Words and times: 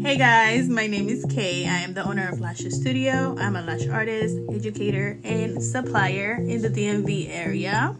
Hey 0.00 0.18
guys, 0.18 0.68
my 0.68 0.86
name 0.86 1.08
is 1.08 1.24
Kay. 1.30 1.66
I 1.66 1.78
am 1.78 1.94
the 1.94 2.04
owner 2.04 2.28
of 2.28 2.40
Lashes 2.40 2.74
Studio. 2.80 3.36
I'm 3.38 3.56
a 3.56 3.62
lash 3.62 3.86
artist, 3.88 4.36
educator, 4.52 5.18
and 5.24 5.62
supplier 5.62 6.34
in 6.34 6.60
the 6.60 6.68
DMV 6.68 7.28
area. 7.30 7.96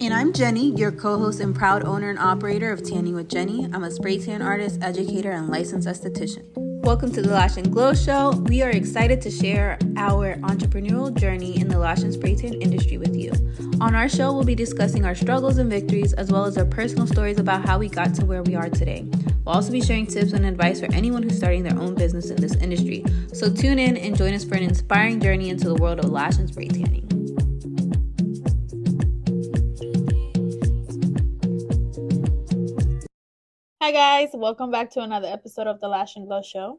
And 0.00 0.14
I'm 0.14 0.32
Jenny, 0.32 0.74
your 0.76 0.92
co 0.92 1.18
host 1.18 1.40
and 1.40 1.54
proud 1.54 1.84
owner 1.84 2.10
and 2.10 2.18
operator 2.18 2.70
of 2.70 2.82
Tanning 2.82 3.14
with 3.14 3.28
Jenny. 3.28 3.64
I'm 3.72 3.84
a 3.84 3.90
spray 3.90 4.18
tan 4.18 4.42
artist, 4.42 4.82
educator, 4.82 5.32
and 5.32 5.48
licensed 5.48 5.88
esthetician. 5.88 6.67
Welcome 6.88 7.12
to 7.12 7.20
the 7.20 7.28
Lash 7.28 7.58
and 7.58 7.70
Glow 7.70 7.92
Show. 7.92 8.30
We 8.30 8.62
are 8.62 8.70
excited 8.70 9.20
to 9.20 9.30
share 9.30 9.78
our 9.98 10.36
entrepreneurial 10.36 11.14
journey 11.14 11.60
in 11.60 11.68
the 11.68 11.78
lash 11.78 12.00
and 12.00 12.14
spray 12.14 12.34
tan 12.34 12.54
industry 12.62 12.96
with 12.96 13.14
you. 13.14 13.30
On 13.78 13.94
our 13.94 14.08
show, 14.08 14.32
we'll 14.32 14.42
be 14.42 14.54
discussing 14.54 15.04
our 15.04 15.14
struggles 15.14 15.58
and 15.58 15.68
victories, 15.68 16.14
as 16.14 16.32
well 16.32 16.46
as 16.46 16.56
our 16.56 16.64
personal 16.64 17.06
stories 17.06 17.38
about 17.38 17.62
how 17.62 17.78
we 17.78 17.90
got 17.90 18.14
to 18.14 18.24
where 18.24 18.42
we 18.42 18.54
are 18.54 18.70
today. 18.70 19.04
We'll 19.44 19.56
also 19.56 19.70
be 19.70 19.82
sharing 19.82 20.06
tips 20.06 20.32
and 20.32 20.46
advice 20.46 20.80
for 20.80 20.90
anyone 20.94 21.22
who's 21.22 21.36
starting 21.36 21.62
their 21.62 21.78
own 21.78 21.94
business 21.94 22.30
in 22.30 22.40
this 22.40 22.54
industry. 22.54 23.04
So 23.34 23.52
tune 23.52 23.78
in 23.78 23.98
and 23.98 24.16
join 24.16 24.32
us 24.32 24.44
for 24.44 24.54
an 24.54 24.62
inspiring 24.62 25.20
journey 25.20 25.50
into 25.50 25.68
the 25.68 25.74
world 25.74 25.98
of 25.98 26.06
lash 26.06 26.38
and 26.38 26.48
spray 26.48 26.68
tanning. 26.68 27.17
Hi 33.88 33.92
guys, 33.92 34.28
welcome 34.34 34.70
back 34.70 34.90
to 34.90 35.00
another 35.00 35.28
episode 35.28 35.66
of 35.66 35.80
the 35.80 35.88
Lash 35.88 36.16
and 36.16 36.26
Glow 36.26 36.42
Show. 36.42 36.78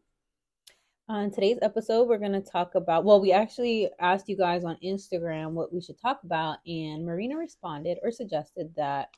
On 1.08 1.32
today's 1.32 1.58
episode, 1.64 2.08
we're 2.08 2.20
going 2.20 2.34
to 2.34 2.40
talk 2.40 2.76
about. 2.76 3.04
Well, 3.04 3.20
we 3.20 3.32
actually 3.32 3.90
asked 4.00 4.30
you 4.30 4.38
guys 4.38 4.64
on 4.64 4.78
Instagram 4.86 5.54
what 5.54 5.74
we 5.74 5.82
should 5.82 6.00
talk 6.00 6.20
about, 6.24 6.60
and 6.68 7.04
Marina 7.04 7.36
responded 7.36 7.98
or 8.04 8.12
suggested 8.12 8.76
that 8.78 9.10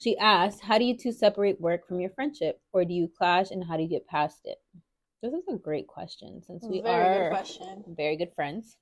she 0.00 0.18
asked, 0.18 0.60
How 0.60 0.76
do 0.76 0.84
you 0.84 0.98
two 0.98 1.12
separate 1.12 1.60
work 1.60 1.86
from 1.86 2.00
your 2.00 2.10
friendship, 2.10 2.60
or 2.72 2.84
do 2.84 2.92
you 2.92 3.08
clash, 3.16 3.52
and 3.52 3.62
how 3.62 3.76
do 3.76 3.84
you 3.84 3.88
get 3.88 4.08
past 4.08 4.40
it? 4.42 4.58
This 5.22 5.34
is 5.34 5.44
a 5.48 5.56
great 5.56 5.86
question 5.86 6.42
since 6.44 6.64
we 6.64 6.82
Very 6.82 6.96
are 6.96 7.28
good 7.28 7.36
question. 7.36 7.84
very 7.96 8.16
good 8.16 8.32
friends 8.34 8.76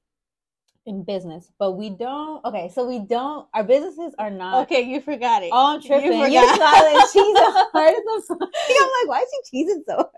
in 0.87 1.05
business, 1.05 1.51
but 1.59 1.73
we 1.73 1.91
don't. 1.91 2.45
Okay, 2.45 2.71
so 2.75 2.87
we 2.87 3.01
don't. 3.01 3.47
Our 3.55 3.65
businesses 3.65 4.15
are 4.19 4.31
not. 4.31 4.63
Okay, 4.65 4.83
you 4.83 5.01
forgot 5.01 5.43
it. 5.43 5.51
Oh, 5.53 5.75
I'm 5.75 5.83
tripping. 5.83 6.13
You 6.13 6.27
You're 6.27 6.49
forgot. 6.49 6.57
smiling. 6.57 7.07
She's 7.13 7.37
hard 7.73 7.95
as 7.95 8.31
a. 8.31 8.33
I'm 8.35 8.39
like, 8.41 9.09
why 9.09 9.25
is 9.25 9.29
she 9.51 9.65
cheesing 9.65 9.83
so 9.89 9.97
hard? 9.97 10.09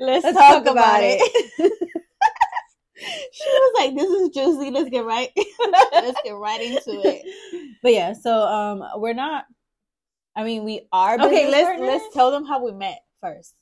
Let's, 0.00 0.24
Let's 0.24 0.36
talk, 0.38 0.64
talk 0.64 0.72
about, 0.72 0.72
about 0.72 1.00
it. 1.02 1.52
she 3.32 3.48
was 3.48 3.72
like, 3.78 3.94
"This 3.94 4.10
is 4.10 4.28
juicy. 4.30 4.70
Let's 4.70 4.90
get 4.90 5.04
right. 5.04 5.30
Let's 5.92 6.20
get 6.24 6.32
right 6.32 6.60
into 6.60 7.00
it." 7.04 7.76
But 7.82 7.92
yeah, 7.92 8.12
so 8.12 8.40
um, 8.40 8.82
we're 8.96 9.14
not. 9.14 9.44
I 10.34 10.44
mean, 10.44 10.64
we 10.64 10.86
are. 10.92 11.14
Okay, 11.14 11.48
let's 11.50 11.64
partners. 11.64 11.86
let's 11.86 12.14
tell 12.14 12.30
them 12.30 12.44
how 12.44 12.64
we 12.64 12.72
met 12.72 13.00
first. 13.20 13.54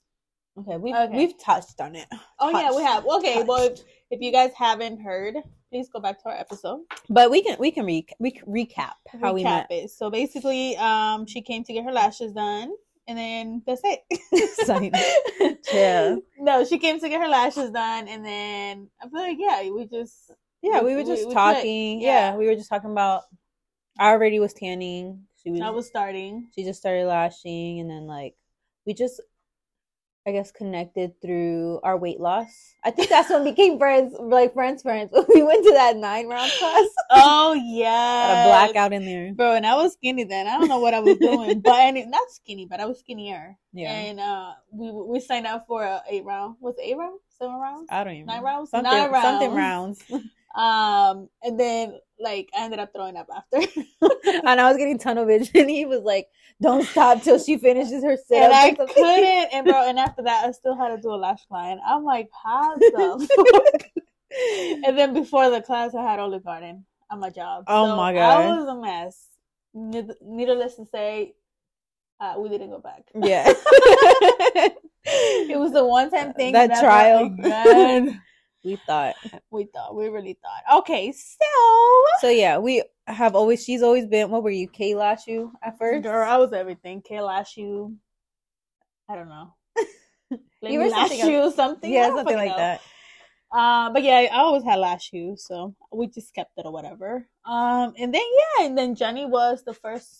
Okay, 0.56 0.76
we've 0.76 0.94
Okay. 0.94 1.16
we've 1.16 1.38
touched 1.38 1.80
on 1.80 1.96
it, 1.96 2.06
Oh 2.38 2.50
yeah, 2.50 2.74
we 2.74 2.82
have. 2.82 3.04
Okay, 3.04 3.34
Touched. 3.34 3.48
well, 3.48 3.64
if, 3.64 3.80
if 4.10 4.20
you 4.20 4.30
guys 4.30 4.52
haven't 4.56 5.00
heard, 5.00 5.34
please 5.74 5.88
go 5.88 5.98
back 5.98 6.22
to 6.22 6.28
our 6.28 6.36
episode. 6.36 6.80
but 7.10 7.32
we 7.32 7.42
can 7.42 7.56
we 7.58 7.72
can 7.72 7.84
re- 7.84 8.06
we 8.20 8.30
can 8.30 8.46
recap 8.46 8.94
how 9.20 9.32
we 9.32 9.42
Recap 9.42 9.44
met. 9.44 9.66
it. 9.70 9.90
So 9.90 10.08
basically, 10.08 10.76
um, 10.76 11.26
she 11.26 11.42
came 11.42 11.64
to 11.64 11.72
get 11.72 11.84
her 11.84 11.90
lashes 11.90 12.32
done, 12.32 12.70
and 13.08 13.18
then 13.18 13.62
that's 13.66 13.80
it. 13.82 14.00
Sign. 14.66 14.92
Chill. 15.64 16.22
No, 16.38 16.64
she 16.64 16.78
came 16.78 17.00
to 17.00 17.08
get 17.08 17.20
her 17.20 17.26
lashes 17.28 17.70
done, 17.72 18.06
and 18.06 18.24
then 18.24 18.88
I 19.02 19.08
feel 19.08 19.20
like 19.20 19.36
yeah, 19.40 19.68
we 19.68 19.86
just 19.86 20.30
Yeah, 20.62 20.80
We- 20.80 20.94
we 20.94 20.94
were 20.94 21.08
just 21.12 21.26
we 21.26 21.34
talking. 21.34 22.00
Yeah. 22.00 22.30
Yeah. 22.30 22.36
we 22.36 22.46
were 22.46 22.54
just 22.54 22.70
talking 22.70 22.92
about. 22.92 23.22
I 23.98 24.10
already 24.10 24.38
was 24.38 24.52
tanning. 24.54 25.24
She 25.42 25.50
was. 25.50 25.60
I 25.60 25.70
was 25.70 25.86
starting. 25.88 26.48
she 26.54 26.62
just 26.62 26.78
started 26.78 27.06
lashing, 27.06 27.80
and 27.80 27.90
then 27.90 28.06
like 28.06 28.34
we 28.86 28.94
just, 28.94 29.20
I 30.26 30.32
guess, 30.32 30.50
connected 30.50 31.20
through 31.20 31.80
our 31.82 31.98
weight 31.98 32.18
loss. 32.18 32.74
I 32.82 32.90
think 32.90 33.10
that's 33.10 33.28
when 33.28 33.44
we 33.44 33.50
became 33.50 33.78
friends, 33.78 34.14
like 34.18 34.54
friends, 34.54 34.80
friends. 34.80 35.10
we 35.34 35.42
went 35.42 35.64
to 35.66 35.72
that 35.72 35.96
nine 35.98 36.28
round 36.28 36.50
class. 36.58 36.86
Oh 37.10 37.52
yeah, 37.64 38.44
a 38.44 38.48
blackout 38.48 38.94
in 38.94 39.04
there. 39.04 39.34
bro. 39.34 39.54
And 39.54 39.66
I 39.66 39.74
was 39.74 39.92
skinny 39.92 40.24
then. 40.24 40.46
I 40.46 40.58
don't 40.58 40.68
know 40.68 40.78
what 40.78 40.94
I 40.94 41.00
was 41.00 41.18
doing, 41.18 41.60
but 41.64 41.74
and 41.74 41.98
it, 41.98 42.08
not 42.08 42.30
skinny, 42.30 42.64
but 42.64 42.80
I 42.80 42.86
was 42.86 43.00
skinnier. 43.00 43.56
Yeah, 43.74 43.92
And 43.92 44.18
uh, 44.20 44.52
we 44.72 44.90
we 44.90 45.20
signed 45.20 45.46
up 45.46 45.66
for 45.66 45.82
a 45.82 46.02
eight 46.08 46.24
round. 46.24 46.56
Was 46.60 46.76
it 46.78 46.84
eight 46.84 46.96
round? 46.96 47.20
Seven 47.38 47.56
rounds? 47.56 47.88
I 47.90 48.04
don't 48.04 48.14
even 48.14 48.26
Nine 48.26 48.42
rounds? 48.42 48.70
Something, 48.70 48.92
Nine 48.92 49.22
something 49.22 49.54
rounds. 49.54 50.02
Um, 50.54 51.28
and 51.42 51.58
then 51.58 51.98
like 52.20 52.48
I 52.56 52.64
ended 52.64 52.78
up 52.78 52.92
throwing 52.94 53.16
up 53.16 53.26
after. 53.34 53.58
and 54.46 54.60
I 54.60 54.68
was 54.68 54.76
getting 54.76 54.98
tunnel 54.98 55.24
vision. 55.26 55.68
He 55.68 55.84
was 55.84 56.00
like, 56.02 56.28
"Don't 56.62 56.84
stop 56.86 57.22
till 57.22 57.38
she 57.38 57.56
finishes 57.58 58.04
her 58.04 58.16
sit 58.16 58.38
and 58.42 58.52
I 58.52 58.70
couldn't, 58.74 59.48
and 59.52 59.66
bro, 59.66 59.88
and 59.88 59.98
after 59.98 60.22
that, 60.22 60.44
I 60.46 60.52
still 60.52 60.76
had 60.76 60.94
to 60.94 61.00
do 61.02 61.10
a 61.12 61.16
lash 61.16 61.42
line. 61.50 61.78
I'm 61.86 62.04
like, 62.04 62.28
how 62.44 62.76
the? 62.76 63.78
And 64.84 64.98
then 64.98 65.12
before 65.14 65.48
the 65.50 65.60
class, 65.60 65.94
I 65.94 66.02
had 66.02 66.18
Olive 66.18 66.44
Garden 66.44 66.84
on 67.10 67.20
my 67.20 67.30
job. 67.30 67.64
Oh 67.68 67.86
So 67.88 67.96
my 67.96 68.16
I 68.18 68.46
was 68.56 68.66
a 68.68 68.74
mess. 68.80 69.26
Need- 69.74 70.14
Needless 70.22 70.74
to 70.76 70.86
say, 70.86 71.34
uh, 72.20 72.34
we 72.38 72.48
didn't 72.48 72.70
go 72.70 72.78
back. 72.80 73.02
yeah. 73.14 73.52
It 75.06 75.58
was 75.58 75.72
the 75.72 75.84
one 75.84 76.10
time 76.10 76.32
thing. 76.32 76.52
That 76.52 76.70
never 76.70 76.80
trial. 76.80 77.24
again. 77.26 78.22
We 78.64 78.76
thought 78.86 79.14
we 79.50 79.64
thought, 79.64 79.94
we 79.94 80.08
really 80.08 80.38
thought. 80.42 80.78
Okay, 80.80 81.12
so 81.12 81.46
so. 82.20 82.28
Yeah, 82.28 82.58
we 82.58 82.82
have 83.06 83.36
always. 83.36 83.62
She's 83.62 83.82
always 83.82 84.06
been. 84.06 84.30
What 84.30 84.42
were 84.42 84.50
you, 84.50 84.66
K 84.68 84.94
Lashu 84.94 85.50
at 85.62 85.78
first? 85.78 86.02
girl, 86.02 86.28
I 86.28 86.38
was 86.38 86.52
everything. 86.52 87.02
K 87.02 87.20
lash 87.20 87.56
you. 87.56 87.96
I 89.08 89.16
don't 89.16 89.28
know. 89.28 89.54
You 90.62 90.78
were 90.78 90.88
lash 90.88 91.10
something 91.10 91.30
you 91.30 91.52
something. 91.52 91.92
Yeah, 91.92 92.14
something 92.14 92.36
like 92.36 92.52
know. 92.52 92.56
that. 92.56 92.80
Uh, 93.52 93.90
but 93.90 94.02
yeah, 94.02 94.26
I 94.32 94.38
always 94.38 94.64
had 94.64 94.76
lash 94.76 95.10
shoes, 95.10 95.44
so 95.46 95.76
we 95.92 96.06
just 96.06 96.34
kept 96.34 96.52
it 96.56 96.64
or 96.64 96.72
whatever. 96.72 97.28
Um, 97.44 97.92
and 97.98 98.12
then 98.12 98.22
yeah, 98.58 98.64
and 98.64 98.76
then 98.76 98.94
Jenny 98.94 99.26
was 99.26 99.62
the 99.62 99.74
first 99.74 100.10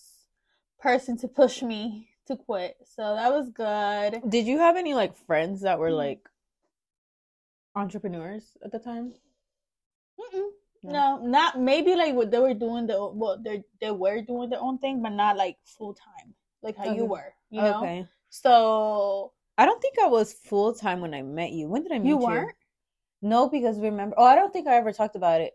person 0.79 1.17
to 1.19 1.29
push 1.29 1.63
me 1.63 2.11
to 2.27 2.37
quit, 2.37 2.77
so 2.85 3.17
that 3.17 3.33
was 3.33 3.49
good. 3.49 4.21
Did 4.29 4.47
you 4.47 4.59
have 4.59 4.77
any 4.77 4.93
like 4.93 5.17
friends 5.17 5.63
that 5.63 5.79
were 5.79 5.91
like 5.91 6.29
entrepreneurs 7.75 8.57
at 8.65 8.73
the 8.73 8.79
time? 8.79 9.15
No. 10.83 10.93
No, 10.93 11.27
not 11.27 11.59
maybe 11.59 11.95
like 11.97 12.15
what 12.15 12.31
they 12.31 12.39
were 12.39 12.53
doing 12.53 12.87
the 12.87 12.99
well, 13.13 13.41
they 13.43 13.65
they 13.81 13.91
were 13.91 14.21
doing 14.21 14.51
their 14.51 14.61
own 14.61 14.79
thing, 14.79 15.01
but 15.03 15.11
not 15.13 15.37
like 15.37 15.57
full 15.65 15.95
time, 15.95 16.35
like 16.63 16.77
how 16.77 16.85
Okay. 16.85 16.97
you 16.97 17.07
were, 17.07 17.35
you 17.51 17.63
know. 17.63 17.79
Okay. 17.81 18.07
So 18.29 19.33
I 19.57 19.65
don't 19.65 19.81
think 19.81 19.99
I 19.99 20.09
was 20.09 20.35
full 20.35 20.75
time 20.75 21.01
when 21.01 21.15
I 21.15 21.23
met 21.23 21.53
you. 21.53 21.69
When 21.69 21.83
did 21.83 21.93
I 21.93 21.99
meet 21.99 22.09
you? 22.09 22.17
you 22.17 22.19
weren't. 22.19 22.55
No, 23.23 23.49
because 23.49 23.81
remember. 23.81 24.15
Oh, 24.19 24.25
I 24.25 24.35
don't 24.35 24.53
think 24.53 24.69
I 24.69 24.75
ever 24.77 24.93
talked 24.93 25.17
about 25.17 25.41
it. 25.41 25.55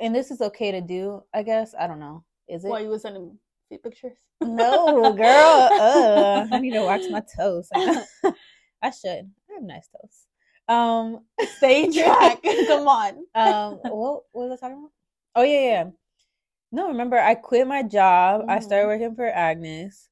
And 0.00 0.12
this 0.14 0.32
is 0.32 0.40
okay 0.40 0.72
to 0.72 0.80
do, 0.80 1.22
I 1.32 1.42
guess. 1.44 1.74
I 1.78 1.86
don't 1.86 2.00
know. 2.00 2.24
Is 2.48 2.64
it? 2.64 2.68
Why 2.68 2.80
you 2.80 2.88
was 2.88 3.02
sending 3.02 3.38
feet 3.68 3.82
pictures. 3.84 4.18
No, 4.40 5.12
girl. 5.12 5.68
Uh, 5.78 6.46
I 6.50 6.58
need 6.58 6.72
to 6.72 6.82
wax 6.82 7.06
my 7.10 7.22
toes. 7.36 7.68
I 8.82 8.90
should. 8.90 9.30
I 9.50 9.54
have 9.54 9.62
nice 9.62 9.88
toes. 9.88 10.26
Um, 10.68 11.20
Stay 11.56 11.90
track. 11.92 12.42
Come 12.66 12.88
on. 12.88 13.26
um, 13.34 13.78
what, 13.90 14.22
what 14.32 14.48
was 14.48 14.52
I 14.52 14.56
talking 14.66 14.78
about? 14.78 14.90
Oh 15.34 15.42
yeah, 15.42 15.60
yeah. 15.60 15.84
No, 16.72 16.88
remember 16.88 17.18
I 17.18 17.34
quit 17.34 17.66
my 17.66 17.82
job. 17.82 18.44
I 18.48 18.60
started 18.60 18.86
Mhm. 18.86 18.88
working 18.88 19.14
for 19.16 19.26
Agnes, 19.28 20.08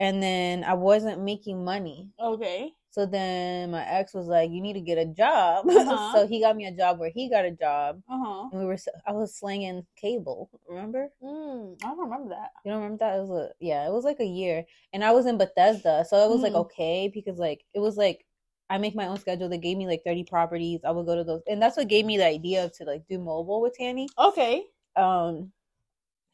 and 0.00 0.22
then 0.22 0.64
I 0.64 0.74
wasn't 0.74 1.22
making 1.22 1.64
money. 1.64 2.10
Okay. 2.20 2.72
So 2.90 3.06
then 3.06 3.70
my 3.70 3.84
ex 3.86 4.14
was 4.14 4.26
like, 4.26 4.50
"You 4.50 4.60
need 4.60 4.74
to 4.74 4.80
get 4.80 4.98
a 4.98 5.06
job." 5.06 5.66
Uh-huh. 5.70 6.12
so 6.12 6.26
he 6.26 6.40
got 6.40 6.56
me 6.56 6.66
a 6.66 6.72
job 6.76 6.98
where 6.98 7.10
he 7.10 7.28
got 7.28 7.44
a 7.44 7.50
job, 7.50 8.02
Uh 8.08 8.18
huh. 8.22 8.48
and 8.52 8.60
we 8.60 8.66
were. 8.66 8.78
I 9.06 9.12
was 9.12 9.34
slinging 9.36 9.86
cable. 9.96 10.50
Remember? 10.68 11.10
Mm, 11.22 11.76
I 11.84 11.88
don't 11.88 11.98
remember 12.00 12.30
that. 12.30 12.50
You 12.64 12.72
don't 12.72 12.82
remember 12.82 13.04
that? 13.04 13.16
It 13.18 13.20
was 13.22 13.30
a 13.30 13.50
yeah. 13.60 13.86
It 13.86 13.92
was 13.92 14.04
like 14.04 14.20
a 14.20 14.24
year, 14.26 14.64
and 14.92 15.04
I 15.04 15.12
was 15.12 15.26
in 15.26 15.38
Bethesda, 15.38 16.04
so 16.08 16.16
it 16.24 16.30
was 16.30 16.42
like 16.42 16.52
Mhm. 16.52 16.66
okay 16.66 17.08
because 17.12 17.38
like 17.38 17.64
it 17.74 17.80
was 17.80 17.96
like 17.96 18.24
I 18.72 18.78
make 18.78 18.94
my 18.94 19.06
own 19.06 19.18
schedule. 19.18 19.48
They 19.48 19.58
gave 19.58 19.76
me 19.76 19.86
like 19.86 20.02
thirty 20.04 20.24
properties. 20.24 20.80
I 20.84 20.90
would 20.90 21.06
go 21.06 21.14
to 21.16 21.24
those, 21.24 21.42
and 21.48 21.60
that's 21.62 21.76
what 21.76 21.88
gave 21.88 22.06
me 22.06 22.16
the 22.16 22.26
idea 22.26 22.64
of 22.64 22.72
to 22.78 22.84
like 22.84 23.06
do 23.08 23.18
mobile 23.18 23.60
with 23.60 23.74
Tanny. 23.74 24.08
Okay. 24.18 24.64
Um, 24.96 25.52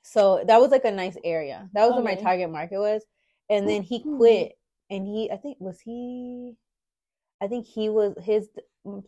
so 0.02 0.44
that 0.46 0.61
was 0.61 0.70
like 0.70 0.85
a 0.85 0.90
nice 0.90 1.17
area. 1.25 1.69
That 1.75 1.87
was 1.87 1.94
where 1.94 2.05
my 2.05 2.14
target 2.14 2.50
market 2.50 2.79
was, 2.79 3.02
and 3.50 3.69
then 3.69 3.82
he 3.82 4.00
quit, 4.00 4.52
and 4.90 5.06
he 5.06 5.31
I 5.31 5.37
think 5.37 5.58
was 5.61 5.81
he, 5.81 6.55
I 7.40 7.49
think 7.49 7.67
he 7.67 7.88
was 7.88 8.14
his 8.23 8.49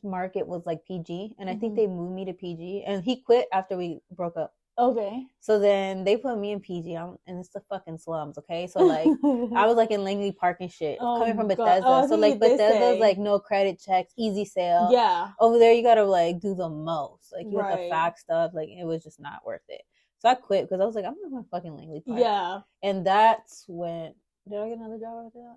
market 0.03 0.47
was 0.47 0.67
like 0.67 0.85
PG, 0.87 1.37
and 1.39 1.49
I 1.49 1.55
think 1.55 1.75
Mhm. 1.75 1.77
they 1.77 1.87
moved 1.87 2.15
me 2.15 2.25
to 2.27 2.33
PG, 2.35 2.85
and 2.87 3.05
he 3.05 3.23
quit 3.23 3.49
after 3.53 3.77
we 3.77 4.01
broke 4.11 4.37
up. 4.37 4.55
Okay. 4.81 5.27
So 5.41 5.59
then 5.59 6.05
they 6.05 6.17
put 6.17 6.39
me 6.39 6.53
in 6.53 6.61
PG, 6.61 6.95
I'm, 6.97 7.17
and 7.27 7.39
it's 7.39 7.51
the 7.51 7.61
fucking 7.61 7.99
slums. 7.99 8.39
Okay, 8.39 8.67
so 8.67 8.81
like 8.85 9.07
I 9.55 9.67
was 9.67 9.77
like 9.77 9.91
in 9.91 10.05
Langley 10.05 10.33
Park 10.33 10.57
and 10.61 10.73
shit, 10.73 10.99
Oh, 11.01 11.19
coming 11.19 11.37
from 11.37 11.49
Bethesda. 11.49 11.83
Oh, 11.87 12.07
so 12.09 12.17
like 12.17 12.39
Bethesda's 12.41 12.99
like 12.99 13.19
no 13.19 13.39
credit 13.39 13.79
checks, 13.79 14.13
easy 14.19 14.45
sale. 14.45 14.89
yeah. 14.91 15.33
Over 15.39 15.59
there, 15.59 15.73
you 15.73 15.83
gotta 15.83 16.05
like 16.05 16.41
do 16.41 16.55
the 16.55 16.69
most, 16.69 17.33
like 17.33 17.47
you 17.51 17.59
have 17.59 17.71
the 17.71 17.77
Right. 17.77 17.91
fact 17.91 18.21
stuff. 18.21 18.53
Like 18.55 18.69
it 18.71 18.85
was 18.87 19.03
just 19.05 19.21
not 19.21 19.45
worth 19.45 19.63
it. 19.69 19.83
So 20.19 20.29
I 20.29 20.35
quit 20.35 20.65
because 20.69 20.81
I 20.81 20.85
was 20.85 20.95
like, 20.95 21.05
I'm 21.07 21.15
not 21.23 21.31
going 21.31 21.43
to 21.45 21.49
fucking 21.49 21.75
Langley 21.77 22.03
Park. 22.07 22.19
Yeah. 22.21 22.61
And 22.83 23.07
that's 23.07 23.65
when 23.69 24.15
did 24.49 24.59
I 24.61 24.69
get 24.69 24.77
another 24.79 24.99
job 24.99 25.25
after 25.27 25.39
that? 25.39 25.57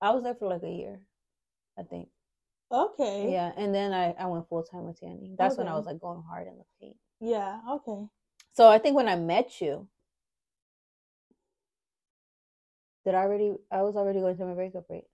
I 0.00 0.10
was 0.12 0.22
there 0.24 0.34
for 0.34 0.48
like 0.48 0.62
a 0.62 0.70
year, 0.70 1.00
I 1.78 1.82
think. 1.82 2.08
Okay. 2.72 3.30
Yeah, 3.32 3.52
and 3.56 3.74
then 3.74 3.92
I 3.92 4.12
I 4.18 4.26
went 4.26 4.48
full 4.48 4.62
time 4.62 4.84
with 4.86 4.98
tanning. 4.98 5.36
That's 5.38 5.56
when 5.58 5.68
I 5.68 5.74
was 5.74 5.86
like 5.86 6.00
going 6.00 6.22
hard 6.28 6.48
in 6.48 6.56
the 6.58 6.64
paint. 6.80 6.96
Yeah. 7.20 7.60
Okay. 7.70 8.06
So 8.56 8.70
I 8.70 8.78
think 8.78 8.96
when 8.96 9.06
I 9.06 9.16
met 9.16 9.60
you, 9.60 9.86
did 13.04 13.14
I 13.14 13.18
already? 13.18 13.52
I 13.70 13.82
was 13.82 13.96
already 13.96 14.20
going 14.20 14.36
through 14.36 14.48
my 14.48 14.54
breakup, 14.54 14.86
right? 14.88 15.04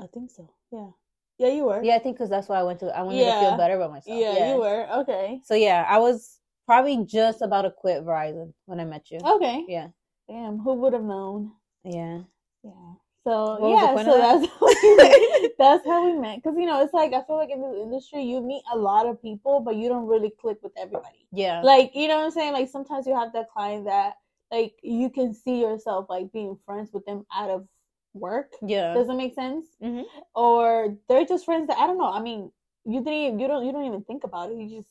I 0.00 0.06
think 0.06 0.30
so. 0.30 0.48
Yeah. 0.70 0.90
Yeah, 1.38 1.48
you 1.48 1.64
were. 1.64 1.82
Yeah, 1.82 1.96
I 1.96 1.98
think 1.98 2.16
because 2.16 2.30
that's 2.30 2.48
why 2.48 2.60
I 2.60 2.62
went 2.62 2.78
to. 2.80 2.96
I 2.96 3.02
wanted 3.02 3.24
to 3.24 3.40
feel 3.40 3.56
better 3.56 3.74
about 3.74 3.90
myself. 3.90 4.16
Yeah, 4.16 4.52
you 4.54 4.60
were. 4.60 4.88
Okay. 5.00 5.40
So 5.42 5.54
yeah, 5.54 5.84
I 5.88 5.98
was 5.98 6.38
probably 6.64 7.04
just 7.04 7.42
about 7.42 7.62
to 7.62 7.72
quit 7.72 8.04
Verizon 8.04 8.52
when 8.66 8.78
I 8.78 8.84
met 8.84 9.10
you. 9.10 9.18
Okay. 9.18 9.64
Yeah, 9.66 9.88
Damn. 10.28 10.58
Who 10.58 10.74
would 10.74 10.92
have 10.92 11.02
known? 11.02 11.50
yeah. 11.82 12.20
Yeah. 12.62 12.94
So 13.24 13.56
What 13.60 13.70
yeah, 13.70 14.04
so 14.04 14.16
that? 14.18 14.40
that's 14.40 14.52
how 14.58 14.66
we 14.82 14.96
met. 14.96 15.50
that's 15.58 15.86
how 15.86 16.04
we 16.06 16.18
met. 16.18 16.36
Because 16.42 16.58
you 16.58 16.66
know, 16.66 16.82
it's 16.82 16.92
like 16.94 17.12
I 17.12 17.22
feel 17.22 17.36
like 17.36 17.50
in 17.50 17.60
this 17.62 17.76
industry, 17.80 18.22
you 18.22 18.40
meet 18.40 18.62
a 18.72 18.76
lot 18.76 19.06
of 19.06 19.22
people, 19.22 19.60
but 19.60 19.76
you 19.76 19.88
don't 19.88 20.06
really 20.06 20.30
click 20.40 20.58
with 20.62 20.72
everybody. 20.76 21.26
Yeah. 21.32 21.60
Like 21.62 21.92
you 21.94 22.08
know 22.08 22.18
what 22.18 22.24
I'm 22.26 22.30
saying? 22.32 22.52
Like 22.52 22.68
sometimes 22.68 23.06
you 23.06 23.14
have 23.14 23.32
that 23.34 23.48
client 23.50 23.84
that 23.84 24.14
like 24.50 24.74
you 24.82 25.08
can 25.08 25.32
see 25.34 25.60
yourself 25.60 26.06
like 26.10 26.32
being 26.32 26.58
friends 26.66 26.90
with 26.92 27.06
them 27.06 27.24
out 27.32 27.48
of 27.50 27.66
work. 28.12 28.52
yeah. 28.60 28.92
Does 28.92 29.08
it 29.08 29.14
make 29.14 29.34
sense? 29.34 29.66
Mhm. 29.82 30.04
Or 30.34 30.96
they're 31.08 31.24
just 31.24 31.44
friends 31.44 31.68
that 31.68 31.78
I 31.78 31.86
don't 31.86 31.98
know. 31.98 32.12
I 32.12 32.20
mean, 32.20 32.50
you 32.84 33.02
didn't. 33.04 33.38
You 33.38 33.46
don't. 33.46 33.64
You 33.64 33.72
don't 33.72 33.84
even 33.86 34.02
think 34.02 34.24
about 34.24 34.50
it. 34.50 34.58
You 34.58 34.68
just 34.78 34.88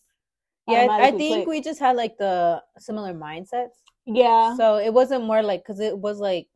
Yeah, 0.68 0.88
I- 0.90 1.08
I 1.08 1.12
think 1.12 1.44
click. 1.44 1.48
we 1.48 1.60
just 1.62 1.80
had 1.82 1.98
like 1.98 2.18
the 2.18 2.64
similar 2.78 3.14
mindsets. 3.14 3.76
Yeah. 4.06 4.56
So 4.56 4.78
it 4.78 4.94
wasn't 4.94 5.26
more 5.26 5.44
like 5.44 5.62
because 5.64 5.82
it 5.82 5.98
was 5.98 6.20
like 6.20 6.48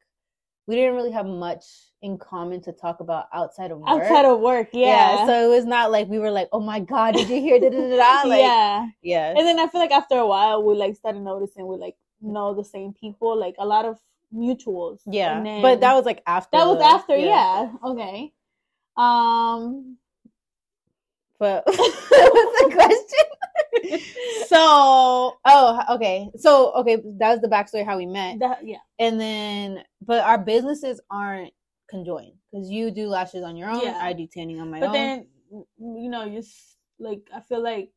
we 0.68 0.76
didn't 0.76 0.96
really 0.96 1.12
have 1.12 1.26
much 1.26 1.64
in 2.02 2.18
common 2.18 2.62
to 2.62 2.72
talk 2.72 3.00
about 3.00 3.26
outside 3.34 3.72
of 3.72 3.80
work. 3.80 3.90
outside 3.90 4.26
of 4.26 4.40
work, 4.40 4.70
yeah. 4.74 5.26
So 5.26 5.46
it 5.46 5.56
was 5.56 5.66
not 5.66 5.92
like 5.92 6.08
we 6.08 6.20
were 6.20 6.32
like, 6.32 6.50
oh 6.52 6.60
my 6.60 6.80
god, 6.80 7.16
did 7.16 7.30
you 7.30 7.40
hear? 7.42 7.60
Da, 7.60 7.70
da, 7.70 7.80
da, 7.90 7.96
da. 7.98 8.22
Like, 8.30 8.40
yeah. 8.42 8.88
yeah, 9.02 9.30
And 9.30 9.46
then 9.48 9.60
I 9.60 9.68
feel 9.68 9.82
like 9.82 9.92
after 9.92 10.18
a 10.18 10.26
while, 10.28 10.64
we 10.64 10.76
like 10.76 10.96
started 10.96 11.22
noticing 11.22 11.68
we 11.68 11.78
like 11.78 11.96
know 12.22 12.54
the 12.54 12.64
same 12.64 12.94
people, 12.94 13.38
like 13.38 13.56
a 13.60 13.66
lot 13.66 13.86
of 13.86 14.00
mutuals. 14.34 15.00
yeah. 15.06 15.42
Then- 15.42 15.62
but 15.62 15.82
that 15.82 15.94
was 15.94 16.06
like 16.06 16.22
after. 16.28 16.58
that 16.58 16.66
was 16.68 16.82
after, 16.82 17.16
yeah. 17.16 17.72
Okay. 17.84 18.34
Um. 18.98 19.98
But 21.40 21.64
what's 21.66 21.78
the 22.10 22.72
question? 22.74 24.00
So 24.48 25.38
oh, 25.46 25.82
okay. 25.92 26.30
So 26.38 26.74
okay, 26.76 26.96
that 27.20 27.30
was 27.32 27.42
the 27.42 27.48
backstory 27.48 27.86
how 27.86 27.98
we 27.98 28.06
met, 28.06 28.40
that 28.40 28.60
yeah. 28.66 28.78
and 29.00 29.20
then 29.20 29.84
but 30.02 30.24
our 30.24 30.38
businesses 30.38 31.02
aren't 31.10 31.54
conjoined 31.90 32.34
because 32.52 32.70
you 32.70 32.92
do 32.92 33.08
lashes 33.08 33.44
on 33.44 33.56
your 33.58 33.70
own, 33.70 33.82
Yeah. 33.84 34.00
I 34.02 34.14
do 34.14 34.28
tanning 34.28 34.60
on 34.60 34.72
my 34.72 34.80
But 34.80 34.88
own. 34.88 34.92
But 34.92 34.98
then 34.98 35.28
you 35.80 36.10
know, 36.10 36.28
just 36.30 36.78
like 37.00 37.28
I 37.34 37.42
feel 37.42 37.62
like 37.62 37.92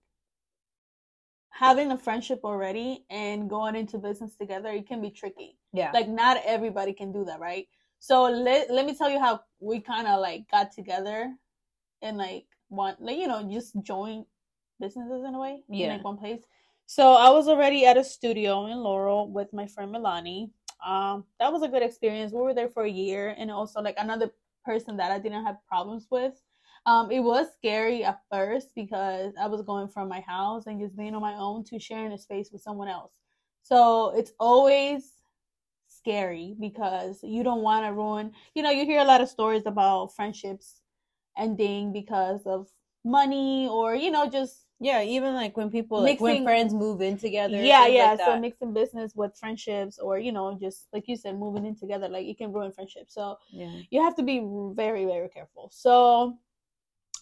having 1.50 1.90
a 1.93 1.99
friendship 1.99 2.40
already 2.44 3.05
and 3.11 3.49
going 3.49 3.75
into 3.76 3.99
business 3.99 4.37
together, 4.37 4.69
it 4.70 4.87
can 4.87 5.00
be 5.00 5.11
tricky. 5.11 5.56
yeah, 5.73 5.90
like 5.93 6.08
not 6.08 6.38
everybody 6.44 6.93
can 6.93 7.12
do 7.12 7.25
that 7.25 7.40
right 7.40 7.67
so 8.00 8.25
let, 8.25 8.70
let 8.70 8.87
me 8.87 8.94
tell 8.94 9.11
you 9.11 9.19
how 9.19 9.40
we 9.61 9.81
kind 9.81 10.06
of 10.06 10.20
like 10.20 10.49
got 10.50 10.73
together 10.73 11.35
and 12.02 12.17
like 12.17 12.46
one 12.68 12.96
like 13.00 13.18
you 13.18 13.26
know 13.28 13.42
just 13.50 13.74
join 13.82 14.24
businesses 14.80 15.24
in 15.26 15.34
a 15.34 15.38
way 15.40 15.62
in 15.68 15.78
Yeah. 15.78 15.88
like 15.88 16.04
one 16.04 16.18
place. 16.18 16.42
So 16.86 17.14
i 17.14 17.30
was 17.30 17.48
already 17.48 17.84
at 17.86 17.96
a 17.96 18.04
studio 18.04 18.66
in 18.66 18.78
laurel 18.78 19.30
with 19.30 19.52
my 19.52 19.66
friend 19.66 19.94
milani. 19.94 20.50
Um 20.86 21.24
that 21.40 21.52
was 21.52 21.62
a 21.62 21.68
good 21.68 21.82
experience. 21.82 22.32
We 22.32 22.40
were 22.40 22.54
there 22.54 22.68
for 22.68 22.84
a 22.84 22.90
year 22.90 23.34
and 23.38 23.50
also 23.50 23.80
like 23.80 23.96
another 23.98 24.30
person 24.64 24.96
that 24.98 25.10
i 25.10 25.18
didn't 25.18 25.44
have 25.44 25.56
problems 25.66 26.06
with. 26.10 26.34
Um 26.86 27.10
it 27.10 27.20
was 27.20 27.46
scary 27.56 28.04
at 28.04 28.20
first 28.30 28.68
because 28.74 29.32
i 29.40 29.46
was 29.46 29.62
going 29.62 29.88
from 29.88 30.08
my 30.08 30.20
house 30.20 30.66
and 30.66 30.80
just 30.80 30.96
being 30.96 31.14
on 31.14 31.22
my 31.22 31.34
own 31.34 31.64
to 31.64 31.78
sharing 31.78 32.12
a 32.12 32.18
space 32.18 32.50
with 32.52 32.62
someone 32.62 32.88
else. 32.88 33.12
So 33.62 34.10
it's 34.16 34.32
always 34.40 35.12
scary 35.88 36.54
because 36.60 37.20
you 37.22 37.42
don't 37.42 37.62
want 37.62 37.84
to 37.84 37.92
ruin 37.92 38.32
you 38.54 38.62
know 38.62 38.70
you 38.70 38.84
hear 38.84 39.00
a 39.00 39.04
lot 39.04 39.20
of 39.20 39.28
stories 39.28 39.64
about 39.66 40.14
friendships 40.14 40.77
ending 41.38 41.93
because 41.93 42.43
of 42.46 42.69
money 43.05 43.69
or 43.69 43.94
you 43.94 44.11
know 44.11 44.29
just 44.29 44.69
yeah. 44.81 45.02
Even 45.02 45.35
like 45.35 45.56
when 45.56 45.70
people 45.70 46.02
like 46.02 46.20
when 46.20 46.44
friends 46.44 46.73
move 46.73 47.00
in 47.00 47.19
together. 47.19 47.56
yeah 47.56 47.87
yeah 47.87 48.11
like 48.11 48.20
so 48.20 48.38
mixing 48.38 48.73
business 48.73 49.12
with 49.14 49.37
friendships 49.37 49.99
or 49.99 50.19
you 50.19 50.32
know 50.32 50.56
just 50.61 50.87
like 50.93 51.08
you 51.08 51.17
said 51.17 51.38
moving 51.38 51.67
in 51.67 51.75
together 51.75 52.08
like 52.08 52.26
it 52.26 52.38
can 52.38 52.52
ruin 52.52 52.73
friendships 52.73 53.14
so 53.14 53.37
yeah. 53.50 53.73
you 53.90 54.00
have 54.00 54.14
to 54.14 54.23
be 54.23 54.40
very 54.75 55.05
very 55.05 55.29
careful 55.29 55.69
so 55.73 56.38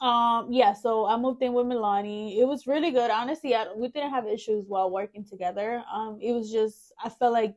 um 0.02 0.48
yeah 0.52 0.74
so 0.74 1.06
i 1.06 1.16
moved 1.16 1.42
in 1.42 1.54
with 1.54 1.64
milani 1.64 2.36
it 2.38 2.44
was 2.44 2.66
really 2.66 2.90
good 2.90 3.10
honestly 3.10 3.54
I, 3.54 3.72
we 3.74 3.88
didn't 3.88 4.10
have 4.10 4.26
issues 4.26 4.66
while 4.68 4.90
working 4.90 5.24
together 5.24 5.82
um 5.90 6.18
it 6.20 6.32
was 6.32 6.52
just 6.52 6.92
i 7.02 7.08
felt 7.08 7.32
like 7.32 7.56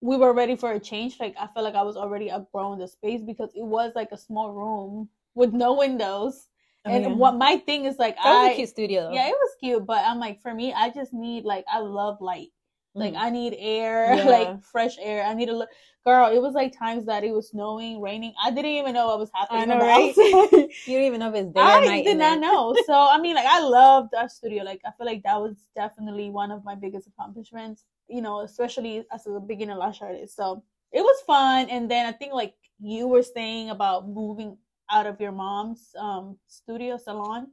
we 0.00 0.16
were 0.16 0.32
ready 0.32 0.56
for 0.56 0.72
a 0.72 0.80
change 0.80 1.20
like 1.20 1.36
i 1.38 1.46
felt 1.46 1.64
like 1.64 1.76
i 1.76 1.82
was 1.82 1.96
already 1.96 2.28
outgrowing 2.28 2.80
the 2.80 2.88
space 2.88 3.22
because 3.22 3.50
it 3.54 3.62
was 3.62 3.92
like 3.94 4.10
a 4.10 4.18
small 4.18 4.52
room 4.52 5.08
with 5.38 5.52
no 5.52 5.70
windows 5.74 6.46
Oh, 6.86 6.90
and 6.94 7.02
yeah. 7.04 7.14
what 7.22 7.34
my 7.36 7.56
thing 7.66 7.84
is 7.90 7.98
like 7.98 8.16
that 8.16 8.24
was 8.32 8.48
i 8.48 8.52
a 8.52 8.56
cute 8.56 8.68
studio. 8.70 9.00
Though. 9.08 9.14
yeah 9.16 9.26
it 9.28 9.36
was 9.44 9.50
cute 9.60 9.84
but 9.84 10.02
i'm 10.08 10.18
like 10.26 10.40
for 10.40 10.54
me 10.54 10.72
i 10.72 10.88
just 10.90 11.12
need 11.12 11.44
like 11.44 11.64
i 11.70 11.78
love 11.80 12.16
light 12.20 12.48
like 12.94 13.14
Mhm. 13.14 13.20
I 13.26 13.30
need 13.30 13.54
air, 13.58 13.98
Yeah. 14.16 14.24
like 14.36 14.62
fresh 14.64 14.96
air. 14.98 15.22
I 15.22 15.32
need 15.34 15.50
a 15.50 15.56
look. 15.60 15.68
Girl, 16.04 16.26
it 16.36 16.40
was 16.40 16.54
like 16.54 16.72
times 16.76 17.04
that 17.06 17.22
it 17.22 17.32
was 17.32 17.50
snowing, 17.50 18.00
raining. 18.00 18.32
I 18.42 18.50
didn't 18.50 18.72
even 18.80 18.92
know 18.94 19.06
what 19.08 19.18
was 19.20 19.30
happening. 19.32 19.62
I 19.62 19.64
know, 19.66 19.78
right? 19.78 20.14
you 20.86 20.94
don't 20.96 21.08
even 21.10 21.20
know 21.20 21.28
if 21.28 21.34
it's 21.40 21.52
day 21.52 21.60
or 21.60 21.64
I 21.64 21.84
night. 21.86 22.04
did 22.08 22.16
not 22.18 22.40
know. 22.40 22.74
So 22.86 22.94
I 22.94 23.18
mean, 23.20 23.36
like 23.36 23.46
I 23.46 23.60
loved 23.60 24.14
our 24.14 24.28
studio. 24.28 24.64
Like 24.64 24.80
I 24.88 24.90
feel 24.96 25.06
like 25.06 25.22
that 25.28 25.38
was 25.40 25.54
definitely 25.76 26.30
one 26.30 26.50
of 26.50 26.64
my 26.64 26.74
biggest 26.74 27.06
accomplishments. 27.06 27.84
You 28.08 28.22
know, 28.22 28.40
especially 28.40 29.04
as 29.12 29.26
a 29.26 29.38
beginner 29.38 29.76
lash 29.76 30.00
artist. 30.02 30.34
So 30.34 30.64
it 30.90 31.02
was 31.02 31.18
fun. 31.26 31.68
And 31.68 31.88
then 31.92 32.06
I 32.06 32.12
think 32.12 32.32
like 32.32 32.54
you 32.80 33.06
were 33.06 33.22
saying 33.22 33.70
about 33.70 34.08
moving 34.08 34.56
out 34.90 35.06
of 35.06 35.20
your 35.20 35.32
mom's 35.32 35.90
um 35.98 36.38
studio 36.46 36.96
salon, 36.96 37.48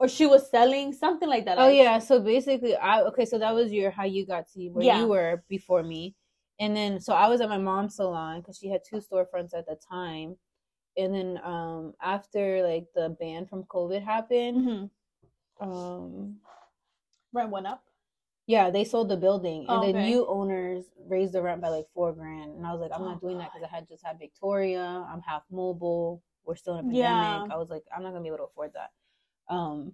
or 0.00 0.08
she 0.08 0.26
was 0.26 0.50
selling 0.50 0.92
something 0.92 1.28
like 1.28 1.44
that. 1.44 1.58
Oh 1.58 1.68
yeah, 1.68 1.98
so 1.98 2.20
basically, 2.20 2.76
I 2.76 3.02
okay, 3.02 3.24
so 3.24 3.38
that 3.38 3.54
was 3.54 3.72
your 3.72 3.90
how 3.90 4.04
you 4.04 4.26
got 4.26 4.48
to 4.54 4.68
where 4.70 4.84
Yeah. 4.84 5.00
you 5.00 5.08
were 5.08 5.42
before 5.48 5.82
me, 5.82 6.14
and 6.60 6.76
then 6.76 7.00
so 7.00 7.12
I 7.12 7.28
was 7.28 7.40
at 7.40 7.48
my 7.48 7.58
mom's 7.58 7.96
salon 7.96 8.40
because 8.40 8.58
she 8.58 8.68
had 8.68 8.82
two 8.88 8.96
storefronts 9.00 9.54
at 9.54 9.66
the 9.66 9.76
time, 9.90 10.36
and 10.96 11.14
then 11.14 11.40
um 11.44 11.94
after 12.02 12.62
like 12.62 12.86
the 12.94 13.16
ban 13.20 13.46
from 13.46 13.64
COVID 13.64 14.02
happened, 14.04 14.56
Mhm. 14.68 14.90
um 15.60 16.36
Rent 17.32 17.50
went 17.50 17.66
up. 17.66 17.82
yeah, 18.46 18.70
they 18.70 18.84
sold 18.84 19.08
the 19.10 19.16
building, 19.16 19.66
and 19.68 19.82
Oh, 19.82 19.86
the 19.86 19.92
new 19.92 20.26
owners 20.26 20.84
raised 21.06 21.34
the 21.34 21.42
rent 21.42 21.60
by 21.60 21.68
like 21.68 21.86
four 21.92 22.12
grand, 22.12 22.54
and 22.56 22.66
I 22.66 22.72
was 22.72 22.80
like, 22.80 22.92
I'm 22.94 23.02
Oh, 23.02 23.10
not 23.10 23.20
doing 23.20 23.36
that 23.38 23.52
because 23.52 23.68
I 23.70 23.74
had 23.76 23.86
just 23.88 24.04
had 24.06 24.18
Victoria, 24.18 25.06
I'm 25.12 25.20
half 25.20 25.42
mobile, 25.50 26.22
we're 26.48 26.56
still 26.56 26.74
in 26.74 26.80
a 26.80 26.82
pandemic. 26.88 27.48
Yeah. 27.48 27.54
I 27.54 27.58
was 27.58 27.68
like, 27.68 27.84
I'm 27.94 28.02
not 28.02 28.10
gonna 28.10 28.22
be 28.22 28.28
able 28.28 28.38
to 28.38 28.44
afford 28.44 28.72
that. 28.72 28.90
Um, 29.54 29.92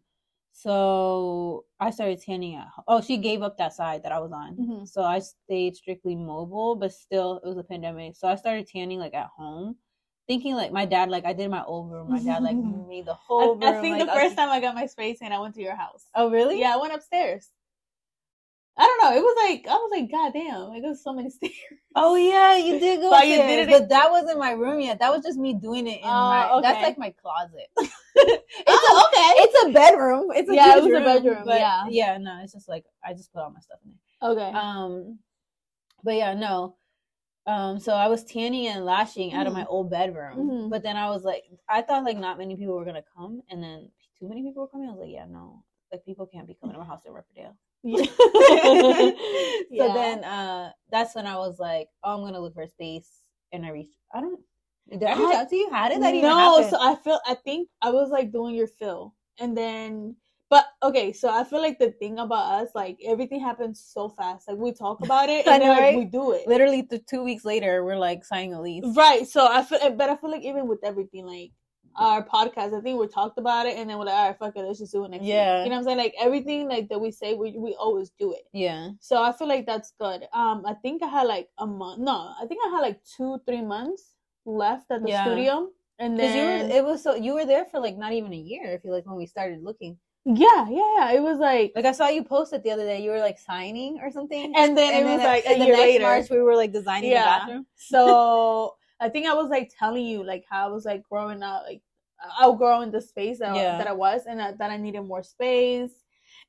so 0.52 1.64
I 1.80 1.90
started 1.90 2.22
tanning 2.22 2.54
at. 2.54 2.68
Oh, 2.86 3.00
she 3.00 3.16
gave 3.16 3.42
up 3.42 3.58
that 3.58 3.74
side 3.74 4.04
that 4.04 4.12
I 4.12 4.20
was 4.20 4.30
on, 4.32 4.56
Mhm. 4.56 4.88
so 4.88 5.02
I 5.02 5.18
stayed 5.18 5.74
strictly 5.76 6.14
mobile, 6.14 6.76
but 6.76 6.92
still 6.92 7.38
it 7.38 7.46
was 7.48 7.58
a 7.58 7.64
pandemic. 7.64 8.14
So 8.16 8.28
I 8.28 8.36
started 8.36 8.68
tanning 8.68 9.00
like 9.00 9.14
at 9.14 9.26
home, 9.36 9.76
thinking 10.28 10.54
like 10.54 10.70
my 10.70 10.86
dad 10.86 11.10
like 11.10 11.24
I 11.24 11.32
did 11.32 11.50
my 11.50 11.64
old 11.64 11.90
room. 11.90 12.08
My 12.08 12.20
dad 12.20 12.42
like 12.44 12.56
made 12.88 13.06
the 13.06 13.14
I, 13.14 13.18
whole 13.26 13.56
room. 13.56 13.64
I 13.64 13.80
think 13.80 13.98
like, 13.98 14.06
the 14.06 14.12
first 14.12 14.36
time 14.36 14.48
I 14.48 14.60
got 14.60 14.76
my 14.76 14.86
space 14.86 15.18
and 15.22 15.34
I 15.34 15.40
went 15.40 15.56
to 15.56 15.60
your 15.60 15.74
house. 15.74 16.04
Oh 16.14 16.30
really? 16.30 16.60
Yeah, 16.60 16.74
I 16.74 16.76
went 16.76 16.94
upstairs. 16.94 17.50
I 18.76 18.84
don't 18.86 19.02
know. 19.02 19.16
It 19.16 19.22
was 19.22 19.36
like 19.44 19.66
I 19.68 19.74
was 19.76 19.90
like, 19.92 20.10
God 20.10 20.32
damn, 20.32 20.68
like 20.68 20.82
there's 20.82 21.02
so 21.02 21.12
many 21.14 21.30
stairs. 21.36 21.52
Oh 21.94 22.16
yeah, 22.16 22.56
you 22.56 22.80
did 22.80 23.00
go 23.00 23.10
But 23.10 23.28
you 23.28 23.36
did 23.36 23.68
it- 23.68 23.70
but 23.70 23.88
that 23.90 24.10
wasn't 24.10 24.38
my 24.38 24.50
room 24.52 24.80
yet. 24.80 24.98
That 24.98 25.12
was 25.12 25.22
just 25.24 25.38
me 25.38 25.54
doing 25.54 25.86
it 25.86 26.00
in 26.00 26.06
Oh, 26.08 26.28
my. 26.28 26.60
That's 26.62 26.82
like 26.82 26.98
my 26.98 27.10
closet. 27.22 27.68
oh, 28.66 29.10
okay. 29.12 29.42
It's 29.42 29.64
a 29.64 29.72
bedroom. 29.72 30.30
It's 30.34 30.48
a 30.50 30.54
Yeah, 30.54 30.76
it 30.76 30.82
was 30.82 30.92
a 30.92 31.00
bedroom, 31.04 31.42
but 31.44 31.60
yeah. 31.60 31.84
yeah. 31.88 32.18
No, 32.18 32.40
it's 32.42 32.52
just 32.52 32.68
like 32.68 32.84
I 33.04 33.12
just 33.12 33.32
put 33.32 33.42
all 33.42 33.50
my 33.50 33.60
stuff 33.60 33.78
in 33.84 33.92
there. 33.92 34.30
Okay. 34.30 34.56
Um, 34.58 35.18
but 36.02 36.14
yeah, 36.16 36.34
no. 36.34 36.76
Um, 37.46 37.78
so 37.78 37.92
I 37.92 38.08
was 38.08 38.24
tanning 38.24 38.68
and 38.68 38.84
lashing 38.86 39.34
out 39.34 39.46
of 39.46 39.52
my 39.52 39.66
old 39.66 39.90
bedroom, 39.90 40.48
Mhm. 40.50 40.70
but 40.70 40.82
then 40.82 40.96
I 40.96 41.10
was 41.10 41.24
like, 41.24 41.44
I 41.68 41.82
thought 41.82 42.04
like 42.04 42.16
not 42.16 42.38
many 42.38 42.56
people 42.56 42.74
were 42.74 42.84
gonna 42.86 43.04
come, 43.16 43.42
and 43.50 43.62
then 43.62 43.90
too 44.18 44.28
many 44.28 44.42
people 44.42 44.62
were 44.62 44.68
coming. 44.68 44.88
I 44.88 44.92
was 44.92 45.00
like, 45.00 45.10
yeah, 45.12 45.26
no, 45.26 45.62
like 45.92 46.04
people 46.06 46.26
can't 46.26 46.46
be 46.46 46.54
coming 46.54 46.74
to 46.74 46.80
my 46.80 46.86
house 46.86 47.04
in 47.04 47.12
Riverdale. 47.12 47.54
Yeah. 47.84 48.04
so 48.08 49.14
Yeah. 49.70 49.92
then 49.94 50.24
uh 50.24 50.70
that's 50.90 51.14
when 51.14 51.26
I 51.26 51.36
was 51.36 51.58
like, 51.58 51.88
oh, 52.02 52.14
I'm 52.16 52.22
gonna 52.24 52.40
look 52.40 52.54
for 52.54 52.62
a 52.62 52.68
space, 52.68 53.08
and 53.52 53.64
I 53.66 53.70
reached. 53.70 53.98
I 54.14 54.20
don't. 54.20 54.40
Did 54.90 55.02
I 55.04 55.12
reach 55.18 55.34
I- 55.36 55.40
out 55.40 55.50
to 55.50 55.56
you? 55.56 55.68
How 55.70 55.88
did 55.88 56.02
that 56.02 56.14
even 56.14 56.28
no, 56.30 56.56
happen? 56.56 56.70
so 56.70 56.78
I 56.80 56.94
feel 56.96 57.20
I 57.26 57.34
think 57.34 57.68
I 57.82 57.90
was 57.90 58.10
like 58.10 58.32
doing 58.32 58.54
your 58.54 58.66
fill, 58.68 59.14
and 59.38 59.56
then 59.56 60.16
But 60.50 60.66
okay, 60.82 61.12
so 61.12 61.28
I 61.30 61.42
feel 61.42 61.60
like 61.60 61.78
the 61.78 61.90
thing 61.92 62.18
about 62.18 62.62
us, 62.62 62.68
like 62.74 62.98
everything 63.04 63.40
happens 63.40 63.82
so 63.84 64.08
fast. 64.08 64.46
Like 64.48 64.58
we 64.58 64.72
talk 64.72 65.00
about 65.02 65.28
it 65.28 65.46
and 65.48 65.62
then 65.62 65.70
like, 65.70 65.80
right? 65.80 65.96
we 65.96 66.04
do 66.04 66.32
it. 66.32 66.46
Literally, 66.46 66.82
th- 66.84 67.06
two 67.06 67.24
weeks 67.24 67.44
later, 67.44 67.82
we're 67.84 67.96
like 67.98 68.24
signing 68.24 68.54
a 68.54 68.60
lease. 68.60 68.84
Right. 68.94 69.26
So 69.26 69.46
I 69.50 69.62
feel, 69.64 69.80
but 69.96 70.10
I 70.10 70.16
feel 70.16 70.30
like 70.30 70.42
even 70.44 70.68
with 70.68 70.84
everything, 70.84 71.26
like 71.26 71.50
our 71.96 72.24
podcast, 72.24 72.76
I 72.76 72.80
think 72.80 73.00
we 73.00 73.06
talked 73.08 73.38
about 73.38 73.66
it, 73.66 73.76
and 73.76 73.88
then 73.88 73.98
we're 73.98 74.04
like, 74.06 74.14
all 74.14 74.28
right, 74.28 74.38
fuck 74.38 74.56
it, 74.56 74.60
let's 74.62 74.78
just 74.78 74.92
do 74.92 75.04
it 75.04 75.10
next. 75.10 75.22
week." 75.22 75.30
Yeah. 75.30 75.64
You 75.64 75.70
know 75.70 75.76
what 75.76 75.78
I'm 75.80 75.84
saying? 75.84 75.98
Like 75.98 76.14
everything, 76.20 76.68
like 76.68 76.88
that 76.88 77.00
we 77.00 77.10
say, 77.10 77.34
we 77.34 77.56
we 77.58 77.74
always 77.74 78.10
do 78.18 78.32
it. 78.32 78.46
Yeah. 78.52 78.90
So 79.00 79.22
I 79.22 79.32
feel 79.32 79.48
like 79.48 79.66
that's 79.66 79.92
good. 79.98 80.24
Um, 80.32 80.64
I 80.66 80.74
think 80.74 81.02
I 81.02 81.08
had 81.08 81.24
like 81.26 81.48
a 81.58 81.66
month. 81.66 82.00
No, 82.00 82.32
I 82.40 82.46
think 82.46 82.60
I 82.66 82.70
had 82.70 82.80
like 82.80 83.00
two, 83.16 83.40
three 83.46 83.62
months 83.62 84.14
left 84.44 84.90
at 84.90 85.02
the 85.02 85.08
Yeah. 85.08 85.24
studio, 85.24 85.70
and 85.98 86.16
Because 86.16 86.34
you 86.34 86.42
then 86.42 86.68
were, 86.70 86.76
it 86.76 86.84
was 86.84 87.02
so 87.02 87.14
you 87.14 87.34
were 87.34 87.46
there 87.46 87.64
for 87.64 87.80
like 87.80 87.96
not 87.96 88.12
even 88.12 88.32
a 88.32 88.36
year. 88.36 88.72
I 88.74 88.78
feel 88.78 88.92
like 88.92 89.06
when 89.06 89.16
we 89.16 89.26
started 89.26 89.62
looking, 89.62 89.96
yeah, 90.26 90.66
yeah, 90.70 90.94
yeah, 90.96 91.12
it 91.12 91.22
was 91.22 91.38
like, 91.38 91.72
like 91.76 91.84
I 91.84 91.92
saw 91.92 92.08
you 92.08 92.24
post 92.24 92.52
it 92.54 92.62
the 92.62 92.70
other 92.70 92.84
day. 92.84 93.02
You 93.02 93.10
were 93.10 93.18
like 93.20 93.38
signing 93.38 94.00
or 94.02 94.10
something, 94.10 94.52
and 94.56 94.76
then 94.76 94.94
and 94.94 95.06
it 95.06 95.12
was 95.12 95.22
like 95.22 95.44
a 95.46 95.58
the 95.58 95.64
year 95.66 95.76
later. 95.76 96.04
March 96.04 96.30
we 96.30 96.40
were 96.40 96.56
like 96.56 96.72
designing 96.72 97.10
Yeah. 97.10 97.24
the 97.24 97.26
bathroom. 97.40 97.66
So 97.76 98.76
I 99.04 99.08
think 99.10 99.26
I 99.26 99.34
was 99.34 99.50
like 99.50 99.70
telling 99.78 100.06
you 100.06 100.24
like 100.24 100.44
how 100.50 100.66
I 100.68 100.70
was 100.72 100.84
like 100.84 101.02
growing 101.10 101.42
up, 101.42 101.62
like 101.66 101.82
outgrowing 102.40 102.90
the 102.90 103.00
space 103.00 103.38
that, 103.40 103.54
Yeah. 103.54 103.78
that 103.78 103.86
I 103.86 103.92
was, 103.92 104.22
and 104.26 104.40
that, 104.40 104.58
that 104.58 104.70
I 104.70 104.76
needed 104.76 105.02
more 105.02 105.22
space. 105.22 105.92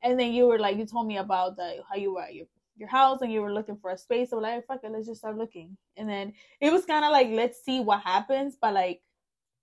And 0.03 0.19
then 0.19 0.31
you 0.33 0.47
were 0.47 0.59
like, 0.59 0.77
you 0.77 0.85
told 0.85 1.07
me 1.07 1.17
about 1.17 1.57
the 1.57 1.83
how 1.89 1.95
you 1.95 2.13
were 2.13 2.23
at 2.23 2.33
your 2.33 2.47
your 2.77 2.89
house 2.89 3.21
and 3.21 3.31
you 3.31 3.41
were 3.41 3.53
looking 3.53 3.77
for 3.77 3.91
a 3.91 3.97
space. 3.97 4.29
So 4.31 4.37
like, 4.37 4.65
fuck 4.67 4.81
it, 4.83 4.91
let's 4.91 5.07
just 5.07 5.19
start 5.19 5.37
looking. 5.37 5.77
And 5.97 6.09
then 6.09 6.33
it 6.59 6.71
was 6.73 6.85
kind 6.85 7.05
of 7.05 7.11
like, 7.11 7.29
let's 7.31 7.63
see 7.63 7.79
what 7.79 8.01
happens. 8.01 8.57
But 8.61 8.73
like, 8.73 9.01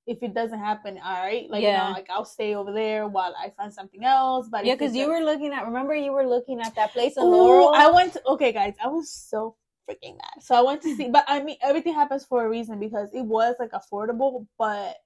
if 0.06 0.22
it 0.22 0.34
doesn't 0.34 0.58
happen, 0.58 0.98
all 1.04 1.22
right, 1.22 1.48
like 1.50 1.62
Yeah. 1.62 1.82
you 1.82 1.88
know, 1.88 1.92
like 1.98 2.08
I'll 2.10 2.24
stay 2.24 2.54
over 2.54 2.72
there 2.72 3.06
while 3.06 3.34
I 3.38 3.50
find 3.50 3.72
something 3.72 4.04
else. 4.04 4.48
But 4.50 4.64
Yeah, 4.64 4.74
because 4.74 4.96
you 4.96 5.08
were 5.08 5.20
looking 5.20 5.52
at. 5.52 5.64
Remember, 5.64 5.94
you 5.94 6.12
were 6.12 6.26
looking 6.26 6.60
at 6.60 6.74
that 6.74 6.92
place 6.92 7.16
in 7.16 7.24
Laurel. 7.24 7.72
I 7.74 7.90
went 7.90 8.14
to 8.14 8.20
okay, 8.34 8.50
guys. 8.52 8.74
I 8.82 8.88
was 8.88 9.10
so 9.12 9.56
freaking 9.88 10.16
mad. 10.16 10.42
So 10.42 10.54
I 10.54 10.62
went 10.62 10.82
to 10.82 10.94
see, 10.96 11.08
but 11.08 11.24
I 11.28 11.42
mean, 11.42 11.56
everything 11.62 11.94
happens 11.94 12.24
for 12.24 12.44
a 12.44 12.48
reason 12.48 12.78
because 12.80 13.10
it 13.12 13.22
was 13.22 13.54
like 13.58 13.70
affordable, 13.72 14.46
but 14.58 14.96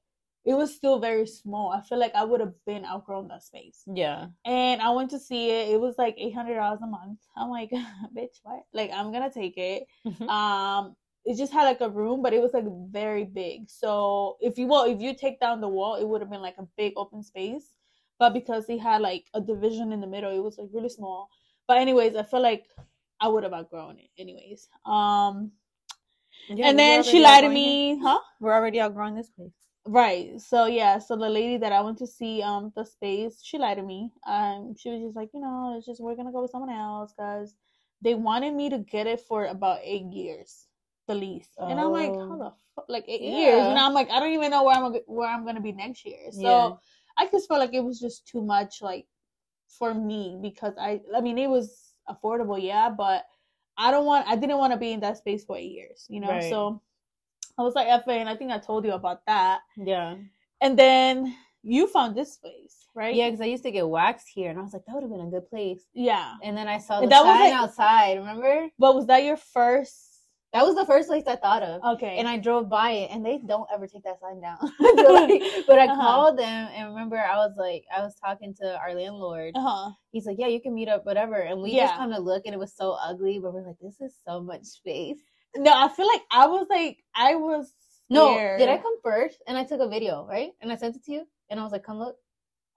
it 0.44 0.54
was 0.54 0.72
still 0.74 1.00
very 1.00 1.26
small. 1.26 1.72
I 1.72 1.80
feel 1.80 1.98
like 1.98 2.14
I 2.14 2.22
would 2.22 2.40
have 2.40 2.54
been 2.66 2.84
outgrown 2.84 3.28
that 3.28 3.42
space. 3.42 3.82
yeah. 3.92 4.26
And 4.44 4.80
I 4.80 4.90
went 4.90 5.10
to 5.10 5.18
see 5.18 5.50
it. 5.50 5.70
It 5.70 5.80
was 5.80 5.96
like 5.98 6.14
eight 6.18 6.34
hundred 6.34 6.54
dollars 6.54 6.80
a 6.82 6.86
month. 6.86 7.18
I'm 7.36 7.50
like, 7.50 7.70
bitch, 8.16 8.38
what? 8.42 8.62
Like 8.72 8.90
I'm 8.92 9.12
gonna 9.12 9.30
take 9.32 9.56
it. 9.56 9.84
Mhm. 10.06 10.28
Um, 10.28 10.94
it 11.24 11.36
just 11.36 11.52
had 11.52 11.64
like 11.64 11.80
a 11.80 11.88
room, 11.90 12.22
but 12.22 12.32
it 12.32 12.40
was 12.40 12.52
like 12.54 12.64
very 12.92 13.24
big. 13.24 13.68
So 13.68 14.36
if 14.40 14.56
you 14.56 14.68
well, 14.68 14.84
if 14.84 15.00
you 15.00 15.14
take 15.16 15.40
down 15.40 15.60
the 15.60 15.68
wall, 15.68 15.96
it 15.96 16.06
would 16.06 16.20
have 16.20 16.30
been 16.30 16.42
like 16.42 16.58
a 16.58 16.68
big 16.76 16.92
open 16.96 17.22
space. 17.24 17.66
But 18.20 18.32
because 18.32 18.66
they 18.68 18.78
had 18.78 19.00
like 19.02 19.24
a 19.34 19.40
division 19.40 19.92
in 19.92 20.00
the 20.00 20.06
middle, 20.06 20.30
it 20.30 20.38
was 20.38 20.56
like 20.58 20.68
really 20.72 20.88
small. 20.88 21.28
But 21.66 21.78
anyways, 21.78 22.14
I 22.14 22.22
feel 22.22 22.40
like 22.40 22.66
I 23.20 23.28
would 23.28 23.44
have 23.44 23.52
outgrown 23.54 23.98
it. 23.98 24.10
Anyways, 24.18 24.68
um, 24.84 25.52
Yeah, 26.48 26.68
and 26.68 26.78
then 26.78 27.02
she 27.02 27.20
lied 27.20 27.42
to 27.44 27.48
me, 27.48 27.98
it. 27.98 28.02
huh? 28.02 28.20
We're 28.40 28.54
already 28.54 28.80
outgrowing 28.80 29.14
this 29.16 29.30
place. 29.30 29.52
Right. 29.86 30.40
So 30.40 30.66
yeah, 30.66 30.98
so 30.98 31.16
the 31.16 31.28
lady 31.28 31.56
that 31.58 31.72
I 31.72 31.80
went 31.80 31.98
to 31.98 32.06
see 32.06 32.42
um 32.42 32.72
the 32.76 32.84
space, 32.84 33.40
she 33.42 33.58
lied 33.58 33.76
to 33.78 33.82
me. 33.82 34.12
Um 34.26 34.74
she 34.76 34.90
was 34.90 35.00
just 35.02 35.16
like, 35.16 35.30
you 35.32 35.40
know, 35.40 35.74
it's 35.76 35.86
just 35.86 36.00
we're 36.02 36.14
going 36.16 36.26
to 36.26 36.32
go 36.32 36.42
with 36.42 36.50
someone 36.50 36.70
else 36.70 37.12
cuz 37.18 37.54
they 38.02 38.14
wanted 38.14 38.54
me 38.54 38.68
to 38.70 38.78
get 38.78 39.06
it 39.06 39.20
for 39.20 39.46
about 39.46 39.80
8 39.82 40.02
years 40.12 40.66
the 41.06 41.14
lease. 41.14 41.48
And 41.68 41.80
I'm 41.80 41.92
like, 41.92 42.16
how 42.28 42.36
Oh. 42.36 42.38
the 42.38 42.52
fuck 42.74 42.86
like 42.88 43.04
8 43.08 43.20
years? 43.22 43.68
And 43.68 43.78
I'm 43.78 43.94
like, 43.94 44.10
I 44.10 44.18
don't 44.20 44.32
even 44.32 44.50
know 44.50 44.64
where 44.64 44.76
I'm 44.76 44.92
where 45.06 45.28
I'm 45.28 45.44
going 45.44 45.54
to 45.56 45.62
be 45.62 45.72
next 45.72 46.04
year. 46.04 46.32
So 46.32 46.42
Yeah. 46.42 46.76
I 47.16 47.26
just 47.28 47.48
felt 47.48 47.60
like 47.60 47.74
it 47.74 47.84
was 47.84 48.00
just 48.00 48.26
too 48.26 48.42
much 48.42 48.82
like 48.82 49.06
for 49.68 49.94
me 49.94 50.38
because 50.42 50.74
I 50.78 51.00
I 51.16 51.20
mean, 51.20 51.38
it 51.38 51.48
was 51.48 51.85
affordable, 52.08 52.60
yeah, 52.60 52.88
but 52.90 53.24
I 53.76 53.90
don't 53.90 54.06
want 54.06 54.26
I 54.26 54.36
didn't 54.36 54.58
want 54.58 54.72
to 54.72 54.78
be 54.78 54.92
in 54.92 55.00
that 55.00 55.18
space 55.18 55.44
for 55.44 55.56
8 55.56 55.62
years, 55.62 56.06
you 56.08 56.20
know? 56.20 56.28
Right. 56.28 56.50
So 56.50 56.80
I 57.58 57.62
was 57.62 57.74
like, 57.74 57.88
F 57.88 58.06
and 58.08 58.28
I 58.28 58.36
think 58.36 58.50
I 58.52 58.58
told 58.58 58.84
you 58.84 58.92
about 58.92 59.24
that. 59.26 59.60
Yeah. 59.76 60.16
And 60.60 60.78
then 60.78 61.36
you 61.62 61.86
found 61.86 62.16
this 62.16 62.34
space, 62.34 62.86
right? 62.94 63.14
Yeah, 63.14 63.28
because 63.28 63.40
I 63.40 63.46
used 63.46 63.64
to 63.64 63.70
get 63.70 63.88
waxed 63.88 64.28
here, 64.28 64.50
and 64.50 64.58
I 64.58 64.62
was 64.62 64.72
like, 64.72 64.84
that 64.86 64.94
would 64.94 65.02
have 65.02 65.10
been 65.10 65.20
a 65.20 65.30
good 65.30 65.48
place. 65.50 65.82
Yeah. 65.92 66.34
And 66.42 66.56
then 66.56 66.68
I 66.68 66.78
saw 66.78 67.00
the 67.00 67.08
that 67.08 67.22
sign 67.22 67.50
like- 67.50 67.52
outside. 67.52 68.18
Remember? 68.18 68.68
But 68.78 68.94
was 68.94 69.06
that 69.08 69.24
your 69.24 69.36
first? 69.36 70.15
That 70.52 70.64
was 70.64 70.74
the 70.74 70.86
first 70.86 71.08
place 71.08 71.24
I 71.26 71.36
thought 71.36 71.62
of. 71.62 71.82
Okay. 71.96 72.16
And 72.18 72.26
I 72.26 72.38
drove 72.38 72.68
by 72.68 72.90
it, 72.92 73.10
and 73.12 73.24
they 73.26 73.38
don't 73.38 73.68
ever 73.72 73.86
take 73.86 74.04
that 74.04 74.20
sign 74.20 74.40
down. 74.40 74.58
Like- 74.80 75.42
but 75.66 75.78
I 75.78 75.86
Uh-huh. 75.86 76.00
called 76.00 76.38
them, 76.38 76.68
and 76.74 76.88
remember, 76.88 77.18
I 77.18 77.36
was 77.36 77.52
like, 77.58 77.84
I 77.94 78.00
was 78.00 78.14
talking 78.24 78.54
to 78.62 78.78
our 78.78 78.94
landlord. 78.94 79.52
uh 79.54 79.60
huh. 79.60 79.90
He's 80.12 80.24
like, 80.26 80.36
yeah, 80.38 80.46
you 80.46 80.60
can 80.60 80.74
meet 80.74 80.88
up, 80.88 81.04
whatever. 81.04 81.34
And 81.36 81.60
we 81.62 81.70
just 81.70 81.92
Yeah. 81.92 81.96
come 81.96 82.10
to 82.12 82.18
look, 82.20 82.42
and 82.46 82.54
it 82.54 82.58
was 82.58 82.74
so 82.74 82.92
ugly, 82.92 83.38
but 83.42 83.52
we're 83.52 83.66
like, 83.66 83.78
this 83.80 84.00
is 84.00 84.14
so 84.26 84.40
much 84.40 84.64
space. 84.64 85.18
No, 85.56 85.72
I 85.72 85.88
feel 85.88 86.06
like 86.06 86.22
I 86.30 86.46
was 86.46 86.66
like 86.70 86.98
I 87.14 87.34
was. 87.34 87.72
No, 88.08 88.36
did 88.56 88.68
I 88.68 88.76
come 88.78 88.96
first? 89.02 89.42
And 89.48 89.58
I 89.58 89.64
took 89.64 89.80
a 89.80 89.88
video, 89.88 90.24
right? 90.26 90.50
And 90.60 90.70
I 90.70 90.76
sent 90.76 90.94
it 90.96 91.02
to 91.04 91.12
you, 91.12 91.26
and 91.50 91.58
I 91.58 91.62
was 91.64 91.72
like, 91.72 91.82
come 91.84 91.98
look. 91.98 92.16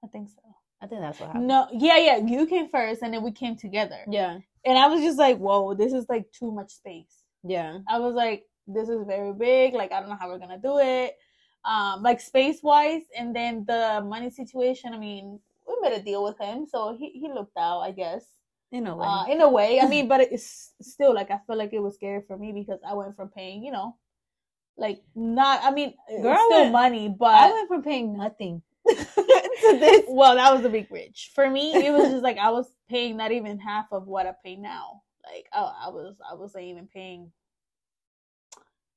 I 0.04 0.08
think 0.08 0.30
so. 0.30 0.42
I 0.82 0.88
think 0.88 1.02
that's 1.02 1.20
what 1.20 1.28
happened. 1.28 1.48
No, 1.48 1.68
yeah, 1.74 1.98
yeah. 1.98 2.18
You 2.18 2.48
came 2.48 2.68
first, 2.70 3.02
and 3.04 3.14
then 3.14 3.22
we 3.22 3.32
came 3.32 3.56
together. 3.58 4.00
Yeah, 4.10 4.40
And 4.66 4.78
I 4.78 4.88
was 4.88 5.02
just 5.02 5.20
like, 5.20 5.38
whoa, 5.38 5.76
this 5.76 5.94
is 5.94 6.06
like 6.10 6.32
too 6.32 6.52
much 6.52 6.72
space. 6.72 7.19
Yeah, 7.44 7.80
I 7.88 8.00
was 8.00 8.14
like, 8.14 8.46
this 8.68 8.90
is 8.90 9.06
very 9.08 9.34
big. 9.34 9.74
Like 9.74 9.92
I 9.92 10.00
don't 10.00 10.10
know 10.10 10.18
how 10.20 10.28
we're 10.30 10.40
gonna 10.40 10.60
do 10.62 10.78
it. 10.80 11.16
Um, 11.66 12.02
like 12.04 12.22
space 12.22 12.62
wise, 12.64 13.04
and 13.18 13.36
then 13.36 13.66
the 13.68 14.02
money 14.06 14.30
situation. 14.30 14.94
I 14.94 14.98
mean, 14.98 15.40
we 15.68 15.76
made 15.82 15.94
a 15.94 16.02
deal 16.02 16.24
with 16.24 16.38
him, 16.40 16.66
so 16.66 16.96
he 16.98 17.10
he 17.12 17.28
looked 17.28 17.58
out, 17.58 17.82
I 17.82 17.92
guess. 17.92 18.24
in 18.72 18.88
a 18.88 18.96
way. 18.96 19.06
uh, 19.08 19.26
in 19.28 19.42
a 19.42 19.50
way. 19.50 19.80
I 19.82 19.88
mean, 19.94 20.08
but 20.08 20.22
it's 20.22 20.74
still 20.82 21.14
like 21.14 21.32
I 21.32 21.40
feel 21.48 21.58
like 21.58 21.74
it 21.74 21.80
was 21.82 21.96
scary 21.96 22.22
for 22.28 22.38
me 22.38 22.52
because 22.54 22.80
I 22.88 22.94
went 22.94 23.16
from 23.16 23.30
paying, 23.30 23.64
you 23.64 23.72
know, 23.72 23.98
like 24.78 25.02
not. 25.16 25.60
I 25.64 25.72
mean, 25.72 25.94
Girl, 26.22 26.38
still 26.50 26.66
I- 26.66 26.70
money, 26.70 27.10
but 27.10 27.34
I 27.36 27.52
went 27.52 27.68
from 27.68 27.84
paying 27.84 28.16
nothing 28.18 28.62
to 28.88 28.96
this. 29.80 30.06
well, 30.08 30.36
that 30.36 30.54
was 30.56 30.64
a 30.66 30.70
big 30.70 30.88
bridge. 30.90 31.32
for 31.36 31.50
me. 31.50 31.74
It 31.86 31.92
was 31.92 32.10
just 32.12 32.24
like 32.24 32.38
I 32.38 32.52
was 32.52 32.68
paying 32.90 33.18
not 33.18 33.32
even 33.32 33.60
half 33.60 33.88
of 33.92 34.08
what 34.08 34.28
I 34.28 34.34
pay 34.44 34.56
now. 34.56 35.02
Like 35.34 35.48
oh, 35.54 35.72
I 35.86 35.90
was 35.90 36.18
I 36.30 36.36
wasn't 36.36 36.66
even 36.66 36.88
paying. 36.88 37.32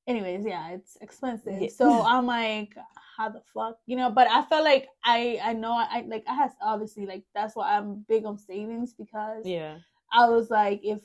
Anyways, 0.08 0.44
yeah, 0.44 0.70
it's 0.70 0.96
expensive. 1.00 1.60
Yeah. 1.60 1.68
So 1.68 2.02
I'm 2.02 2.26
like, 2.26 2.74
how 3.16 3.28
the 3.28 3.40
fuck, 3.54 3.78
you 3.86 3.96
know? 3.96 4.10
But 4.10 4.26
I 4.28 4.42
felt 4.46 4.64
like 4.64 4.88
I 5.04 5.38
I 5.42 5.52
know 5.52 5.72
I 5.72 6.04
like 6.08 6.24
I 6.26 6.34
has 6.34 6.50
obviously 6.60 7.06
like 7.06 7.22
that's 7.34 7.54
why 7.54 7.76
I'm 7.76 8.04
big 8.08 8.24
on 8.24 8.36
savings 8.36 8.94
because 8.94 9.46
Yeah, 9.46 9.76
I 10.12 10.28
was 10.28 10.50
like, 10.50 10.80
if 10.82 11.00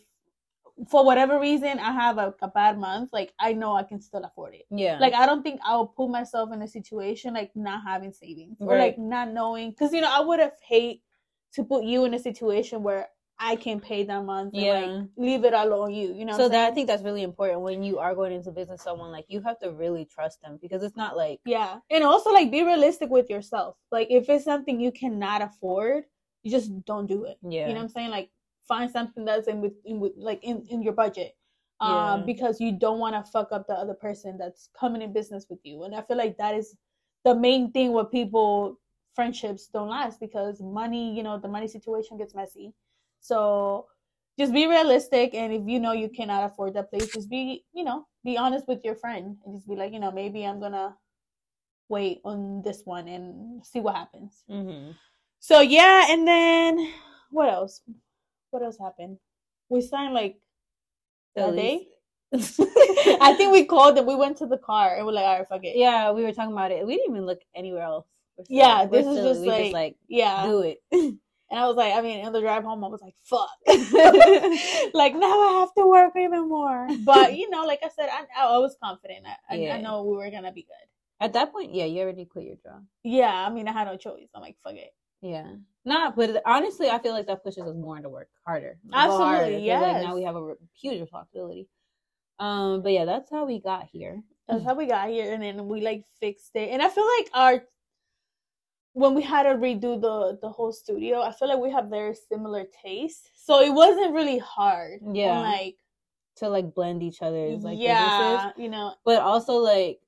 for 0.89 1.03
whatever 1.05 1.39
reason 1.39 1.79
I 1.79 1.91
have 1.91 2.17
a, 2.17 2.33
a 2.41 2.47
bad 2.47 2.79
month, 2.79 3.11
like 3.13 3.33
I 3.39 3.53
know 3.53 3.75
I 3.75 3.83
can 3.83 4.01
still 4.01 4.23
afford 4.23 4.55
it. 4.55 4.65
yeah. 4.71 4.97
Like 4.99 5.13
I 5.13 5.25
don't 5.27 5.43
think 5.43 5.59
I'll 5.63 5.87
put 5.87 6.09
myself 6.09 6.51
in 6.53 6.61
a 6.63 6.67
situation 6.67 7.33
like 7.35 7.51
not 7.55 7.83
having 7.85 8.11
savings 8.13 8.57
or 8.61 8.77
like 8.77 8.97
not 8.97 9.31
knowing 9.31 9.71
because 9.71 9.93
you 9.93 10.01
know 10.01 10.11
I 10.11 10.21
would 10.21 10.39
have 10.39 10.53
hate 10.61 11.01
to 11.53 11.63
put 11.63 11.83
you 11.83 12.05
in 12.05 12.13
a 12.13 12.19
situation 12.19 12.83
where 12.83 13.09
I 13.39 13.55
can 13.55 13.79
pay 13.79 14.03
that 14.03 14.23
month 14.25 14.53
and 14.53 14.63
Yeah. 14.63 14.79
like 14.81 15.09
leave 15.15 15.43
it 15.45 15.53
all 15.53 15.83
on 15.83 15.93
you. 15.93 16.13
You 16.13 16.25
know, 16.25 16.33
what 16.33 16.37
so 16.37 16.49
that 16.49 16.71
I 16.71 16.73
think 16.73 16.87
that's 16.87 17.03
really 17.03 17.21
important 17.23 17.61
when 17.61 17.83
you 17.83 17.99
are 17.99 18.15
going 18.15 18.33
into 18.33 18.51
business. 18.51 18.81
Someone 18.81 19.11
like 19.11 19.25
you 19.27 19.41
have 19.41 19.59
to 19.59 19.71
really 19.71 20.05
trust 20.05 20.41
them 20.41 20.57
because 20.61 20.81
it's 20.83 20.95
not 20.97 21.15
like 21.15 21.39
yeah, 21.45 21.79
and 21.91 22.03
also 22.03 22.31
like 22.31 22.49
be 22.51 22.63
realistic 22.63 23.09
with 23.09 23.29
yourself. 23.29 23.77
Like 23.91 24.07
if 24.09 24.27
it's 24.29 24.43
something 24.45 24.79
you 24.79 24.91
cannot 24.91 25.41
afford, 25.43 26.05
you 26.43 26.49
just 26.51 26.83
don't 26.85 27.05
do 27.07 27.25
it. 27.25 27.37
yeah, 27.47 27.67
You 27.67 27.73
know 27.73 27.79
what 27.79 27.83
I'm 27.83 27.89
saying? 27.89 28.09
Like 28.09 28.29
find 28.67 28.89
something 28.91 29.23
that's 29.23 29.47
in 29.47 29.61
with, 29.61 29.73
in 29.85 29.99
with 29.99 30.13
like 30.17 30.43
in, 30.43 30.65
in 30.69 30.81
your 30.81 30.93
budget. 30.93 31.35
Um, 31.79 31.89
Yeah. 31.91 32.17
because 32.25 32.59
you 32.59 32.71
don't 32.71 32.97
want 32.99 33.13
to 33.23 33.31
fuck 33.31 33.51
up 33.51 33.67
the 33.67 33.75
other 33.75 33.93
person 33.93 34.35
that's 34.39 34.69
coming 34.77 35.03
in 35.03 35.13
business 35.13 35.45
with 35.47 35.59
you. 35.63 35.83
And 35.83 35.93
I 35.93 36.01
feel 36.01 36.17
like 36.17 36.37
that 36.37 36.55
is 36.55 36.75
the 37.23 37.35
main 37.35 37.71
thing 37.71 37.93
where 37.93 38.03
people 38.05 38.79
friendships 39.13 39.67
don't 39.67 39.89
last 39.89 40.19
because 40.19 40.59
money, 40.59 41.15
you 41.15 41.21
know, 41.21 41.37
the 41.37 41.47
money 41.47 41.67
situation 41.67 42.17
gets 42.17 42.33
messy. 42.33 42.73
So 43.27 43.87
just 44.39 44.53
be 44.53 44.67
realistic 44.67 45.33
and 45.33 45.51
if 45.51 45.63
you 45.67 45.79
know 45.79 45.91
you 45.91 46.07
cannot 46.09 46.45
afford 46.49 46.73
that 46.75 46.89
place, 46.89 47.11
just 47.13 47.29
be, 47.29 47.65
you 47.73 47.83
know, 47.83 48.05
be 48.23 48.37
honest 48.37 48.67
with 48.67 48.79
your 48.85 48.95
friend 48.95 49.35
and 49.45 49.55
just 49.57 49.67
be 49.67 49.75
like, 49.75 49.91
you 49.91 49.99
know, 49.99 50.11
maybe 50.11 50.45
I'm 50.45 50.59
gonna 50.61 50.95
wait 51.89 52.21
on 52.23 52.61
this 52.63 52.81
one 52.85 53.07
and 53.07 53.65
see 53.65 53.79
what 53.81 53.95
happens. 53.95 54.43
hmm 54.47 54.91
So 55.39 55.59
yeah, 55.59 56.07
and 56.09 56.25
then 56.27 56.93
what 57.31 57.49
else? 57.49 57.81
What 58.51 58.63
else 58.63 58.77
happened? 58.79 59.17
We 59.69 59.81
signed 59.81 60.13
like 60.13 60.37
that 61.35 61.55
day. 61.55 61.87
I 63.27 63.33
think 63.37 63.51
we 63.51 63.65
called 63.73 63.97
them. 63.97 64.05
we 64.05 64.15
went 64.15 64.37
to 64.37 64.47
the 64.47 64.57
car 64.57 64.95
and 64.95 65.05
we're 65.05 65.11
like, 65.13 65.25
all 65.25 65.39
right, 65.39 65.47
fuck 65.47 65.63
it. 65.65 65.75
yeah, 65.75 66.11
we 66.11 66.23
were 66.23 66.31
talking 66.31 66.53
about 66.53 66.71
it. 66.71 66.85
We 66.87 66.95
didn't 66.95 67.11
even 67.15 67.25
look 67.25 67.41
anywhere 67.55 67.83
else. 67.83 68.05
Yeah, 68.47 68.85
we're 68.85 69.01
this 69.03 69.07
is 69.17 69.23
just 69.25 69.41
we 69.41 69.47
like- 69.47 69.73
like 69.73 69.95
Yeah. 70.07 70.45
do 70.45 70.61
it. 70.61 70.79
And 71.49 71.59
I 71.59 71.65
was 71.65 71.77
like, 71.77 71.93
I 71.93 72.01
mean, 72.01 72.25
on 72.25 72.33
the 72.33 72.41
drive 72.41 72.63
home, 72.63 72.83
I 72.83 72.87
was 72.87 73.01
like, 73.01 73.15
fuck. 73.23 73.49
like 74.93 75.15
now 75.15 75.39
I 75.39 75.57
have 75.61 75.73
to 75.75 75.87
work 75.87 76.13
even 76.17 76.49
more. 76.49 76.87
But 77.05 77.37
you 77.37 77.49
know, 77.49 77.65
like 77.65 77.79
I 77.83 77.89
said, 77.95 78.09
I, 78.11 78.25
I 78.37 78.57
was 78.57 78.75
confident. 78.83 79.25
I, 79.25 79.53
I, 79.53 79.57
Yeah. 79.57 79.75
I 79.75 79.81
know 79.81 80.03
we 80.03 80.17
were 80.17 80.29
gonna 80.29 80.51
be 80.51 80.63
good. 80.63 80.87
At 81.19 81.33
that 81.33 81.51
point, 81.51 81.73
yeah, 81.73 81.85
you 81.85 82.01
already 82.01 82.25
quit 82.25 82.45
your 82.45 82.57
job. 82.57 82.83
Yeah, 83.03 83.33
I 83.33 83.49
mean, 83.49 83.67
I 83.67 83.71
had 83.71 83.87
no 83.87 83.97
choice. 83.97 84.27
I'm 84.35 84.41
like, 84.41 84.57
fuck 84.63 84.75
it. 84.75 84.93
Yeah. 85.21 85.47
Not, 85.83 86.15
but 86.15 86.41
honestly, 86.45 86.89
I 86.89 86.99
feel 86.99 87.13
like 87.13 87.27
that 87.27 87.43
pushes 87.43 87.63
us 87.63 87.75
more 87.75 87.97
into 87.97 88.09
work 88.09 88.27
harder. 88.45 88.77
Absolutely, 88.93 89.65
yeah. 89.65 89.79
Like 89.79 90.03
now 90.03 90.15
we 90.15 90.23
have 90.23 90.35
a 90.35 90.55
huge 90.79 90.99
responsibility. 90.99 91.67
Um, 92.39 92.83
but 92.83 92.91
yeah, 92.91 93.05
that's 93.05 93.31
how 93.31 93.45
we 93.45 93.59
got 93.59 93.87
here. 93.91 94.21
That's 94.47 94.63
how 94.63 94.75
we 94.75 94.85
got 94.85 95.09
here, 95.09 95.33
and 95.33 95.41
then 95.41 95.67
we 95.67 95.81
like 95.81 96.03
fixed 96.19 96.51
it. 96.55 96.69
And 96.69 96.81
I 96.81 96.89
feel 96.89 97.07
like 97.17 97.29
our 97.33 97.63
when 99.01 99.13
we 99.13 99.21
had 99.21 99.43
to 99.43 99.53
redo 99.67 99.91
the 100.01 100.37
the 100.41 100.49
whole 100.49 100.71
studio, 100.71 101.21
I 101.21 101.31
feel 101.31 101.47
like 101.47 101.59
we 101.59 101.71
have 101.71 101.85
very 101.99 102.15
similar 102.15 102.63
tastes, 102.83 103.29
so 103.35 103.61
it 103.61 103.73
wasn't 103.73 104.13
really 104.13 104.39
hard. 104.39 105.01
on, 105.05 105.13
Yeah. 105.15 105.39
like 105.39 105.77
to 106.37 106.49
like 106.49 106.73
blend 106.73 107.01
each 107.03 107.21
other's 107.21 107.63
like 107.63 107.77
businesses. 107.77 107.83
yeah, 107.83 108.51
you 108.57 108.69
know, 108.69 108.93
but 109.05 109.19
also 109.21 109.53
like 109.73 109.99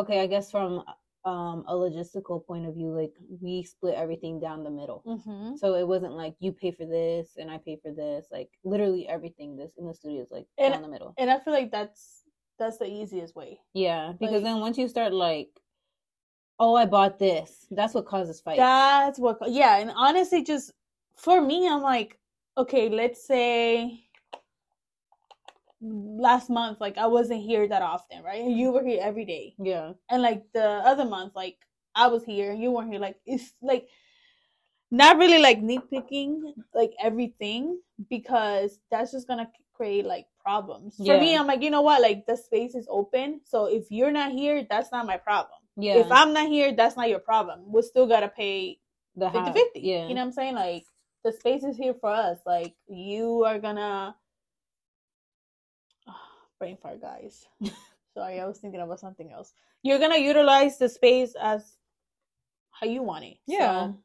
okay 0.00 0.18
i 0.20 0.26
guess 0.26 0.50
from 0.50 0.82
um 1.24 1.64
a 1.68 1.74
logistical 1.74 2.44
point 2.44 2.66
of 2.66 2.74
view 2.74 2.90
like 3.00 3.12
we 3.40 3.62
split 3.62 3.94
everything 3.94 4.40
down 4.40 4.64
the 4.64 4.70
middle 4.80 5.00
hmm 5.06 5.54
so 5.56 5.74
it 5.74 5.86
wasn't 5.86 6.12
like 6.22 6.34
you 6.44 6.50
pay 6.52 6.70
for 6.78 6.84
this 6.86 7.36
and 7.38 7.48
i 7.50 7.58
pay 7.58 7.76
for 7.82 7.92
this 7.92 8.26
like 8.36 8.50
literally 8.64 9.08
everything 9.08 9.56
this 9.56 9.72
in 9.78 9.86
the 9.86 9.94
studio 9.94 10.20
is 10.22 10.30
like 10.32 10.46
And- 10.58 10.72
down 10.74 10.82
the 10.82 10.88
middle 10.96 11.14
and 11.18 11.30
I 11.30 11.38
feel 11.38 11.54
like 11.54 11.70
that's 11.70 12.22
that's 12.58 12.78
the 12.78 12.86
easiest 13.00 13.34
way. 13.36 13.50
yeah 13.72 14.12
because 14.18 14.42
like- 14.42 14.44
then 14.44 14.58
once 14.66 14.76
you 14.78 14.86
start 14.88 15.12
like 15.12 15.50
oh 16.58 16.74
i 16.74 16.84
bought 16.86 17.18
this 17.18 17.66
that's 17.70 17.94
what 17.94 18.06
causes 18.06 18.40
fights 18.40 18.58
That's 18.58 19.18
what, 19.18 19.38
yeah. 19.48 19.78
And 19.78 19.90
honestly, 19.94 20.42
just 20.42 20.72
for 21.16 21.40
me, 21.40 21.68
I'm 21.68 21.82
like, 21.82 22.18
okay, 22.56 22.88
let's 22.88 23.26
say 23.26 24.00
last 25.80 26.48
month, 26.50 26.80
like 26.80 26.96
I 26.98 27.06
wasn't 27.06 27.42
here 27.42 27.68
that 27.68 27.82
often, 27.82 28.22
right? 28.22 28.40
And 28.42 28.56
you 28.56 28.70
were 28.70 28.84
here 28.84 29.00
every 29.02 29.24
day. 29.24 29.54
yeah 29.58 29.92
And 30.10 30.22
like 30.22 30.44
the 30.52 30.64
other 30.64 31.04
month, 31.04 31.34
like 31.34 31.56
I 31.94 32.06
was 32.08 32.24
here, 32.24 32.52
you 32.52 32.70
weren't 32.70 32.90
here. 32.90 33.00
Like 33.00 33.16
it's 33.26 33.52
like 33.62 33.88
not 34.90 35.18
really 35.18 35.40
like 35.40 35.60
nitpicking 35.60 36.54
like 36.74 36.92
everything 37.02 37.80
because 38.08 38.78
that's 38.90 39.12
just 39.12 39.26
gonna 39.26 39.50
create 39.74 40.06
like 40.06 40.26
problems. 40.40 40.96
For 40.96 41.18
me, 41.18 41.36
I'm 41.36 41.46
like, 41.46 41.62
you 41.62 41.70
know 41.70 41.82
what? 41.82 42.00
Like 42.00 42.26
the 42.26 42.36
space 42.36 42.74
is 42.74 42.86
open. 42.88 43.40
So 43.44 43.66
if 43.66 43.90
you're 43.90 44.12
not 44.12 44.32
here, 44.32 44.64
that's 44.68 44.92
not 44.92 45.06
my 45.06 45.16
problem. 45.16 45.58
Yeah 45.76 45.96
If 45.96 46.10
I'm 46.12 46.32
not 46.32 46.48
here, 46.48 46.72
that's 46.74 46.96
not 46.96 47.08
your 47.08 47.18
problem. 47.20 47.72
We 47.72 47.82
still 47.82 48.06
gotta 48.06 48.28
pay 48.28 48.78
the 49.16 49.30
50 49.30 49.52
50. 49.52 49.80
yeah 49.80 50.08
You 50.08 50.14
know 50.14 50.20
what 50.20 50.26
I'm 50.26 50.32
saying? 50.32 50.54
Like 50.54 50.84
the 51.24 51.32
space 51.32 51.64
is 51.64 51.76
here 51.76 51.94
for 51.94 52.10
us. 52.10 52.38
Like 52.46 52.74
you 52.88 53.44
are 53.44 53.58
gonna 53.58 54.16
brain 56.58 56.76
fart 56.80 57.00
guys. 57.00 57.46
Sorry, 58.14 58.40
I 58.40 58.46
was 58.46 58.58
thinking 58.58 58.80
about 58.80 59.00
something 59.00 59.32
else. 59.32 59.52
You're 59.82 59.98
gonna 59.98 60.18
utilize 60.18 60.78
the 60.78 60.88
space 60.88 61.34
as 61.40 61.64
how 62.70 62.86
you 62.86 63.02
want 63.02 63.24
it. 63.24 63.36
Yeah. 63.46 63.86
So, 63.88 63.98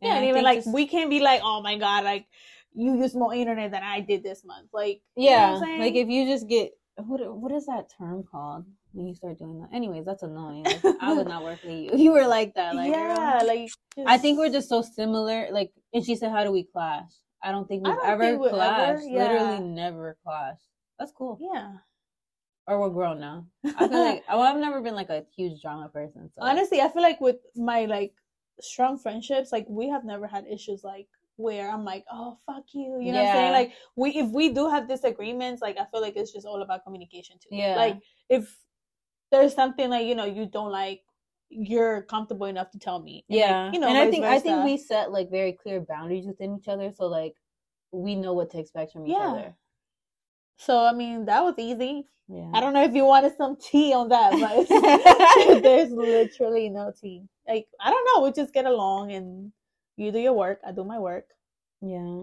yeah, 0.00 0.16
and 0.16 0.24
I 0.24 0.28
even 0.28 0.44
like 0.44 0.58
just- 0.58 0.72
we 0.72 0.86
can't 0.86 1.10
be 1.10 1.20
like, 1.20 1.40
oh 1.42 1.60
my 1.62 1.76
god, 1.78 2.04
like 2.04 2.26
you 2.74 2.96
use 2.96 3.14
more 3.14 3.34
internet 3.34 3.70
than 3.70 3.82
I 3.82 4.00
did 4.00 4.22
this 4.22 4.44
month. 4.44 4.68
Like 4.72 5.02
you 5.16 5.30
know 5.30 5.36
what 5.36 5.38
yeah 5.38 5.54
I'm 5.54 5.62
saying? 5.64 5.80
like 5.80 5.94
if 5.94 6.08
you 6.08 6.26
just 6.26 6.48
get 6.48 6.72
what 6.96 7.20
what 7.36 7.52
is 7.52 7.66
that 7.66 7.90
term 7.98 8.24
called 8.30 8.64
when 8.94 9.06
you 9.06 9.14
start 9.14 9.38
doing 9.38 9.60
that 9.60 9.68
anyways 9.74 10.04
that's 10.04 10.22
annoying 10.22 10.64
Like, 10.64 10.84
i 11.00 11.12
would 11.14 11.26
not 11.28 11.42
work 11.44 11.60
with 11.64 11.72
you 11.72 11.90
you 12.04 12.12
were 12.12 12.26
like 12.26 12.54
that 12.54 12.74
like 12.74 12.92
girl. 12.92 13.16
yeah, 13.16 13.40
like 13.44 13.70
I 14.06 14.16
think 14.18 14.38
we're 14.38 14.50
just 14.50 14.68
so 14.70 14.80
similar. 14.82 15.48
Like, 15.52 15.70
and 15.92 16.02
she 16.04 16.16
said, 16.16 16.30
"How 16.30 16.44
do 16.44 16.50
we 16.50 16.64
clash?" 16.64 17.12
I 17.44 17.52
don't 17.52 17.66
think 17.68 17.84
we've 17.86 17.94
don't 17.94 18.06
ever 18.08 18.22
think 18.24 18.40
we've 18.40 18.48
ever- 18.52 18.56
clashed. 18.56 19.06
yeah. 19.10 19.22
Literally, 19.22 19.60
never 19.60 20.16
clashed. 20.24 20.64
That's 20.98 21.12
cool. 21.12 21.38
yeah. 21.40 21.72
Or 22.66 22.80
we're 22.80 22.88
grown 22.90 23.20
now. 23.20 23.46
I 23.66 23.88
feel 23.88 24.04
like 24.04 24.24
well, 24.28 24.40
I've 24.42 24.56
never 24.60 24.80
been 24.80 24.94
like 24.94 25.10
a 25.10 25.24
huge 25.36 25.60
drama 25.60 25.88
person. 25.88 26.30
So 26.34 26.42
honestly 26.42 26.80
i 26.80 26.88
feel 26.88 27.02
like 27.02 27.20
with 27.20 27.36
my 27.54 27.84
like 27.84 28.14
strong 28.60 28.98
friendships 28.98 29.52
like 29.52 29.66
we 29.68 29.88
have 29.88 30.04
never 30.04 30.26
had 30.26 30.44
issues 30.46 30.82
like 30.84 31.08
where 31.36 31.68
i'm 31.72 31.84
like 31.84 32.04
oh 32.12 32.38
fuck 32.46 32.62
you 32.74 32.98
you 33.00 33.10
know 33.12 33.18
what 33.22 33.28
i'm 33.30 33.34
saying 33.36 33.52
like 33.52 33.72
we 33.96 34.10
if 34.22 34.28
we 34.30 34.50
do 34.50 34.68
have 34.68 34.86
disagreements 34.86 35.60
like 35.62 35.76
i 35.78 35.84
feel 35.90 36.00
like 36.02 36.14
it's 36.16 36.32
just 36.32 36.46
all 36.46 36.60
about 36.62 36.84
communication 36.84 37.36
too 37.42 37.48
Yeah. 37.50 37.74
like 37.76 37.98
if 38.28 38.44
there's 39.32 39.54
something 39.54 39.90
like 39.90 40.06
you 40.06 40.14
know 40.14 40.24
you 40.26 40.46
don't 40.46 40.70
like 40.70 41.02
you're 41.50 42.02
comfortable 42.02 42.46
enough 42.46 42.70
to 42.70 42.78
tell 42.78 42.98
me 43.00 43.24
And, 43.28 43.38
like, 43.38 43.48
yeah, 43.48 43.72
you 43.72 43.80
know 43.80 43.88
and 43.88 43.98
I 43.98 44.10
think 44.10 44.24
I 44.24 44.38
think 44.38 44.64
we 44.64 44.76
set 44.78 45.10
like 45.10 45.30
very 45.30 45.52
clear 45.52 45.80
boundaries 45.80 46.26
within 46.26 46.56
each 46.58 46.68
other. 46.68 46.90
So 46.92 47.06
like, 47.06 47.34
we 47.90 48.14
know 48.14 48.32
what 48.32 48.50
to 48.52 48.58
expect 48.58 48.92
from 48.92 49.06
each 49.06 49.12
Yeah. 49.18 49.30
other. 49.32 49.54
so 50.56 50.84
i 50.84 50.92
mean 50.92 51.24
that 51.24 51.42
was 51.42 51.54
easy 51.58 52.06
Yeah. 52.28 52.50
i 52.54 52.60
don't 52.60 52.74
know 52.76 52.84
if 52.84 52.94
you 52.94 53.04
wanted 53.04 53.32
some 53.36 53.56
tea 53.56 53.92
on 54.00 54.08
that 54.14 54.30
but 54.44 54.68
there's 55.66 55.90
literally 55.90 56.68
no 56.68 56.92
tea 57.00 57.24
like 57.48 57.66
i 57.80 57.90
don't 57.90 58.06
know 58.08 58.22
we 58.24 58.32
just 58.32 58.52
get 58.54 58.66
along 58.66 59.12
and 59.12 59.52
you 59.96 60.12
do 60.12 60.18
your 60.18 60.34
work 60.44 60.60
i 60.66 60.70
do 60.72 60.84
my 60.84 60.98
work 60.98 61.26
Yeah. 61.80 62.20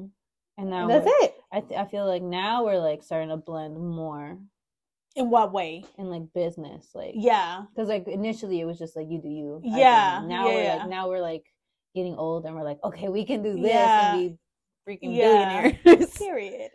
And 0.59 0.69
now 0.69 0.81
and 0.81 0.89
that's 0.91 1.09
it 1.23 1.31
I 1.51 1.59
th- 1.65 1.79
I 1.79 1.85
feel 1.91 2.05
like 2.13 2.21
now 2.21 2.63
we're 2.65 2.79
like 2.89 3.01
starting 3.03 3.29
to 3.29 3.37
blend 3.37 3.75
more 4.01 4.37
in 5.15 5.29
what 5.29 5.51
way 5.51 5.83
in 5.97 6.09
like 6.09 6.31
business, 6.33 6.89
like 6.93 7.13
yeah 7.15 7.63
Because 7.73 7.89
like 7.89 8.07
initially 8.07 8.59
it 8.61 8.65
was 8.65 8.77
just 8.77 8.95
like 8.95 9.07
you 9.09 9.21
do 9.21 9.29
you. 9.29 9.61
Yeah. 9.63 10.23
Now 10.25 10.47
yeah, 10.47 10.53
we're 10.55 10.63
yeah. 10.63 10.75
like 10.77 10.89
now 10.89 11.09
we're 11.09 11.21
like 11.21 11.45
getting 11.95 12.15
old 12.15 12.45
and 12.45 12.55
we're 12.55 12.63
like 12.63 12.79
okay 12.83 13.09
we 13.09 13.25
can 13.25 13.41
do 13.41 13.55
this 13.55 13.71
Yeah. 13.71 14.15
and 14.15 14.29
be 14.29 14.37
freaking 14.87 15.15
billionaires. 15.15 16.11
period 16.17 16.71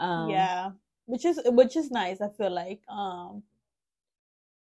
um, 0.00 0.28
yeah 0.30 0.70
which 1.06 1.24
is 1.24 1.40
which 1.46 1.76
is 1.76 1.90
nice 1.90 2.20
i 2.20 2.28
feel 2.28 2.50
like 2.50 2.80
um 2.88 3.42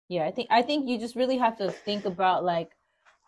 yeah. 0.10 0.26
I 0.26 0.32
think 0.32 0.48
I 0.52 0.62
think 0.62 0.88
you 0.88 1.00
just 1.00 1.16
really 1.16 1.38
have 1.38 1.58
to 1.58 1.72
think 1.72 2.06
about 2.06 2.44
like 2.44 2.72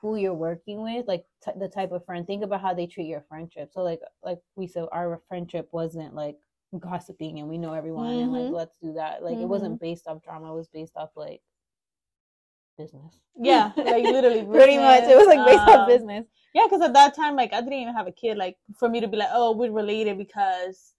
who 0.01 0.17
you're 0.17 0.33
working 0.33 0.83
with, 0.83 1.07
like 1.07 1.25
t- 1.43 1.51
the 1.57 1.67
type 1.69 1.91
of 1.91 2.05
friend. 2.05 2.27
Think 2.27 2.43
about 2.43 2.61
how 2.61 2.73
they 2.73 2.85
treat 2.85 3.07
your 3.07 3.25
friendship. 3.27 3.71
So 3.73 3.81
like 3.81 4.01
like 4.23 4.39
we 4.55 4.67
said, 4.67 4.85
our 4.91 5.21
friendship 5.27 5.69
wasn't 5.71 6.13
like 6.13 6.37
gossiping 6.79 7.39
and 7.39 7.47
we 7.49 7.57
know 7.57 7.73
everyone 7.73 8.13
and 8.13 8.31
like 8.31 8.45
Mhm. 8.45 8.51
let's 8.53 8.77
do 8.77 8.93
that. 8.93 9.23
Like 9.23 9.37
it 9.37 9.45
wasn't 9.47 9.79
based 9.79 10.07
off 10.07 10.21
drama. 10.21 10.51
It 10.51 10.55
was 10.55 10.67
based 10.69 10.95
off 10.95 11.11
like 11.15 11.41
business. 12.77 13.19
yeah 13.37 13.71
like 13.77 14.03
literally 14.03 14.43
Pretty 14.43 14.77
much, 14.77 15.03
it 15.03 15.15
was 15.15 15.27
like 15.27 15.45
based 15.45 15.59
um, 15.59 15.69
off 15.81 15.87
business. 15.87 16.25
yeah 16.53 16.63
because 16.65 16.81
at 16.81 16.93
that 16.93 17.15
time 17.15 17.35
like 17.35 17.53
i 17.53 17.61
didn't 17.61 17.73
even 17.79 17.93
have 17.93 18.07
a 18.07 18.11
kid 18.11 18.37
like 18.37 18.57
for 18.77 18.89
me 18.89 18.99
to 18.99 19.07
be 19.07 19.15
like 19.17 19.29
oh 19.31 19.51
we're 19.53 19.71
related 19.71 20.17
because 20.17 20.93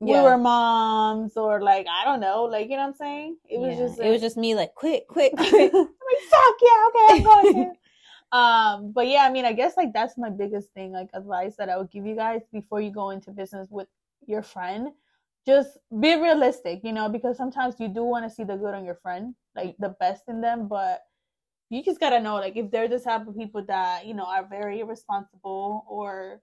we 0.00 0.12
were 0.12 0.36
moms 0.36 1.38
or 1.38 1.62
like 1.62 1.86
i 1.90 2.04
don't 2.04 2.20
know 2.20 2.44
like 2.44 2.68
you 2.68 2.76
know 2.76 2.82
what 2.82 2.88
i'm 2.88 2.94
saying 2.94 3.36
it 3.48 3.58
was 3.58 3.78
Yeah. 3.78 3.86
just 3.86 3.98
it 3.98 4.10
was 4.10 4.20
just 4.20 4.36
me 4.36 4.54
like 4.54 4.74
quick, 4.74 5.08
quick, 5.08 5.32
quick. 5.36 5.72
I'm 5.72 5.80
like, 5.80 6.22
fuck 6.30 6.56
yeah, 6.60 6.88
okay, 6.88 7.06
I'm 7.12 7.22
going 7.22 7.76
um, 8.32 8.92
but 8.92 9.06
yeah, 9.06 9.22
I 9.22 9.30
mean, 9.30 9.44
I 9.46 9.52
guess 9.54 9.76
like 9.76 9.92
that's 9.94 10.18
my 10.18 10.28
biggest 10.28 10.68
thing, 10.74 10.92
like 10.92 11.08
advice 11.14 11.54
that 11.56 11.70
I 11.70 11.78
would 11.78 11.90
give 11.90 12.04
you 12.04 12.14
guys 12.16 12.42
before 12.52 12.80
you 12.82 12.90
go 12.90 13.10
into 13.10 13.30
business 13.30 13.68
with 13.70 13.88
your 14.26 14.42
friend. 14.42 14.88
Just 15.46 15.78
be 16.00 16.16
realistic, 16.16 16.80
you 16.82 16.92
know, 16.92 17.08
because 17.08 17.36
sometimes 17.36 17.76
you 17.78 17.88
do 17.88 18.02
want 18.02 18.24
to 18.24 18.30
see 18.34 18.44
the 18.44 18.56
good 18.56 18.74
on 18.74 18.84
your 18.84 18.96
friend, 18.96 19.34
like 19.54 19.76
the 19.78 19.90
best 20.00 20.24
in 20.28 20.40
them, 20.40 20.66
but 20.68 21.02
you 21.70 21.82
just 21.82 22.00
gotta 22.00 22.20
know, 22.20 22.34
like, 22.36 22.56
if 22.56 22.70
they're 22.70 22.88
the 22.88 22.98
type 22.98 23.26
of 23.26 23.36
people 23.36 23.64
that 23.66 24.06
you 24.06 24.14
know 24.14 24.24
are 24.24 24.46
very 24.46 24.80
irresponsible 24.80 25.84
or 25.88 26.40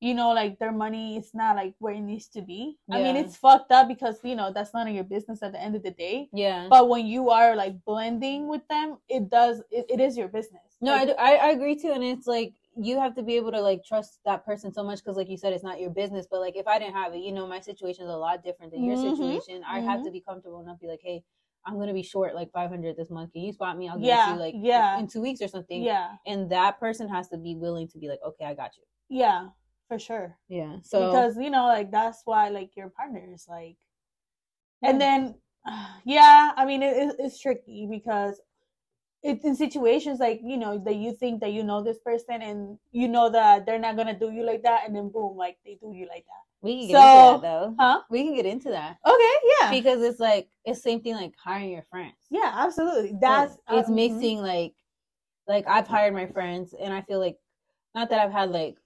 you 0.00 0.12
know, 0.12 0.32
like 0.32 0.58
their 0.58 0.72
money 0.72 1.16
is 1.16 1.30
not 1.32 1.56
like 1.56 1.74
where 1.78 1.94
it 1.94 2.00
needs 2.00 2.28
to 2.28 2.42
be. 2.42 2.76
I 2.92 3.02
mean, 3.02 3.16
it's 3.16 3.36
fucked 3.36 3.72
up 3.72 3.88
because 3.88 4.18
you 4.22 4.36
know 4.36 4.52
that's 4.52 4.74
none 4.74 4.86
of 4.86 4.94
your 4.94 5.04
business 5.04 5.42
at 5.42 5.52
the 5.52 5.60
end 5.60 5.74
of 5.76 5.82
the 5.82 5.92
day 5.92 6.28
yeah. 6.32 6.68
but 6.68 6.88
when 6.88 7.06
you 7.06 7.30
are 7.30 7.56
like 7.56 7.82
blending 7.84 8.48
with 8.48 8.66
them 8.68 8.98
it 9.08 9.30
does 9.30 9.62
it, 9.70 9.86
it 9.88 10.00
is 10.00 10.16
your 10.16 10.28
business 10.28 10.76
No, 10.80 10.92
I, 10.92 10.98
Like, 10.98 11.08
do- 11.08 11.14
I 11.18 11.34
I 11.36 11.48
agree 11.50 11.76
too, 11.76 11.92
and 11.92 12.04
it's 12.04 12.26
like 12.26 12.54
you 12.76 12.98
have 12.98 13.14
to 13.16 13.22
be 13.22 13.36
able 13.36 13.52
to 13.52 13.60
like 13.60 13.84
trust 13.84 14.20
that 14.24 14.44
person 14.44 14.72
so 14.72 14.82
much 14.82 14.98
because, 14.98 15.16
like 15.16 15.28
you 15.28 15.36
said, 15.36 15.52
it's 15.52 15.64
not 15.64 15.80
your 15.80 15.90
business. 15.90 16.26
But 16.30 16.40
like 16.40 16.56
if 16.56 16.66
I 16.66 16.78
didn't 16.78 16.94
have 16.94 17.14
it, 17.14 17.18
you 17.20 17.32
know, 17.32 17.46
my 17.46 17.60
situation 17.60 18.04
is 18.04 18.10
a 18.10 18.16
lot 18.16 18.42
different 18.44 18.72
than 18.72 18.84
your 18.84 18.96
Mhm, 18.96 19.16
situation. 19.16 19.62
I 19.66 19.80
have 19.80 20.00
mhm. 20.00 20.04
to 20.04 20.10
be 20.10 20.20
comfortable 20.20 20.60
enough, 20.60 20.78
to 20.78 20.82
be 20.82 20.88
like, 20.88 21.00
hey, 21.02 21.22
I'm 21.66 21.78
gonna 21.78 21.94
be 21.94 22.02
short 22.02 22.34
like 22.34 22.50
500 22.52 22.96
this 22.96 23.10
month. 23.10 23.32
Can 23.32 23.42
you 23.42 23.52
spot 23.52 23.78
me? 23.78 23.88
I'll 23.88 23.96
give 23.98 24.06
Yeah, 24.06 24.34
you 24.34 24.38
like 24.40 24.54
yeah. 24.58 24.98
in 24.98 25.06
two 25.08 25.22
weeks 25.22 25.40
or 25.40 25.48
something. 25.48 25.82
yeah 25.84 26.16
And 26.26 26.50
that 26.50 26.78
person 26.80 27.08
has 27.08 27.28
to 27.28 27.38
be 27.38 27.54
willing 27.54 27.88
to 27.88 27.98
be 27.98 28.08
like, 28.08 28.20
okay, 28.26 28.44
I 28.44 28.54
got 28.54 28.72
you. 28.76 28.82
yeah 29.08 29.48
for 29.88 29.98
sure 29.98 30.36
Yeah. 30.48 30.76
So 30.82 31.00
because 31.06 31.36
you 31.38 31.50
know 31.50 31.66
like 31.66 31.90
that's 31.90 32.22
why 32.24 32.48
like 32.48 32.70
your 32.76 32.88
partner 32.88 33.22
is 33.32 33.46
like 33.48 33.76
and 34.82 35.00
Yeah. 35.00 35.06
then 35.06 35.34
yeah 36.04 36.52
i 36.56 36.64
mean 36.64 36.82
it, 36.82 36.96
it- 36.96 37.16
it's 37.18 37.38
tricky 37.38 37.86
because 37.90 38.40
it's 39.24 39.44
in 39.44 39.56
situations 39.56 40.20
like 40.20 40.40
you 40.44 40.56
know 40.56 40.78
that 40.78 40.96
you 40.96 41.12
think 41.12 41.40
that 41.40 41.52
you 41.52 41.64
know 41.64 41.82
this 41.82 41.98
person 41.98 42.42
and 42.42 42.78
you 42.92 43.08
know 43.08 43.30
that 43.30 43.64
they're 43.66 43.78
not 43.78 43.96
gonna 43.96 44.16
do 44.18 44.30
you 44.30 44.44
like 44.44 44.62
that 44.62 44.82
and 44.86 44.94
then 44.94 45.08
boom 45.08 45.36
like 45.36 45.56
they 45.64 45.74
do 45.80 45.92
you 45.94 46.06
like 46.06 46.24
that 46.26 46.44
we 46.60 46.78
can 46.78 46.88
get 46.88 46.94
So- 47.00 47.32
into 47.34 47.42
that 47.42 47.48
though. 47.48 47.74
huh 47.78 48.00
We 48.10 48.22
can 48.24 48.34
get 48.34 48.46
into 48.46 48.70
that 48.70 48.98
okay 49.06 49.34
yeah 49.60 49.70
because 49.70 50.02
it's 50.02 50.20
like 50.20 50.48
it's 50.64 50.82
same 50.82 51.00
thing 51.00 51.14
like 51.14 51.32
hiring 51.42 51.70
your 51.70 51.86
friends. 51.90 52.16
yeah 52.30 52.52
absolutely 52.54 53.16
that's 53.20 53.54
it's 53.70 53.88
uh, 53.88 53.90
mhm. 53.90 53.94
mixing 53.94 54.38
like 54.38 54.74
like 55.48 55.66
I've 55.66 55.86
hired 55.88 56.14
my 56.14 56.26
friends 56.26 56.74
and 56.78 56.92
I 56.92 57.02
feel 57.02 57.18
like 57.20 57.38
not 57.94 58.08
that 58.10 58.18
I've 58.18 58.32
had 58.32 58.50
like 58.50 58.76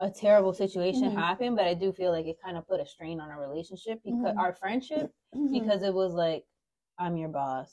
a 0.00 0.08
terrible 0.08 0.52
situation 0.52 1.10
Mhm. 1.10 1.16
happen, 1.16 1.56
but 1.56 1.66
I 1.66 1.74
do 1.74 1.92
feel 1.92 2.12
like 2.12 2.26
it 2.26 2.36
kind 2.40 2.56
of 2.56 2.68
put 2.68 2.80
a 2.80 2.86
strain 2.86 3.18
on 3.20 3.30
our 3.32 3.40
relationship 3.40 4.00
because 4.04 4.32
Mhm. 4.34 4.38
our 4.38 4.52
friendship 4.54 5.12
Mhm. 5.34 5.50
because 5.52 5.82
it 5.82 5.92
was 5.94 6.14
like 6.14 6.44
I'm 6.98 7.16
your 7.16 7.30
boss. 7.30 7.72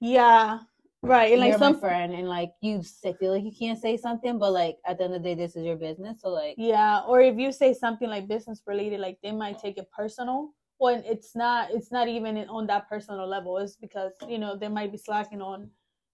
Yeah. 0.00 0.60
Right 1.02 1.32
and 1.32 1.40
like 1.40 1.56
some 1.56 1.78
friend 1.78 2.12
and 2.12 2.28
like 2.28 2.52
you 2.60 2.82
say, 2.82 3.14
feel 3.14 3.32
like 3.32 3.44
you 3.44 3.52
can't 3.58 3.80
say 3.80 3.96
something 3.96 4.38
but 4.38 4.52
like 4.52 4.76
at 4.86 4.98
the 4.98 5.04
end 5.04 5.14
of 5.14 5.22
the 5.22 5.28
day 5.30 5.34
this 5.34 5.56
is 5.56 5.64
your 5.64 5.76
business 5.76 6.20
so 6.20 6.28
like 6.28 6.54
yeah 6.58 7.00
or 7.08 7.20
if 7.20 7.38
you 7.38 7.50
say 7.52 7.72
something 7.72 8.08
like 8.08 8.28
business 8.28 8.62
related 8.66 9.00
like 9.00 9.18
they 9.22 9.32
might 9.32 9.58
take 9.58 9.78
it 9.78 9.90
personal 9.90 10.50
when 10.78 11.02
it's 11.06 11.34
not 11.34 11.70
it's 11.70 11.90
not 11.90 12.08
even 12.08 12.36
on 12.48 12.66
that 12.66 12.88
personal 12.88 13.26
level 13.26 13.56
it's 13.58 13.76
because 13.76 14.12
you 14.28 14.38
know 14.38 14.56
they 14.56 14.68
might 14.68 14.92
be 14.92 14.98
slacking 14.98 15.40
on 15.40 15.70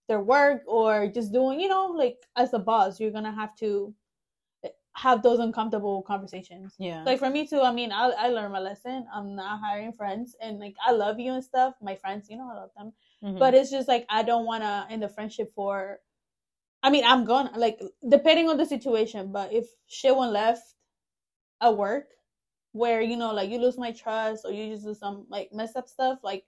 their 0.08 0.20
work 0.20 0.62
or 0.68 1.08
just 1.08 1.32
doing 1.32 1.58
you 1.58 1.68
know 1.68 1.86
like 1.86 2.18
as 2.36 2.54
a 2.54 2.58
boss 2.58 3.00
you're 3.00 3.10
gonna 3.10 3.34
have 3.34 3.56
to 3.56 3.92
have 4.96 5.22
those 5.22 5.40
uncomfortable 5.40 6.00
conversations. 6.02 6.74
Yeah. 6.78 7.02
Like 7.04 7.18
for 7.18 7.28
me 7.28 7.46
too 7.46 7.60
i 7.60 7.70
mean 7.70 7.92
i, 7.92 8.08
I 8.18 8.28
learned 8.28 8.52
my 8.52 8.60
lesson. 8.60 9.06
I'm 9.12 9.36
not 9.36 9.60
hiring 9.60 9.92
friends 9.92 10.36
and 10.40 10.58
like 10.58 10.74
i 10.86 10.90
love 10.90 11.18
you 11.20 11.32
and 11.34 11.44
stuff 11.44 11.74
my 11.82 11.94
friends 11.96 12.28
you 12.30 12.36
know 12.36 12.48
i 12.50 12.54
love 12.54 12.70
them 12.76 12.92
Mhm. 13.24 13.38
but 13.38 13.54
it's 13.54 13.70
just 13.70 13.88
like 13.88 14.06
i 14.08 14.22
don't 14.22 14.44
want 14.46 14.62
to 14.62 14.86
end 14.90 15.02
the 15.02 15.08
friendship 15.08 15.52
for 15.54 15.98
i 16.82 16.90
mean 16.90 17.04
i'm 17.04 17.24
gonna 17.24 17.50
like 17.56 17.80
depending 18.08 18.48
on 18.48 18.56
the 18.56 18.66
situation 18.66 19.32
but 19.32 19.52
if 19.52 19.66
shit 19.86 20.14
went 20.16 20.32
left 20.32 20.74
at 21.60 21.76
work 21.76 22.08
where 22.72 23.00
you 23.00 23.16
know 23.16 23.32
like 23.32 23.50
you 23.50 23.58
lose 23.58 23.78
my 23.78 23.90
trust 23.90 24.44
or 24.44 24.52
you 24.52 24.72
just 24.72 24.84
do 24.84 24.94
some 24.94 25.26
like 25.30 25.48
mess 25.52 25.76
up 25.76 25.88
stuff 25.88 26.18
like 26.22 26.44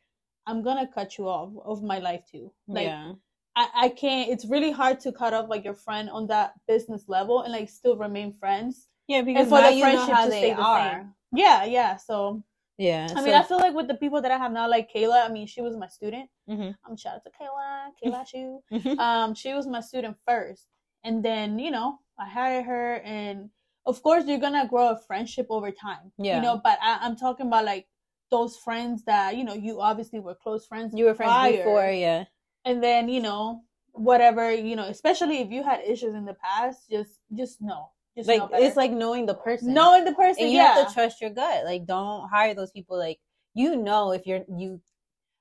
i'm 0.46 0.62
gonna 0.62 0.87
cut 0.87 1.16
you 1.16 1.26
off 1.26 1.50
of 1.64 1.83
my 1.83 1.98
life 1.98 2.22
too 2.31 2.52
like 2.68 2.85
yeah 2.85 3.12
I, 3.57 3.68
I 3.74 3.88
can't 3.88 4.31
it's 4.31 4.44
really 4.44 4.70
hard 4.70 5.00
to 5.00 5.11
cut 5.12 5.35
off 5.35 5.48
like 5.48 5.64
your 5.64 5.74
friend 5.74 6.09
on 6.11 6.26
that 6.28 6.52
business 6.68 7.04
level 7.09 7.42
and 7.42 7.52
like 7.52 7.68
still 7.68 7.96
remain 7.96 8.33
friends 8.33 8.88
yeah 9.09 9.22
because 9.22 9.48
for 9.48 9.59
now 9.59 9.70
the 9.70 9.74
you 9.74 9.83
know 9.83 10.07
friendship 10.07 10.14
how 10.14 10.24
to 10.26 10.31
the 10.31 10.62
are 10.62 10.96
same. 10.98 11.14
yeah 11.33 11.64
yeah 11.64 11.96
so 11.96 12.42
yeah 12.79 13.09
i 13.17 13.21
mean 13.25 13.35
i 13.35 13.43
feel 13.43 13.59
like 13.59 13.75
with 13.75 13.88
the 13.88 13.95
people 13.95 14.23
that 14.23 14.31
i 14.31 14.38
have 14.38 14.53
now 14.53 14.69
like 14.69 14.88
kayla 14.95 15.27
i 15.27 15.29
mean 15.29 15.47
she 15.47 15.61
was 15.61 15.77
my 15.77 15.88
student 15.88 16.29
Mhm. 16.49 16.75
i'm 16.87 16.97
shout 16.97 17.17
out 17.17 17.25
to 17.25 17.31
kayla 17.38 17.91
kayla 18.01 18.27
Shu. 18.27 18.62
Mhm. 18.73 18.99
um 18.99 19.35
she 19.35 19.53
was 19.53 19.67
my 19.67 19.81
student 19.81 20.17
first 20.25 20.67
and 21.05 21.25
then 21.25 21.59
you 21.59 21.71
know 21.71 21.99
i 22.19 22.27
hired 22.29 22.64
her 22.64 22.95
and 23.05 23.51
of 23.87 24.03
course 24.03 24.25
you're 24.27 24.38
gonna 24.47 24.67
grow 24.69 24.91
a 24.91 24.97
friendship 25.09 25.47
over 25.51 25.71
time 25.71 26.12
Yeah. 26.19 26.37
you 26.37 26.43
know 26.43 26.61
but 26.62 26.79
I, 26.81 26.99
i'm 27.03 27.17
talking 27.17 27.47
about 27.49 27.64
like 27.64 27.87
those 28.31 28.57
friends 28.57 29.05
that 29.05 29.37
you 29.37 29.45
know 29.45 29.55
you 29.55 29.81
obviously 29.81 30.21
were 30.21 30.35
close 30.35 30.67
friends 30.67 30.95
you 30.95 31.05
were 31.07 31.14
friends 31.14 31.33
prior, 31.33 31.57
before 31.57 31.91
yeah 31.91 32.25
and 32.64 32.83
then 32.83 33.09
you 33.09 33.21
know 33.21 33.62
whatever 33.93 34.53
you 34.53 34.77
know 34.77 34.85
especially 34.85 35.38
if 35.41 35.51
you 35.51 35.62
had 35.64 35.81
issues 35.81 36.14
in 36.14 36.25
the 36.25 36.35
past 36.35 36.88
just 36.91 37.19
just 37.35 37.61
know 37.61 37.91
just 38.18 38.28
like 38.28 38.42
it's 38.52 38.76
like 38.76 38.90
knowing 38.92 39.26
the 39.26 39.35
person. 39.35 39.74
Knowing 39.74 40.04
the 40.04 40.12
person 40.12 40.44
and 40.44 40.52
you 40.52 40.59
yeah 40.59 40.74
have 40.74 40.88
to 40.88 40.94
trust 40.94 41.20
your 41.20 41.31
gut. 41.31 41.64
Like 41.64 41.87
don't 41.87 42.28
hire 42.28 42.54
those 42.54 42.70
people 42.72 42.98
like 42.98 43.18
you 43.54 43.76
know 43.76 44.12
if 44.12 44.26
you're 44.26 44.44
you 44.57 44.81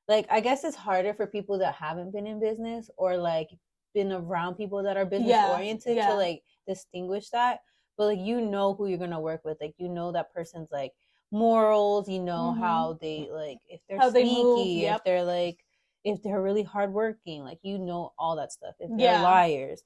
like 0.07 0.25
i 0.31 0.39
guess 0.39 0.63
it's 0.63 0.75
harder 0.77 1.13
for 1.13 1.27
people 1.27 1.59
that 1.59 1.75
haven't 1.75 2.11
been 2.13 2.25
in 2.27 2.39
business 2.39 2.89
or 2.97 3.17
like 3.17 3.49
been 3.93 4.11
around 4.11 4.55
people 4.55 4.81
that 4.83 4.97
are 4.97 5.05
business 5.05 5.29
Yeah, 5.29 5.49
oriented 5.49 5.97
yeah. 5.97 6.09
to 6.09 6.15
like 6.15 6.43
distinguish 6.67 7.29
that. 7.31 7.59
But 7.97 8.05
like 8.05 8.19
you 8.19 8.41
know 8.41 8.73
who 8.75 8.87
you're 8.87 8.99
gonna 8.99 9.19
work 9.19 9.41
with. 9.43 9.57
Like 9.59 9.73
you 9.77 9.89
know 9.89 10.11
that 10.11 10.33
person's 10.33 10.71
like 10.71 10.93
morals. 11.31 12.07
You 12.07 12.19
know 12.21 12.53
Mhm. 12.53 12.59
how 12.59 12.97
they 13.01 13.27
like 13.31 13.59
if 13.67 13.81
they're 13.89 13.99
How 13.99 14.09
they 14.09 14.23
sneaky 14.23 14.85
move, 14.85 14.95
if 14.95 15.03
they're 15.03 15.23
like 15.23 15.57
if 16.03 16.21
they're 16.23 16.41
really 16.41 16.63
hardworking. 16.63 17.43
Like 17.43 17.59
you 17.63 17.79
know 17.79 18.13
all 18.19 18.35
that 18.37 18.51
stuff. 18.51 18.75
If 18.79 18.91
they're 18.97 19.17
liars. 19.23 19.83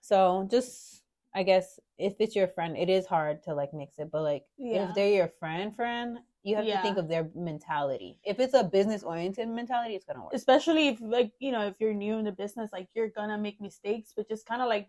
So 0.00 0.46
just 0.50 1.01
i 1.34 1.42
guess 1.42 1.78
if 1.98 2.14
it's 2.20 2.34
your 2.36 2.46
friend 2.48 2.76
it 2.76 2.88
is 2.88 3.06
hard 3.06 3.42
to 3.42 3.54
like 3.54 3.72
mix 3.72 3.98
it 3.98 4.10
but 4.10 4.22
like 4.22 4.44
Yeah. 4.58 4.88
if 4.88 4.94
they're 4.94 5.08
your 5.12 5.28
friend 5.28 5.74
friend 5.74 6.18
you 6.42 6.56
have 6.56 6.64
to 6.66 6.82
think 6.82 6.98
of 6.98 7.08
their 7.08 7.30
mentality 7.34 8.18
if 8.24 8.40
it's 8.40 8.54
a 8.54 8.64
business 8.64 9.02
oriented 9.02 9.48
mentality 9.48 9.94
it's 9.94 10.04
gonna 10.04 10.22
work 10.22 10.32
especially 10.34 10.88
if 10.88 10.98
like 11.00 11.32
you 11.38 11.52
know 11.52 11.66
if 11.66 11.76
you're 11.80 11.94
new 11.94 12.18
in 12.18 12.24
the 12.24 12.32
business 12.32 12.70
like 12.72 12.88
you're 12.94 13.08
gonna 13.08 13.38
make 13.38 13.60
mistakes 13.60 14.12
but 14.16 14.28
just 14.28 14.44
kind 14.46 14.60
of 14.62 14.68
like 14.68 14.86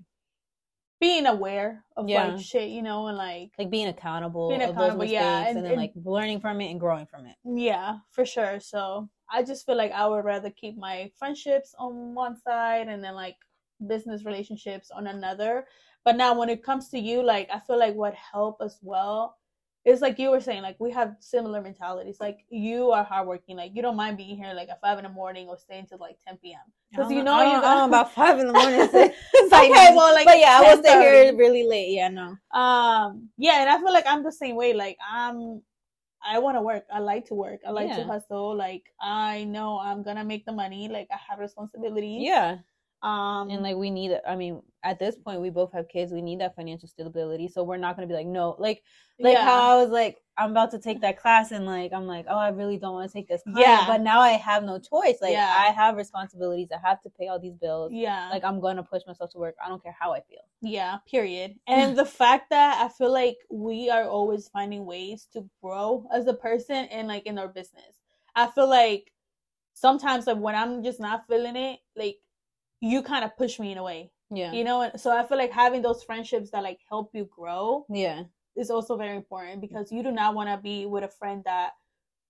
being 1.00 1.26
aware 1.26 1.84
of 1.98 2.08
Yeah. 2.08 2.28
like 2.28 2.42
shit 2.42 2.70
you 2.70 2.82
know 2.82 3.08
and 3.08 3.18
like 3.18 3.52
like 3.60 3.70
being 3.70 3.88
accountable 3.90 4.50
Being 4.50 4.62
accountable, 4.62 4.88
those 4.90 4.98
mistakes 4.98 5.12
yeah, 5.14 5.48
and, 5.48 5.58
and- 5.58 5.66
then 5.66 5.72
and- 5.74 5.82
like 5.82 5.94
learning 6.04 6.40
from 6.40 6.62
it 6.62 6.72
and 6.72 6.80
growing 6.80 7.06
from 7.06 7.26
it 7.26 7.36
yeah 7.44 7.98
for 8.10 8.26
sure 8.26 8.60
so 8.60 9.10
i 9.30 9.44
just 9.44 9.66
feel 9.66 9.76
like 9.76 9.92
i 9.92 10.08
would 10.08 10.24
rather 10.24 10.50
keep 10.50 10.78
my 10.78 11.12
friendships 11.20 11.76
on 11.78 12.16
one 12.16 12.36
side 12.40 12.88
and 12.88 13.04
then 13.04 13.16
like 13.16 13.36
business 13.88 14.24
relationships 14.24 14.92
on 14.92 15.08
another 15.08 15.66
but 16.06 16.16
now 16.16 16.38
when 16.38 16.50
it 16.50 16.64
comes 16.64 16.90
to 16.90 17.00
you 17.00 17.24
like 17.24 17.50
i 17.54 17.60
feel 17.60 17.78
like 17.80 17.96
what 17.96 18.14
help 18.16 18.58
as 18.62 18.78
well 18.82 19.38
is 19.86 20.00
like 20.02 20.18
you 20.18 20.32
were 20.32 20.40
saying 20.40 20.62
like 20.62 20.80
we 20.80 20.90
have 20.92 21.18
similar 21.20 21.60
mentalities. 21.62 22.16
Like 22.22 22.46
you 22.50 22.92
are 22.92 23.04
hardworking. 23.04 23.58
Like 23.58 23.72
you 23.76 23.82
don't 23.82 23.98
mind 23.98 24.16
being 24.16 24.38
here 24.38 24.54
like 24.54 24.70
at 24.70 24.80
five 24.80 24.98
in 24.98 25.04
the 25.04 25.10
morning 25.10 25.50
or 25.50 25.58
staying 25.58 25.88
till 25.88 25.98
like 25.98 26.16
10 26.26 26.38
p.m 26.38 26.62
because 26.90 27.12
you 27.12 27.22
know 27.22 27.34
I 27.34 27.44
you 27.48 27.52
don't- 27.52 27.66
I 27.66 27.76
know, 27.76 27.86
about 27.88 28.14
five 28.14 28.40
in 28.40 28.48
the 28.48 28.54
morning. 28.54 28.80
It's 29.34 29.52
okay 29.54 29.70
like- 29.70 29.96
well 29.98 30.14
like 30.14 30.26
but 30.26 30.40
yeah 30.40 30.60
i 30.62 30.62
will 30.74 30.82
stay 30.82 31.02
here 31.02 31.36
really 31.36 31.68
late. 31.68 31.90
Yeah 31.92 32.08
no 32.08 32.28
um 32.58 33.28
yeah 33.38 33.60
and 33.60 33.70
i 33.70 33.78
feel 33.78 33.92
like 33.92 34.06
i'm 34.08 34.24
the 34.24 34.32
same 34.32 34.56
way. 34.56 34.72
Like 34.72 34.98
i'm 35.04 35.62
i 36.26 36.40
want 36.40 36.56
to 36.56 36.62
work. 36.62 36.86
I 36.90 37.00
like 37.00 37.26
to 37.28 37.34
work. 37.36 37.60
I 37.68 37.72
like 37.72 37.90
to 37.98 38.04
hustle. 38.06 38.56
Like 38.56 38.84
i 39.02 39.44
know 39.44 39.80
i'm 39.80 40.02
gonna 40.02 40.24
make 40.24 40.46
the 40.46 40.54
money. 40.54 40.88
Like 40.88 41.10
i 41.12 41.18
have 41.30 41.40
responsibilities. 41.40 42.22
Yeah. 42.24 42.60
Um 43.02 43.50
and 43.52 43.62
like 43.62 43.76
we 43.76 43.90
need 43.92 44.12
it. 44.12 44.24
I 44.26 44.38
mean 44.38 44.62
at 44.84 45.00
this 45.00 45.16
point 45.16 45.42
we 45.42 45.50
both 45.50 45.72
have 45.72 45.88
kids 45.88 46.12
we 46.12 46.22
need 46.22 46.40
that 46.42 46.56
financial 46.56 46.88
stability. 46.88 47.48
So 47.48 47.64
we're 47.64 47.78
not 47.78 47.96
going 47.96 48.08
to 48.08 48.12
be 48.12 48.18
like 48.18 48.28
no 48.28 48.56
like 48.60 48.84
like 49.20 49.34
yeah. 49.34 49.46
how 49.46 49.78
i 49.78 49.82
was 49.82 49.90
like 49.92 50.18
i'm 50.38 50.52
about 50.52 50.72
to 50.72 50.80
take 50.80 51.00
that 51.02 51.20
class 51.20 51.52
and 51.52 51.66
like 51.66 51.94
i'm 51.94 52.08
like 52.08 52.26
oh 52.28 52.38
i 52.38 52.50
really 52.50 52.78
don't 52.78 52.94
want 52.94 53.10
to 53.10 53.14
take 53.14 53.28
this 53.28 53.44
class 53.44 53.58
Yeah. 53.58 53.86
but 53.88 54.02
now 54.02 54.20
i 54.20 54.32
have 54.32 54.64
no 54.64 54.80
choice. 54.80 55.18
Like 55.22 55.34
Yeah. 55.34 55.54
i 55.58 55.72
have 55.72 55.96
responsibilities 55.96 56.70
i 56.74 56.80
have 56.88 57.02
to 57.04 57.10
pay 57.10 57.28
all 57.28 57.40
these 57.40 57.56
bills. 57.56 57.92
Yeah. 57.94 58.30
Like 58.32 58.44
i'm 58.44 58.60
going 58.60 58.78
to 58.78 58.84
push 58.84 59.04
myself 59.08 59.32
to 59.32 59.38
work. 59.38 59.56
I 59.64 59.70
don't 59.70 59.82
care 59.82 59.96
how 59.98 60.14
i 60.14 60.22
feel. 60.22 60.42
Yeah 60.62 60.98
period. 61.10 61.56
And 61.68 61.98
the 61.98 62.06
fact 62.06 62.50
that 62.50 62.82
i 62.84 62.90
feel 62.90 63.12
like 63.12 63.38
we 63.52 63.90
are 63.90 64.06
always 64.06 64.48
finding 64.48 64.86
ways 64.86 65.28
to 65.34 65.48
grow 65.62 66.08
as 66.12 66.28
a 66.28 66.34
person 66.34 66.86
and 66.86 67.08
like 67.08 67.26
in 67.26 67.38
our 67.38 67.48
business. 67.48 68.00
I 68.36 68.48
feel 68.48 68.68
like 68.70 69.12
sometimes 69.74 70.28
like 70.28 70.38
when 70.38 70.56
i'm 70.56 70.84
just 70.84 71.00
not 71.00 71.26
feeling 71.28 71.56
it 71.56 71.80
like 71.96 72.18
you 72.80 73.02
kind 73.02 73.26
of 73.26 73.36
push 73.38 73.60
me 73.60 73.72
in 73.72 73.78
a 73.78 73.84
way 73.84 74.12
yeah 74.36 74.52
you 74.52 74.64
know 74.64 74.82
and 74.82 75.00
so 75.00 75.12
i 75.12 75.24
feel 75.26 75.38
like 75.38 75.52
having 75.52 75.82
those 75.82 76.04
friendships 76.04 76.50
that 76.52 76.64
like 76.64 76.80
help 76.90 77.10
you 77.14 77.26
grow 77.26 77.86
yeah 77.90 78.24
is 78.56 78.70
also 78.70 78.96
very 78.98 79.16
important 79.16 79.62
because 79.62 79.92
you 79.92 80.04
do 80.04 80.12
not 80.12 80.36
want 80.36 80.48
to 80.50 80.58
be 80.58 80.86
with 80.86 81.04
a 81.04 81.08
friend 81.08 81.44
that 81.46 81.72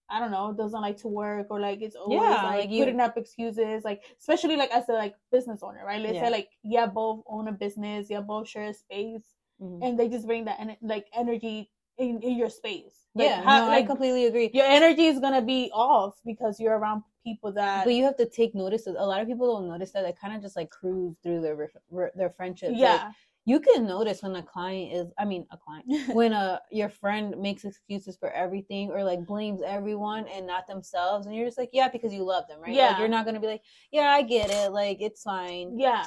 I 0.09 0.19
don't 0.19 0.31
know 0.31 0.53
doesn't 0.53 0.81
like 0.81 0.97
to 0.97 1.07
work 1.07 1.47
or 1.49 1.59
like 1.59 1.81
it's 1.81 1.95
always 1.95 2.21
Yeah, 2.21 2.43
like, 2.43 2.59
like 2.61 2.69
you- 2.69 2.83
putting 2.83 2.99
up 2.99 3.17
excuses 3.17 3.83
like 3.83 4.03
especially 4.19 4.55
like 4.57 4.69
as 4.71 4.87
a 4.89 4.93
like 4.93 5.15
business 5.31 5.63
owner 5.63 5.83
right 5.85 6.01
let's 6.01 6.15
Yeah. 6.15 6.25
say 6.25 6.29
like 6.29 6.49
yeah 6.61 6.85
both 6.85 7.23
own 7.25 7.47
a 7.47 7.51
business 7.51 8.07
yeah 8.09 8.19
both 8.21 8.47
share 8.47 8.67
a 8.69 8.73
space 8.73 9.25
Mhm. 9.61 9.79
and 9.81 9.99
they 9.99 10.07
just 10.09 10.27
bring 10.27 10.45
that 10.45 10.59
en- 10.59 10.77
like 10.81 11.07
energy 11.13 11.71
in, 11.97 12.21
in 12.21 12.37
your 12.37 12.49
space. 12.49 12.95
Like, 13.15 13.27
yeah 13.27 13.43
how- 13.43 13.59
no, 13.59 13.67
like 13.67 13.83
i 13.83 13.87
completely 13.87 14.25
agree. 14.25 14.49
your 14.53 14.65
energy 14.65 15.05
is 15.05 15.19
gonna 15.19 15.41
be 15.41 15.69
off 15.71 16.19
because 16.25 16.59
you're 16.59 16.75
around 16.77 17.03
people 17.23 17.51
that 17.53 17.85
but 17.85 17.93
you 17.93 18.03
have 18.03 18.17
to 18.17 18.25
take 18.25 18.55
notice 18.55 18.87
of 18.87 18.95
a 18.97 19.05
lot 19.05 19.21
of 19.21 19.27
people 19.27 19.53
don't 19.53 19.67
notice 19.67 19.91
that 19.91 20.03
they 20.03 20.11
kind 20.13 20.35
of 20.35 20.41
just 20.41 20.55
like 20.55 20.69
cruise 20.71 21.15
through 21.23 21.41
their 21.41 21.71
their 22.15 22.29
friendships. 22.31 22.71
Like, 22.71 22.79
yeah. 22.79 23.11
you 23.45 23.59
can 23.59 23.85
notice 23.85 24.23
when 24.23 24.35
a 24.35 24.41
client 24.41 24.93
is 24.93 25.11
i 25.19 25.25
mean 25.25 25.45
a 25.51 25.57
client 25.57 25.85
when 26.15 26.33
a 26.33 26.59
your 26.71 26.89
friend 26.89 27.39
makes 27.39 27.65
excuses 27.65 28.17
for 28.17 28.31
everything 28.31 28.89
or 28.89 29.03
like 29.03 29.25
blames 29.25 29.61
everyone 29.65 30.25
and 30.33 30.47
not 30.47 30.65
themselves 30.65 31.27
and 31.27 31.35
you're 31.35 31.45
just 31.45 31.57
like 31.57 31.69
yeah 31.71 31.87
because 31.87 32.11
you 32.13 32.23
love 32.23 32.47
them 32.47 32.59
right? 32.61 32.73
Yeah. 32.73 32.89
like 32.89 32.99
you're 32.99 33.07
not 33.07 33.25
gonna 33.25 33.39
be 33.39 33.47
like 33.47 33.61
yeah 33.91 34.07
i 34.07 34.21
get 34.23 34.49
it 34.49 34.71
like 34.71 34.97
it's 35.01 35.21
fine. 35.21 35.77
Yeah. 35.77 36.05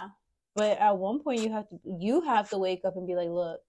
But 0.57 0.79
at 0.79 0.96
one 0.96 1.20
point 1.20 1.42
you 1.42 1.53
have 1.53 1.68
to 1.68 1.79
you 1.85 2.22
have 2.22 2.49
to 2.51 2.59
wake 2.59 2.85
up 2.85 2.96
and 2.96 3.07
be 3.07 3.14
like 3.14 3.29
look 3.29 3.61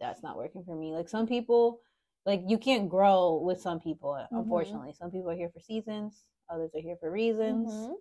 that's 0.00 0.22
not 0.22 0.36
working 0.36 0.64
for 0.64 0.74
me 0.76 0.92
like 0.92 1.08
some 1.08 1.26
people 1.26 1.80
like 2.26 2.42
you 2.46 2.58
can't 2.58 2.88
grow 2.88 3.40
with 3.42 3.60
some 3.60 3.80
people 3.80 4.12
Mhm. 4.12 4.26
unfortunately 4.40 4.92
some 4.92 5.10
people 5.10 5.30
are 5.30 5.36
here 5.36 5.50
for 5.50 5.60
seasons 5.60 6.24
others 6.48 6.70
are 6.74 6.80
here 6.80 6.96
for 7.00 7.10
reasons 7.10 7.70
Mhm. 7.72 7.94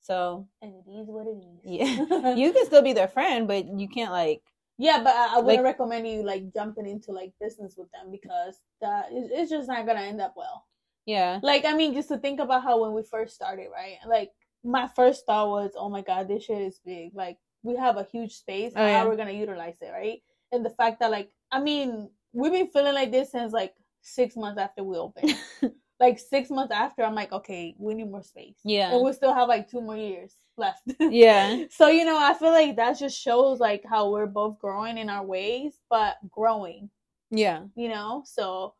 so 0.00 0.46
and 0.62 0.72
it 0.74 0.90
is 0.90 1.08
what 1.08 1.26
it 1.26 1.38
is 1.38 1.60
yeah 1.64 2.34
you 2.34 2.52
can 2.52 2.66
still 2.66 2.82
be 2.82 2.92
their 2.92 3.08
friend 3.08 3.48
but 3.48 3.66
you 3.78 3.88
can't 3.88 4.12
like 4.12 4.42
Yeah, 4.78 5.00
but 5.02 5.14
I, 5.16 5.36
I 5.36 5.36
wouldn't 5.40 5.64
Like- 5.64 5.72
recommend 5.72 6.06
you 6.06 6.22
like 6.22 6.52
jumping 6.52 6.86
into 6.86 7.10
like 7.10 7.32
business 7.40 7.76
with 7.78 7.90
them 7.92 8.10
because 8.10 8.60
that 8.82 9.10
is 9.10 9.30
it's 9.32 9.50
just 9.50 9.68
not 9.68 9.86
gonna 9.86 10.02
end 10.12 10.20
up 10.20 10.34
well. 10.36 10.66
yeah 11.06 11.40
Like 11.42 11.64
I 11.64 11.72
mean, 11.74 11.94
just 11.94 12.08
to 12.12 12.18
think 12.18 12.40
about 12.40 12.62
how 12.62 12.74
when 12.82 12.92
we 12.92 13.02
first 13.02 13.34
started, 13.34 13.68
right? 13.72 13.96
Like 14.06 14.32
my 14.62 14.86
first 14.98 15.24
thought 15.24 15.48
was, 15.48 15.72
oh 15.82 15.88
my 15.88 16.02
god, 16.02 16.28
this 16.28 16.44
shit 16.44 16.60
is 16.60 16.78
big. 16.84 17.14
Like 17.14 17.38
we 17.62 17.74
have 17.76 17.96
a 17.96 18.04
huge 18.04 18.34
space. 18.36 18.72
Oh, 18.76 18.80
how 18.84 18.86
yeah. 18.86 19.04
we're 19.06 19.16
gonna 19.16 19.32
utilize 19.44 19.78
it, 19.80 19.92
right? 20.00 20.20
And 20.52 20.60
the 20.66 20.74
fact 20.80 21.00
that 21.00 21.10
like 21.10 21.30
I 21.52 21.60
mean, 21.60 22.10
we've 22.32 22.52
been 22.52 22.68
feeling 22.68 22.94
like 22.94 23.10
this 23.12 23.32
since 23.32 23.52
like 23.52 23.74
six 24.02 24.36
months 24.36 24.60
after 24.60 24.82
we 24.84 24.96
opened. 24.96 25.34
like 26.00 26.18
six 26.18 26.50
months 26.50 26.72
after, 26.74 27.02
I'm 27.02 27.14
like, 27.14 27.32
okay, 27.32 27.74
we 27.78 27.94
need 27.94 28.10
more 28.10 28.22
space. 28.22 28.58
Yeah. 28.64 28.92
and 28.92 29.04
we 29.04 29.12
still 29.12 29.34
have 29.34 29.48
like 29.48 29.70
two 29.70 29.80
more 29.80 29.96
years 29.96 30.32
left. 30.56 30.82
yeah 31.00 31.64
So 31.70 31.88
you 31.88 32.04
know, 32.04 32.18
I 32.18 32.34
feel 32.34 32.50
like 32.50 32.76
that 32.76 32.98
just 32.98 33.18
shows 33.20 33.60
like 33.60 33.82
how 33.88 34.10
we're 34.10 34.26
both 34.26 34.58
growing 34.58 34.98
in 34.98 35.08
our 35.10 35.24
ways, 35.24 35.80
but 35.90 36.16
growing. 36.30 36.90
yeah 37.30 37.64
You 37.74 37.88
know, 37.88 38.22
so 38.26 38.74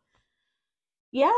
yeah. 1.12 1.30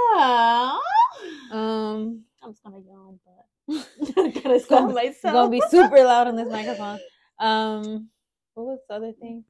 um 1.53 2.23
I'm 2.43 2.53
just 2.53 2.63
gonna 2.63 2.79
yawn, 2.81 3.19
but 3.25 3.87
I'm 4.17 4.31
gonna 4.31 4.61
stop 4.61 4.93
myself. 4.95 5.35
gonna 5.35 5.51
be 5.51 5.63
super 5.71 6.03
loud 6.05 6.29
on 6.29 6.37
this 6.37 6.49
microphone. 6.49 6.99
Um, 7.39 8.09
what 8.55 8.67
was 8.67 8.79
the 8.89 8.95
other 8.95 9.13
thing? 9.13 9.45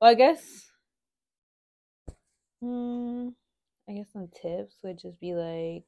Well, 0.00 0.10
I 0.10 0.14
guess, 0.14 0.67
hmm, 2.60 3.28
I 3.88 3.92
guess 3.94 4.12
some 4.12 4.28
tips 4.28 4.78
would 4.84 4.98
just 4.98 5.20
be 5.20 5.34
like, 5.34 5.84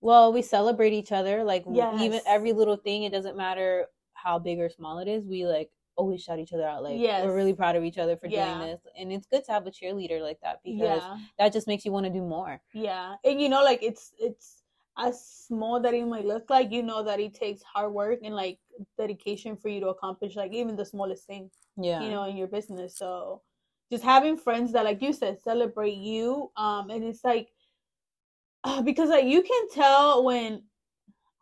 well, 0.00 0.32
we 0.32 0.42
celebrate 0.42 0.92
each 0.92 1.12
other. 1.12 1.44
Like 1.44 1.64
w- 1.64 1.88
even 1.92 2.20
every 2.26 2.52
little 2.52 2.76
thing, 2.76 3.04
it 3.04 3.12
doesn't 3.12 3.36
matter 3.36 3.86
how 4.14 4.38
big 4.38 4.58
or 4.60 4.68
small 4.70 4.98
it 4.98 5.08
is. 5.08 5.26
We 5.26 5.46
like 5.46 5.70
always 5.96 6.22
shout 6.22 6.38
each 6.38 6.52
other 6.52 6.66
out. 6.68 6.82
Like 6.82 7.02
Yes. 7.02 7.22
we're 7.22 7.34
really 7.34 7.54
proud 7.54 7.76
of 7.76 7.84
each 7.84 7.98
other 7.98 8.16
for 8.16 8.28
Yeah. 8.28 8.58
doing 8.58 8.58
this, 8.58 8.80
and 8.98 9.12
it's 9.12 9.26
good 9.26 9.44
to 9.46 9.52
have 9.52 9.66
a 9.66 9.70
cheerleader 9.70 10.20
like 10.22 10.40
that 10.42 10.60
because 10.64 11.04
yeah, 11.04 11.18
that 11.38 11.52
just 11.52 11.66
makes 11.66 11.84
you 11.84 11.92
want 11.92 12.06
to 12.06 12.12
do 12.12 12.22
more. 12.22 12.62
yeah, 12.72 13.16
and 13.24 13.40
you 13.40 13.48
know, 13.48 13.64
like 13.64 13.82
it's 13.82 14.12
it's 14.18 14.62
as 14.98 15.24
small 15.26 15.80
that 15.80 15.94
it 15.94 16.06
might 16.06 16.24
look 16.24 16.48
like, 16.50 16.70
you 16.72 16.82
know 16.82 17.02
that 17.04 17.20
it 17.20 17.34
takes 17.34 17.62
hard 17.62 17.92
work 17.92 18.20
and 18.22 18.34
like 18.34 18.58
dedication 18.98 19.56
for 19.56 19.68
you 19.68 19.80
to 19.80 19.88
accomplish 19.88 20.36
like 20.36 20.52
even 20.52 20.76
the 20.76 20.84
smallest 20.84 21.26
thing. 21.26 21.50
Yeah, 21.76 22.00
you 22.00 22.10
know 22.10 22.24
in 22.24 22.36
your 22.36 22.48
business 22.48 22.96
so 22.98 23.42
just 23.90 24.04
having 24.04 24.36
friends 24.36 24.72
that 24.72 24.84
like 24.84 25.02
you 25.02 25.12
said 25.12 25.40
celebrate 25.42 25.96
you 25.96 26.50
um 26.56 26.90
and 26.90 27.04
it's 27.04 27.24
like 27.24 27.48
uh, 28.64 28.82
because 28.82 29.10
like 29.10 29.24
you 29.24 29.42
can 29.42 29.68
tell 29.70 30.24
when 30.24 30.62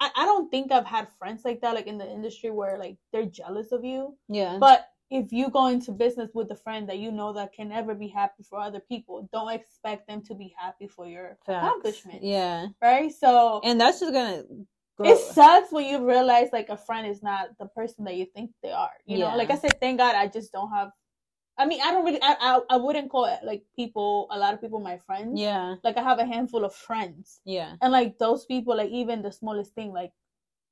I, 0.00 0.11
I 0.16 0.24
don't 0.26 0.50
think 0.50 0.72
i've 0.72 0.87
had 0.87 1.09
friends 1.18 1.42
like 1.44 1.61
that 1.62 1.74
like 1.74 1.87
in 1.87 1.98
the 1.98 2.11
industry 2.11 2.50
where 2.50 2.78
like 2.78 2.96
they're 3.12 3.26
jealous 3.26 3.72
of 3.72 3.85
you 3.85 4.16
yeah, 4.28 4.59
but 4.59 4.88
if 5.11 5.33
you 5.33 5.48
go 5.50 5.66
into 5.66 5.92
business 5.92 6.30
with 6.35 6.50
a 6.50 6.57
friend 6.57 6.88
that 6.88 6.98
you 6.98 7.12
know 7.12 7.33
that 7.35 7.52
can 7.52 7.68
never 7.68 7.94
be 7.94 8.09
happy 8.09 8.42
for 8.42 8.59
other 8.59 8.80
people 8.80 9.28
don't 9.33 9.52
expect 9.52 10.07
them 10.09 10.22
to 10.22 10.35
be 10.35 10.54
happy 10.59 10.88
for 10.88 11.07
your 11.07 11.38
Facts. 11.46 11.64
accomplishments 11.64 12.24
Yeah, 12.24 12.68
right 12.83 13.12
so 13.12 13.61
and 13.64 13.80
that's 13.80 14.00
just 14.00 14.12
gonna. 14.12 14.44
It 15.02 15.18
sucks 15.18 15.72
when 15.72 15.87
you 15.87 16.07
realize 16.07 16.48
like 16.52 16.68
a 16.68 16.76
friend 16.76 17.07
is 17.07 17.22
not 17.22 17.59
the 17.59 17.66
person 17.66 18.04
that 18.04 18.14
you 18.14 18.26
think 18.26 18.52
they 18.62 18.70
are. 18.70 18.92
You 19.07 19.18
know, 19.18 19.37
like 19.37 19.50
I 19.50 19.57
said, 19.57 19.80
thank 19.80 19.98
God 19.98 20.14
I 20.14 20.28
just 20.28 20.52
don't 20.52 20.70
have. 20.70 20.90
I 21.56 21.66
mean, 21.66 21.80
I 21.82 21.90
don't 21.92 22.04
really. 22.04 22.20
I 22.22 22.36
I, 22.40 22.60
I 22.70 22.76
wouldn't 22.76 23.10
call 23.10 23.26
it 23.26 23.40
like 23.44 23.62
people. 23.76 24.26
A 24.30 24.38
lot 24.38 24.54
of 24.54 24.60
people 24.60 24.80
my 24.80 24.98
friends. 24.98 25.40
Yeah, 25.40 25.76
Like 25.84 25.96
I 25.96 26.02
have 26.02 26.18
a 26.18 26.24
handful 26.24 26.64
of 26.64 26.74
friends, 26.74 27.40
yeah, 27.44 27.76
and 27.80 27.92
like 27.92 28.18
those 28.18 28.44
people, 28.44 28.76
like 28.76 28.90
even 28.90 29.22
the 29.22 29.30
smallest 29.30 29.74
thing, 29.74 29.92
like 29.92 30.12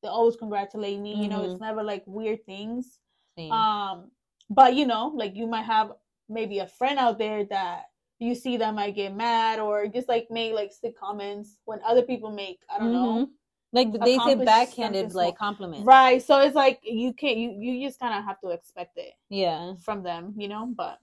they 0.02 0.08
always 0.08 0.36
congratulate 0.36 0.98
me. 0.98 1.14
You 1.22 1.28
know, 1.28 1.42
it's 1.44 1.60
never 1.60 1.82
like 1.82 2.02
weird 2.06 2.44
things. 2.44 2.98
same. 3.38 3.52
Um, 3.52 4.10
but 4.50 4.74
you 4.74 4.86
know, 4.86 5.12
like 5.14 5.36
you 5.36 5.46
might 5.46 5.64
have 5.64 5.92
maybe 6.28 6.58
a 6.58 6.66
friend 6.66 6.98
out 6.98 7.18
there 7.18 7.44
that 7.44 7.84
you 8.18 8.34
see 8.34 8.56
that 8.56 8.74
might 8.74 8.94
get 8.94 9.14
mad 9.14 9.58
or 9.60 9.86
just 9.86 10.08
like 10.08 10.28
make 10.30 10.52
like 10.54 10.72
sick 10.72 10.98
comments 10.98 11.58
when 11.64 11.80
other 11.86 12.02
people 12.02 12.30
make. 12.30 12.60
I 12.68 12.78
don't 12.78 12.92
know. 12.92 13.28
Like 13.72 13.92
they 13.92 14.18
say 14.18 14.34
backhanded 14.34 15.14
like 15.14 15.38
compliment. 15.38 15.86
Right. 15.86 16.22
So 16.22 16.40
it's 16.40 16.54
like 16.54 16.80
you 16.82 17.12
can't 17.14 17.38
you 17.38 17.50
you 17.50 17.86
just 17.86 17.98
kind 17.98 18.14
of 18.18 18.24
have 18.24 18.40
to 18.40 18.50
expect 18.50 18.98
it 18.98 19.14
Yeah. 19.30 19.74
from 19.82 20.02
them, 20.02 20.34
you 20.36 20.48
know, 20.48 20.66
but 20.76 21.00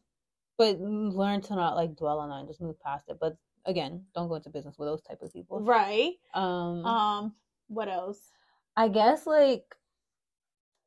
But 0.58 0.80
learn 0.80 1.42
to 1.42 1.56
not 1.56 1.76
like 1.76 1.96
dwell 1.96 2.20
on 2.20 2.30
that 2.30 2.36
and 2.36 2.48
just 2.48 2.62
move 2.62 2.80
past 2.82 3.10
it. 3.10 3.18
But 3.20 3.38
again, 3.66 4.06
don't 4.14 4.28
go 4.28 4.36
into 4.36 4.50
business 4.50 4.78
with 4.78 4.88
those 4.88 5.02
type 5.02 5.22
of 5.22 5.34
people. 5.34 5.62
right. 5.62 6.14
Um 6.34 6.86
Um 6.86 7.34
what 7.68 7.88
else? 7.88 8.20
I 8.78 8.88
guess 8.88 9.26
like 9.26 9.64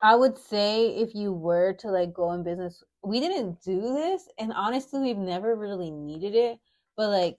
I 0.00 0.16
would 0.16 0.36
say 0.36 0.88
if 0.96 1.14
you 1.14 1.32
were 1.32 1.72
to 1.74 1.88
like 1.88 2.12
go 2.12 2.32
in 2.32 2.42
business, 2.42 2.82
we 3.02 3.20
didn't 3.20 3.62
do 3.62 3.80
this 3.80 4.28
and 4.38 4.52
honestly 4.52 5.00
we've 5.00 5.16
never 5.16 5.54
really 5.56 5.90
needed 5.90 6.34
it, 6.34 6.58
but 6.96 7.08
like 7.08 7.38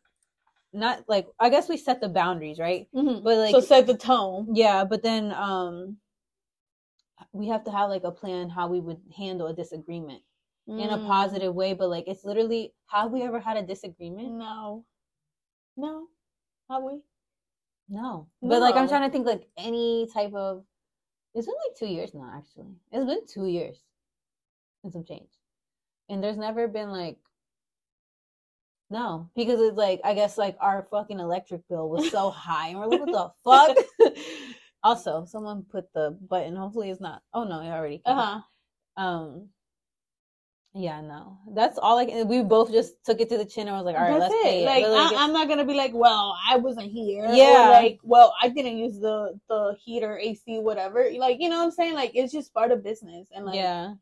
not 0.73 1.03
like 1.07 1.27
I 1.39 1.49
guess 1.49 1.69
we 1.69 1.77
set 1.77 2.01
the 2.01 2.09
boundaries, 2.09 2.59
right? 2.59 2.87
But 2.93 3.23
But 3.23 3.37
like 3.37 3.51
so 3.51 3.61
set 3.61 3.87
the 3.87 3.95
tone. 3.97 4.47
yeah, 4.55 4.83
but 4.83 5.03
then 5.03 5.31
um 5.31 5.97
we 7.31 7.47
have 7.47 7.63
to 7.65 7.71
have 7.71 7.89
like 7.89 8.03
a 8.03 8.11
plan 8.11 8.49
how 8.49 8.67
we 8.67 8.79
would 8.79 8.99
handle 9.15 9.47
a 9.47 9.53
disagreement 9.53 10.21
in 10.67 10.89
a 10.89 10.97
Mm. 10.97 11.07
positive 11.07 11.53
way, 11.53 11.73
but 11.73 11.89
like 11.89 12.07
it's 12.07 12.23
literally 12.25 12.73
have 12.87 13.11
we 13.11 13.21
ever 13.23 13.39
had 13.39 13.57
a 13.57 13.63
disagreement? 13.63 14.31
No. 14.33 14.85
No. 15.77 16.07
Have 16.69 16.83
we? 16.83 17.01
No. 17.89 18.27
But 18.41 18.61
like 18.61 18.75
I'm 18.75 18.87
trying 18.87 19.03
to 19.07 19.11
think 19.11 19.25
like 19.25 19.47
any 19.57 20.07
type 20.13 20.33
of 20.33 20.63
it's 21.35 21.47
been 21.47 21.55
like 21.67 21.77
two 21.77 21.87
years 21.87 22.13
now 22.13 22.31
actually. 22.35 22.75
It's 22.91 23.05
been 23.05 23.25
two 23.27 23.45
years 23.47 23.77
and 24.83 24.93
some 24.93 25.03
change. 25.03 25.29
And 26.09 26.23
there's 26.23 26.37
never 26.37 26.67
been 26.67 26.89
like 26.89 27.17
no, 28.93 29.29
because 29.35 29.59
it's 29.59 29.75
like 29.77 29.99
I 30.03 30.13
guess 30.13 30.37
like 30.37 30.55
our 30.61 30.87
fucking 30.91 31.19
electric 31.19 31.67
bill 31.67 31.89
was 31.89 32.11
so 32.11 32.29
high 32.45 32.67
and 32.69 32.79
we're 32.79 32.85
like, 32.87 33.01
what 33.01 33.11
the 33.11 33.75
fuck? 34.05 34.13
Also, 34.85 35.23
someone 35.25 35.63
put 35.71 35.85
the 35.93 36.11
button. 36.29 36.57
Hopefully 36.57 36.89
it's 36.91 36.99
not 36.99 37.21
oh 37.33 37.45
no, 37.45 37.61
it 37.61 37.69
already. 37.69 38.01
Uh-huh. 38.05 38.41
Um 39.01 39.47
yeah, 40.75 41.01
no. 41.01 41.37
That's 41.55 41.77
all 41.77 41.97
I 41.99 42.05
can 42.05 42.27
we 42.27 42.41
both 42.43 42.69
just 42.71 42.95
took 43.05 43.21
it 43.21 43.29
to 43.29 43.37
the 43.37 43.45
chin 43.45 43.67
and 43.69 43.77
was 43.77 43.85
like, 43.85 43.95
all 43.95 44.01
right, 44.03 44.19
That's 44.19 44.33
let's 44.33 44.33
it. 44.33 44.43
pay 44.43 44.63
it. 44.63 44.65
Like, 44.65 44.83
like, 44.83 45.13
I, 45.13 45.23
I'm 45.23 45.31
not 45.31 45.47
gonna 45.47 45.63
be 45.63 45.73
like, 45.75 45.93
well, 45.93 46.37
I 46.49 46.57
wasn't 46.57 46.91
here. 46.91 47.25
or, 47.25 47.33
Yeah. 47.33 47.69
like, 47.69 47.99
well, 48.03 48.33
I 48.41 48.49
didn't 48.49 48.77
use 48.77 48.99
the 48.99 49.39
the 49.47 49.77
heater, 49.83 50.17
AC, 50.17 50.59
whatever. 50.59 51.07
Like, 51.17 51.37
you 51.39 51.47
know 51.47 51.59
what 51.59 51.65
I'm 51.65 51.71
saying? 51.71 51.93
Like, 51.95 52.11
it's 52.13 52.33
just 52.33 52.53
part 52.53 52.71
of 52.71 52.83
business. 52.83 53.29
And 53.33 53.45
like, 53.45 53.55
yeah. 53.55 53.93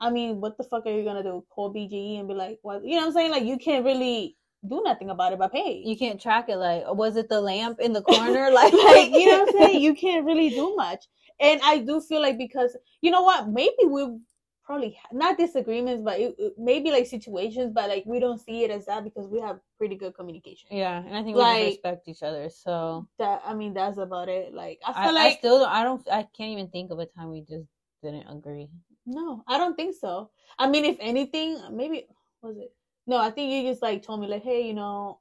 I 0.00 0.10
mean, 0.10 0.40
what 0.40 0.56
the 0.58 0.64
fuck 0.64 0.86
are 0.86 0.90
you 0.92 1.04
gonna 1.04 1.22
do? 1.22 1.44
Call 1.50 1.72
BGE 1.72 2.18
and 2.18 2.28
be 2.28 2.34
like, 2.34 2.58
what? 2.62 2.84
You 2.84 2.96
know 2.96 3.02
what 3.02 3.06
I'm 3.08 3.12
saying? 3.12 3.30
Like, 3.30 3.44
you 3.44 3.56
can't 3.58 3.84
really 3.84 4.36
do 4.66 4.82
nothing 4.84 5.10
about 5.10 5.32
it 5.32 5.38
but 5.38 5.52
pay. 5.52 5.82
You 5.84 5.96
can't 5.96 6.20
track 6.20 6.48
it 6.48 6.56
like 6.56 6.82
was 6.88 7.16
it 7.16 7.28
the 7.28 7.40
lamp 7.40 7.78
in 7.80 7.92
the 7.92 8.02
corner? 8.02 8.50
Like, 8.60 8.72
like, 8.72 9.10
you 9.12 9.26
know 9.30 9.44
what 9.44 9.54
I'm 9.54 9.60
saying? 9.62 9.80
You 9.82 9.94
can't 10.04 10.24
really 10.24 10.50
do 10.50 10.74
much. 10.76 11.04
And 11.40 11.60
I 11.62 11.78
do 11.78 12.00
feel 12.00 12.20
like 12.22 12.38
because 12.38 12.76
you 13.00 13.10
know 13.10 13.22
what? 13.22 13.48
Maybe 13.48 13.84
we've 13.88 14.18
probably 14.64 14.98
not 15.12 15.38
disagreements, 15.38 16.02
but 16.02 16.18
it, 16.18 16.34
it- 16.38 16.54
maybe 16.58 16.90
like 16.90 17.06
situations, 17.06 17.70
but 17.72 17.88
like 17.88 18.04
we 18.06 18.18
don't 18.18 18.40
see 18.40 18.64
it 18.64 18.70
as 18.70 18.86
that 18.86 19.04
because 19.04 19.28
we 19.28 19.40
have 19.40 19.60
pretty 19.78 19.94
good 19.96 20.14
communication. 20.14 20.68
Yeah, 20.72 20.98
and 21.06 21.16
I 21.16 21.22
think 21.22 21.36
we 21.36 21.42
Like- 21.42 21.66
respect 21.66 22.08
each 22.08 22.22
other. 22.22 22.50
So 22.50 23.06
That 23.18 23.42
I 23.46 23.54
mean, 23.54 23.72
that's 23.74 23.98
about 23.98 24.28
it. 24.28 24.52
Like 24.52 24.80
I 24.84 24.90
I, 24.90 24.94
feel 25.06 25.16
I 25.16 25.22
like 25.22 25.32
I 25.34 25.38
still 25.38 25.58
don't, 25.60 25.68
I 25.70 25.82
don't 25.84 26.08
I 26.10 26.26
can't 26.36 26.50
even 26.50 26.68
think 26.68 26.90
of 26.90 26.98
a 26.98 27.06
time 27.06 27.30
we 27.30 27.42
just 27.42 27.68
didn't 28.02 28.26
agree. 28.28 28.68
No, 29.06 29.44
I 29.46 29.58
don't 29.58 29.76
think 29.76 29.94
so. 29.98 30.30
I 30.58 30.68
mean, 30.68 30.84
if 30.84 30.96
anything, 31.00 31.60
maybe 31.72 32.06
was 32.42 32.56
it? 32.58 32.72
No, 33.06 33.16
I 33.18 33.30
think 33.30 33.52
you 33.52 33.70
just 33.70 33.82
like 33.82 34.02
told 34.02 34.20
me 34.20 34.26
like, 34.26 34.42
hey, 34.42 34.66
you 34.66 34.74
know, 34.74 35.20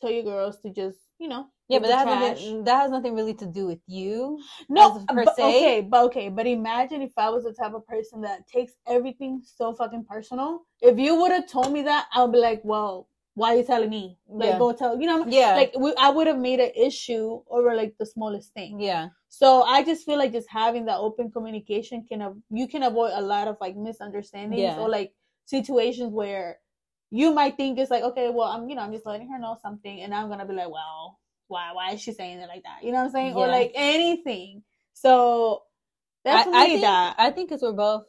tell 0.00 0.10
your 0.10 0.24
girls 0.24 0.58
to 0.60 0.70
just 0.70 0.98
you 1.18 1.28
know. 1.28 1.46
Yeah, 1.68 1.78
but 1.78 1.86
that 1.86 2.08
has 2.08 2.40
nothing 2.40 2.64
that 2.64 2.80
has 2.82 2.90
nothing 2.90 3.14
really 3.14 3.34
to 3.34 3.46
do 3.46 3.66
with 3.66 3.78
you. 3.86 4.40
No, 4.68 4.96
as 4.96 5.04
per 5.04 5.24
but, 5.24 5.36
se. 5.36 5.42
okay, 5.44 5.80
but 5.82 6.04
okay, 6.06 6.28
but 6.28 6.46
imagine 6.46 7.02
if 7.02 7.12
I 7.16 7.28
was 7.28 7.44
the 7.44 7.52
type 7.52 7.74
of 7.74 7.86
person 7.86 8.20
that 8.22 8.48
takes 8.48 8.72
everything 8.88 9.42
so 9.44 9.72
fucking 9.74 10.04
personal. 10.04 10.62
If 10.80 10.98
you 10.98 11.14
would 11.20 11.30
have 11.30 11.46
told 11.46 11.72
me 11.72 11.82
that, 11.82 12.06
I 12.12 12.24
would 12.24 12.32
be 12.32 12.38
like, 12.38 12.60
well, 12.64 13.06
why 13.34 13.54
are 13.54 13.56
you 13.58 13.64
telling 13.64 13.90
me? 13.90 14.18
Like, 14.28 14.48
Yeah. 14.50 14.58
go 14.58 14.72
tell, 14.72 15.00
you 15.00 15.06
know, 15.06 15.24
Yeah. 15.26 15.54
like 15.54 15.72
we, 15.78 15.94
I 15.96 16.10
would 16.10 16.26
have 16.26 16.38
made 16.38 16.60
an 16.60 16.72
issue 16.76 17.42
over 17.48 17.74
like 17.74 17.94
the 17.98 18.06
smallest 18.06 18.52
thing. 18.52 18.80
yeah. 18.80 19.08
So 19.32 19.62
I 19.62 19.84
just 19.84 20.04
feel 20.04 20.18
like 20.18 20.32
just 20.32 20.48
having 20.50 20.86
that 20.86 20.98
open 20.98 21.30
communication 21.30 22.04
can 22.08 22.20
av- 22.20 22.42
you 22.50 22.66
can 22.66 22.82
avoid 22.82 23.12
a 23.14 23.20
lot 23.22 23.46
of 23.46 23.56
like 23.60 23.76
misunderstandings 23.76 24.60
Yeah. 24.60 24.78
or 24.78 24.88
like 24.88 25.14
situations 25.46 26.12
where 26.12 26.58
you 27.10 27.32
might 27.32 27.56
think 27.56 27.78
it's 27.78 27.90
like 27.92 28.02
okay, 28.02 28.30
well 28.30 28.48
I'm 28.48 28.68
you 28.68 28.74
know 28.74 28.82
I'm 28.82 28.92
just 28.92 29.06
letting 29.06 29.30
her 29.30 29.38
know 29.38 29.56
something, 29.62 30.00
and 30.02 30.12
I'm 30.14 30.28
gonna 30.28 30.46
be 30.46 30.54
like, 30.54 30.70
well, 30.70 31.18
why 31.46 31.70
why 31.72 31.92
is 31.92 32.00
she 32.00 32.12
saying 32.12 32.40
it 32.40 32.48
like 32.48 32.64
that? 32.64 32.82
You 32.82 32.90
know 32.92 32.98
what 32.98 33.04
I'm 33.06 33.10
saying? 33.12 33.28
Yeah. 33.36 33.44
Or 33.44 33.46
like 33.48 33.72
anything. 33.74 34.64
So 34.94 35.62
I, 36.26 36.30
definitely 36.30 36.58
I 36.60 36.66
think 36.66 36.80
that. 36.82 37.14
I 37.18 37.30
think 37.30 37.48
because 37.48 37.62
we're 37.62 37.72
both 37.72 38.04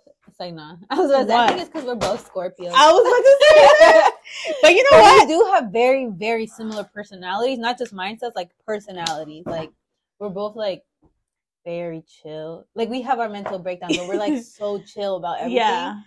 nah. 0.49 0.77
I 0.89 0.95
was 0.99 1.11
about 1.11 1.23
to 1.23 1.27
say, 1.27 1.35
I 1.35 1.47
think 1.47 1.59
it's 1.59 1.69
because 1.69 1.85
we're 1.85 1.95
both 1.95 2.27
Scorpios. 2.33 2.71
I 2.73 2.91
was 2.91 3.01
about 3.05 3.21
to 3.21 3.37
say 3.41 3.55
that, 3.79 4.11
but 4.63 4.71
you 4.71 4.83
know 4.83 4.89
But 4.91 5.01
what? 5.01 5.27
we 5.27 5.33
do 5.35 5.51
have 5.53 5.71
very, 5.71 6.07
very 6.07 6.47
similar 6.47 6.83
personalities, 6.83 7.59
not 7.59 7.77
just 7.77 7.93
mindsets, 7.93 8.31
like 8.35 8.49
personalities. 8.65 9.45
Like 9.45 9.71
we're 10.19 10.29
both 10.29 10.55
like 10.55 10.83
very 11.63 12.03
chill. 12.07 12.65
Like 12.73 12.89
we 12.89 13.01
have 13.03 13.19
our 13.19 13.29
mental 13.29 13.59
breakdowns, 13.59 13.97
but 13.97 14.07
we're 14.07 14.17
like 14.17 14.41
so 14.57 14.79
chill 14.81 15.17
about 15.17 15.37
everything. 15.37 15.57
Yeah. 15.57 15.99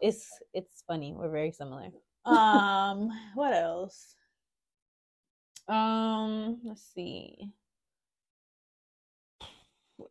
It's 0.00 0.28
it's 0.54 0.84
funny. 0.86 1.14
We're 1.16 1.30
very 1.30 1.52
similar. 1.52 1.88
Um. 2.24 3.10
What 3.34 3.52
else? 3.52 4.14
Um, 5.68 6.60
let's 6.64 6.82
see. 6.94 7.52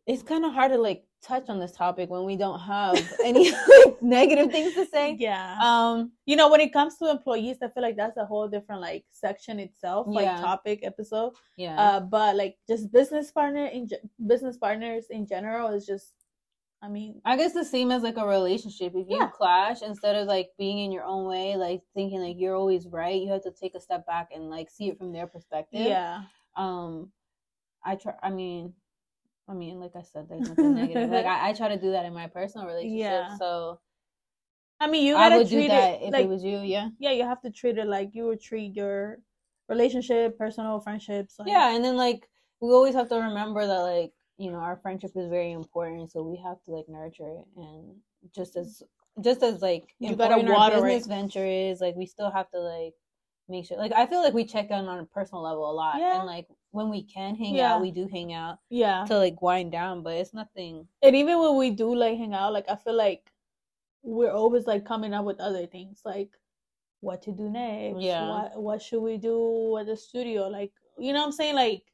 It's 0.06 0.22
kind 0.22 0.44
of 0.44 0.52
hard 0.52 0.72
to 0.72 0.78
like 0.78 1.04
touch 1.22 1.48
on 1.48 1.60
this 1.60 1.72
topic 1.72 2.10
when 2.10 2.24
we 2.24 2.36
don't 2.36 2.58
have 2.58 2.96
any 3.24 3.50
like, 3.52 4.02
negative 4.02 4.50
things 4.50 4.74
to 4.74 4.84
say. 4.86 5.16
Yeah. 5.18 5.56
Um, 5.62 6.12
you 6.26 6.34
know 6.36 6.50
when 6.50 6.60
it 6.60 6.72
comes 6.72 6.96
to 6.98 7.08
employees 7.10 7.58
i 7.62 7.68
feel 7.68 7.82
like 7.82 7.96
that's 7.96 8.16
a 8.16 8.24
whole 8.26 8.48
different 8.48 8.80
like 8.80 9.04
section 9.10 9.60
itself 9.60 10.06
like 10.08 10.24
Yeah. 10.24 10.40
topic 10.40 10.80
episode 10.82 11.32
yeah. 11.56 11.80
uh 11.80 12.00
but 12.00 12.34
like 12.36 12.56
just 12.68 12.90
business 12.92 13.30
partner 13.30 13.66
in 13.66 13.86
ge- 13.86 14.02
business 14.26 14.56
partners 14.56 15.06
in 15.10 15.26
general 15.26 15.68
is 15.68 15.86
just 15.86 16.12
i 16.82 16.88
mean 16.88 17.20
I 17.24 17.36
guess 17.36 17.52
the 17.52 17.64
same 17.64 17.92
as 17.92 18.02
like 18.02 18.16
a 18.16 18.26
relationship. 18.26 18.94
If 18.96 19.08
you 19.08 19.18
Yeah. 19.20 19.28
clash, 19.28 19.82
instead 19.82 20.16
of 20.16 20.26
like 20.26 20.50
being 20.58 20.78
in 20.80 20.90
your 20.90 21.04
own 21.04 21.26
way, 21.28 21.54
like 21.56 21.82
thinking 21.94 22.20
like 22.20 22.36
you're 22.40 22.56
always 22.56 22.88
right, 22.88 23.20
you 23.22 23.30
have 23.30 23.44
to 23.44 23.52
take 23.52 23.76
a 23.76 23.80
step 23.80 24.04
back 24.06 24.30
and 24.34 24.50
like 24.50 24.68
see 24.70 24.88
it 24.88 24.98
from 24.98 25.12
their 25.12 25.28
perspective. 25.28 25.86
yeah 25.86 26.22
Um, 26.56 27.12
I 27.84 27.94
try. 27.96 28.14
I 28.22 28.30
mean, 28.30 28.74
I 29.48 29.54
mean, 29.54 29.80
like 29.80 29.92
I 29.96 30.02
said, 30.02 30.28
there's 30.28 30.48
nothing 30.48 30.74
negative. 30.74 31.10
Like 31.10 31.26
I, 31.34 31.50
I 31.50 31.52
try 31.52 31.68
to 31.68 31.76
do 31.80 31.90
that 31.92 32.04
in 32.04 32.14
my 32.14 32.26
personal 32.28 32.66
relationship. 32.66 33.00
Yeah. 33.00 33.36
So 33.38 33.80
I 34.80 34.88
mean, 34.88 35.06
you 35.06 35.16
I 35.16 35.28
gotta 35.28 35.36
would 35.38 35.48
do 35.48 35.68
that 35.68 36.02
it 36.02 36.06
if 36.06 36.12
like 36.12 36.24
it 36.24 36.28
was 36.28 36.42
you. 36.42 36.58
Yeah. 36.58 36.88
yeah, 36.98 37.12
you 37.12 37.22
have 37.24 37.40
to 37.42 37.50
treat 37.50 37.78
it 37.78 37.86
like 37.86 38.14
you 38.14 38.26
would 38.26 38.40
treat 38.40 38.74
your 38.74 39.18
relationship, 39.68 40.36
personal 40.38 40.80
friendships. 40.80 41.36
Like, 41.38 41.48
Yeah, 41.48 41.74
and 41.74 41.84
then 41.84 41.96
like 41.96 42.28
we 42.60 42.70
always 42.70 42.94
have 42.94 43.08
to 43.10 43.16
remember 43.16 43.66
that 43.66 43.78
like 43.80 44.12
you 44.38 44.50
know 44.50 44.58
our 44.58 44.76
friendship 44.76 45.12
is 45.16 45.28
very 45.28 45.52
important, 45.52 46.10
so 46.10 46.22
we 46.22 46.36
have 46.38 46.62
to 46.64 46.72
like 46.72 46.88
nurture 46.88 47.28
it, 47.28 47.44
and 47.56 47.96
just 48.34 48.56
as 48.56 48.82
just 49.20 49.42
as 49.42 49.60
like 49.62 49.94
You 50.00 50.16
gotta 50.16 50.34
important 50.40 50.50
our 50.56 50.70
business 50.70 51.06
it. 51.06 51.08
venture 51.08 51.46
is, 51.46 51.80
like 51.80 51.94
we 51.94 52.06
still 52.06 52.30
have 52.30 52.50
to 52.50 52.58
like 52.58 52.94
make 53.48 53.66
sure. 53.66 53.76
Like 53.78 53.92
I 53.92 54.06
feel 54.06 54.22
like 54.22 54.34
we 54.34 54.44
check 54.44 54.70
in 54.70 54.86
on 54.88 54.98
a 54.98 55.04
personal 55.04 55.42
level 55.42 55.70
a 55.70 55.74
lot, 55.74 55.96
Yeah. 56.00 56.16
and 56.18 56.26
like 56.26 56.48
when 56.72 56.88
we 56.90 57.02
can 57.04 57.34
hang 57.36 57.54
Yeah. 57.54 57.74
out, 57.74 57.82
we 57.82 57.90
do 57.92 58.08
hang 58.08 58.32
out 58.32 58.58
yeah. 58.70 59.04
to 59.06 59.16
like 59.18 59.40
wind 59.40 59.72
down, 59.72 60.02
but 60.02 60.14
it's 60.16 60.34
nothing. 60.34 60.88
And 61.02 61.14
even 61.14 61.38
when 61.38 61.56
we 61.56 61.70
do 61.70 61.94
like 61.94 62.18
hang 62.18 62.34
out, 62.34 62.52
like 62.52 62.68
I 62.68 62.76
feel 62.76 62.94
like 62.96 63.30
we're 64.02 64.32
always 64.32 64.66
like 64.66 64.84
coming 64.84 65.14
up 65.14 65.24
with 65.24 65.38
other 65.40 65.66
things, 65.66 66.00
like 66.04 66.30
what 67.00 67.22
to 67.22 67.32
do 67.32 67.48
next. 67.50 68.00
Yeah. 68.00 68.28
What 68.28 68.62
what 68.62 68.82
should 68.82 69.00
we 69.02 69.18
do 69.18 69.76
at 69.78 69.86
the 69.86 69.96
studio? 69.96 70.48
Like 70.48 70.72
you 70.98 71.12
know 71.12 71.20
what 71.20 71.26
I'm 71.26 71.32
saying? 71.32 71.54
Like 71.54 71.84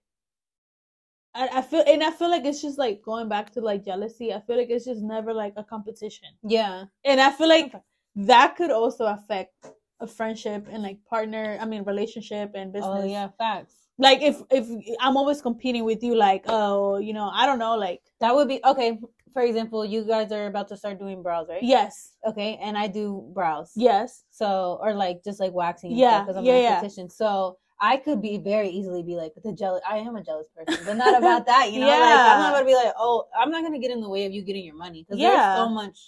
I, 1.35 1.49
I 1.59 1.63
feel 1.63 1.85
and 1.87 2.03
I 2.03 2.11
feel 2.11 2.31
like 2.31 2.45
it's 2.45 2.63
just 2.63 2.79
like 2.79 3.03
going 3.03 3.29
back 3.29 3.51
to 3.53 3.61
like 3.61 3.85
jealousy. 3.85 4.33
I 4.33 4.41
feel 4.41 4.57
like 4.57 4.71
it's 4.71 4.85
just 4.87 5.03
never 5.03 5.33
like 5.35 5.55
a 5.57 5.65
competition. 5.65 6.29
Yeah, 6.43 6.85
And 7.05 7.21
I 7.21 7.31
feel 7.31 7.49
like 7.49 7.67
Okay. 7.67 7.83
that 8.17 8.57
could 8.57 8.71
also 8.71 9.07
affect 9.07 9.67
a 10.01 10.07
friendship 10.07 10.67
and 10.71 10.83
like 10.83 11.05
partner, 11.05 11.59
I 11.61 11.65
mean 11.67 11.83
relationship 11.85 12.53
and 12.55 12.71
oh, 12.71 12.73
business. 12.73 13.01
oh 13.03 13.05
yeah, 13.05 13.29
facts. 13.37 13.88
Like 13.99 14.23
if 14.23 14.41
if 14.51 14.69
I'm 15.01 15.17
always 15.17 15.43
competing 15.43 15.85
with 15.85 16.03
you 16.03 16.15
like, 16.15 16.45
oh, 16.47 16.99
you 16.99 17.13
know, 17.13 17.31
I 17.33 17.47
don't 17.47 17.59
know, 17.59 17.77
like 17.77 18.01
That 18.21 18.35
would 18.35 18.49
be 18.49 18.61
okay. 18.65 18.99
For 19.33 19.43
example, 19.43 19.85
you 19.85 20.05
guys 20.05 20.33
are 20.33 20.47
about 20.47 20.69
to 20.69 20.77
start 20.77 20.99
doing 20.99 21.23
brows, 21.23 21.47
right? 21.49 21.63
yes. 21.63 22.15
Okay, 22.27 22.59
and 22.63 22.79
I 22.79 22.87
do 22.89 23.29
brows. 23.35 23.73
Yes. 23.77 24.25
So 24.31 24.79
or 24.81 24.95
like 24.95 25.23
just 25.23 25.39
like 25.41 25.53
waxing. 25.53 25.93
Yeah, 25.93 26.21
because 26.23 26.37
I'm 26.37 26.45
yeah, 26.45 26.55
an 26.55 26.63
yeah. 26.63 26.81
esthetician. 26.81 27.13
So 27.13 27.59
I 27.81 27.97
could 27.99 28.21
be 28.23 28.39
very 28.39 28.69
easily 28.71 29.03
be 29.03 29.15
like 29.17 29.33
the 29.45 29.53
jealous. 29.53 29.83
I 29.89 29.99
am 29.99 30.17
a 30.17 30.23
jealous 30.23 30.49
person, 30.57 30.83
but 30.87 30.97
not 30.97 31.17
about 31.19 31.47
that. 31.47 31.71
You 31.73 31.81
know, 31.81 31.89
like 31.89 32.01
I'm 32.33 32.39
not 32.41 32.53
gonna 32.55 32.67
be 32.67 32.75
like, 32.75 32.95
oh, 32.99 33.27
I'm 33.39 33.51
not 33.51 33.63
gonna 33.63 33.79
get 33.79 33.91
in 33.91 34.01
the 34.01 34.09
way 34.09 34.25
of 34.27 34.33
you 34.33 34.43
getting 34.43 34.65
your 34.65 34.75
money 34.77 35.05
because 35.05 35.21
Yeah. 35.21 35.31
there's 35.37 35.57
so 35.59 35.69
much. 35.69 35.99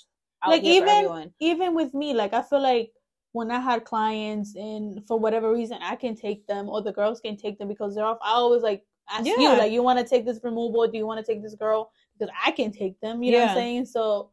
Out 0.42 0.50
Like, 0.50 0.64
even- 0.64 0.88
everyone. 0.88 1.32
even 1.38 1.74
with 1.74 1.92
me, 1.92 2.14
like 2.14 2.32
I 2.32 2.42
feel 2.42 2.62
like 2.62 2.90
when 3.32 3.50
I 3.50 3.60
had 3.60 3.84
clients 3.84 4.54
and 4.56 5.06
for 5.06 5.18
whatever 5.18 5.52
reason 5.52 5.78
I 5.82 5.96
can 5.96 6.16
take 6.16 6.46
them 6.46 6.68
or 6.68 6.82
the 6.82 6.92
girls 6.92 7.20
can 7.20 7.36
take 7.36 7.58
them 7.58 7.68
because 7.68 7.94
they're 7.94 8.04
off, 8.04 8.18
I 8.22 8.32
always 8.32 8.62
like 8.62 8.84
ask 9.10 9.36
you, 9.36 9.54
like, 9.56 9.72
you 9.72 9.82
want 9.82 9.98
to 9.98 10.04
take 10.04 10.24
this 10.24 10.40
removal? 10.42 10.86
Do 10.88 10.98
you 10.98 11.06
want 11.06 11.24
to 11.24 11.32
take 11.32 11.42
this 11.42 11.54
girl? 11.54 11.92
Because 12.18 12.32
I 12.44 12.50
can 12.50 12.72
take 12.72 13.00
them. 13.00 13.22
You 13.22 13.32
know 13.32 13.38
what 13.38 13.50
I'm 13.50 13.56
saying? 13.56 13.86
So 13.86 14.30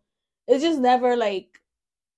it's 0.47 0.63
just 0.63 0.79
never 0.79 1.15
like 1.15 1.59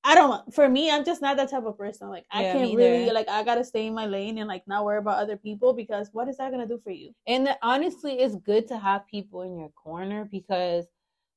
I 0.04 0.16
don't. 0.16 0.54
For 0.54 0.70
me, 0.70 0.90
I'm 0.90 1.04
just 1.04 1.22
not 1.22 1.36
that 1.38 1.50
type 1.52 1.66
of 1.66 1.78
person. 1.78 2.10
Like 2.10 2.26
I 2.32 2.44
Yeah, 2.44 2.54
can't 2.54 2.76
really 2.76 3.12
like 3.12 3.28
I 3.28 3.44
gotta 3.44 3.66
stay 3.66 3.88
in 3.88 3.94
my 3.94 4.06
lane 4.06 4.38
and 4.38 4.48
like 4.48 4.66
not 4.68 4.86
worry 4.86 4.98
about 4.98 5.20
other 5.20 5.36
people 5.36 5.74
because 5.74 6.10
what 6.14 6.30
is 6.30 6.38
that 6.38 6.52
gonna 6.52 6.66
do 6.68 6.80
for 6.84 6.92
you? 6.92 7.14
And 7.28 7.46
the- 7.46 7.58
honestly, 7.62 8.20
it's 8.20 8.36
good 8.36 8.68
to 8.70 8.78
have 8.78 9.06
people 9.08 9.42
in 9.42 9.58
your 9.58 9.70
corner 9.70 10.26
because, 10.32 10.86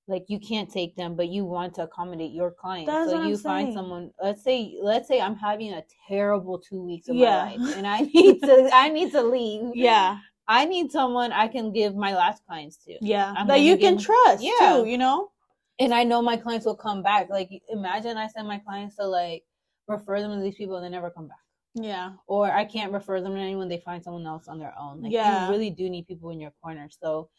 like, 0.08 0.24
you 0.28 0.38
can't 0.40 0.70
take 0.70 0.96
them, 0.96 1.14
but 1.16 1.28
you 1.28 1.44
want 1.44 1.74
to 1.74 1.82
accommodate 1.84 2.32
your 2.32 2.50
clients. 2.50 2.90
That's 2.90 3.10
so 3.10 3.22
you 3.22 3.36
find 3.36 3.72
someone. 3.72 4.10
Let's 4.22 4.42
say, 4.42 4.76
let's 4.82 5.06
say 5.08 5.20
I'm 5.20 5.36
having 5.36 5.72
a 5.72 5.82
terrible 6.08 6.58
two 6.58 6.82
weeks 6.82 7.08
of 7.08 7.16
Yeah. 7.16 7.44
my 7.44 7.56
life, 7.56 7.76
and 7.76 7.86
I 7.86 8.00
need 8.00 8.40
to, 8.42 8.70
I 8.74 8.88
need 8.88 9.12
to 9.12 9.22
leave. 9.22 9.70
Yeah, 9.74 10.18
I 10.48 10.64
need 10.64 10.90
someone 10.90 11.32
I 11.32 11.46
can 11.48 11.72
give 11.72 11.94
my 11.94 12.14
last 12.14 12.44
clients 12.46 12.76
to. 12.84 12.98
yeah. 13.00 13.32
I'm 13.36 13.46
that 13.46 13.60
you 13.60 13.76
can 13.76 13.96
trust 13.98 14.42
Yeah. 14.42 14.82
too. 14.82 14.88
You 14.88 14.98
know? 14.98 15.28
and 15.78 15.92
I 15.94 16.04
know 16.04 16.20
my 16.20 16.36
clients 16.36 16.66
will 16.66 16.76
come 16.76 17.02
back. 17.02 17.30
Like 17.30 17.48
imagine 17.70 18.16
I 18.16 18.26
send 18.28 18.46
my 18.46 18.58
clients 18.58 18.96
to 18.96 19.06
like 19.06 19.42
refer 19.88 20.20
them 20.20 20.30
to 20.36 20.42
these 20.42 20.54
people 20.56 20.76
and 20.76 20.84
they 20.84 20.90
never 20.90 21.10
come 21.10 21.28
back. 21.28 21.38
Yeah. 21.74 22.12
Or 22.26 22.50
I 22.52 22.64
can't 22.66 22.92
refer 22.92 23.20
them 23.20 23.34
to 23.34 23.40
anyone, 23.40 23.68
they 23.68 23.78
find 23.78 24.04
someone 24.04 24.26
else 24.26 24.46
on 24.48 24.58
their 24.58 24.74
own. 24.78 25.02
Like 25.02 25.12
Yeah. 25.12 25.46
you 25.46 25.52
really 25.52 25.70
do 25.70 25.88
need 25.88 26.06
people 26.06 26.30
in 26.30 26.40
your 26.40 26.52
corner. 26.62 26.88
So 27.02 27.30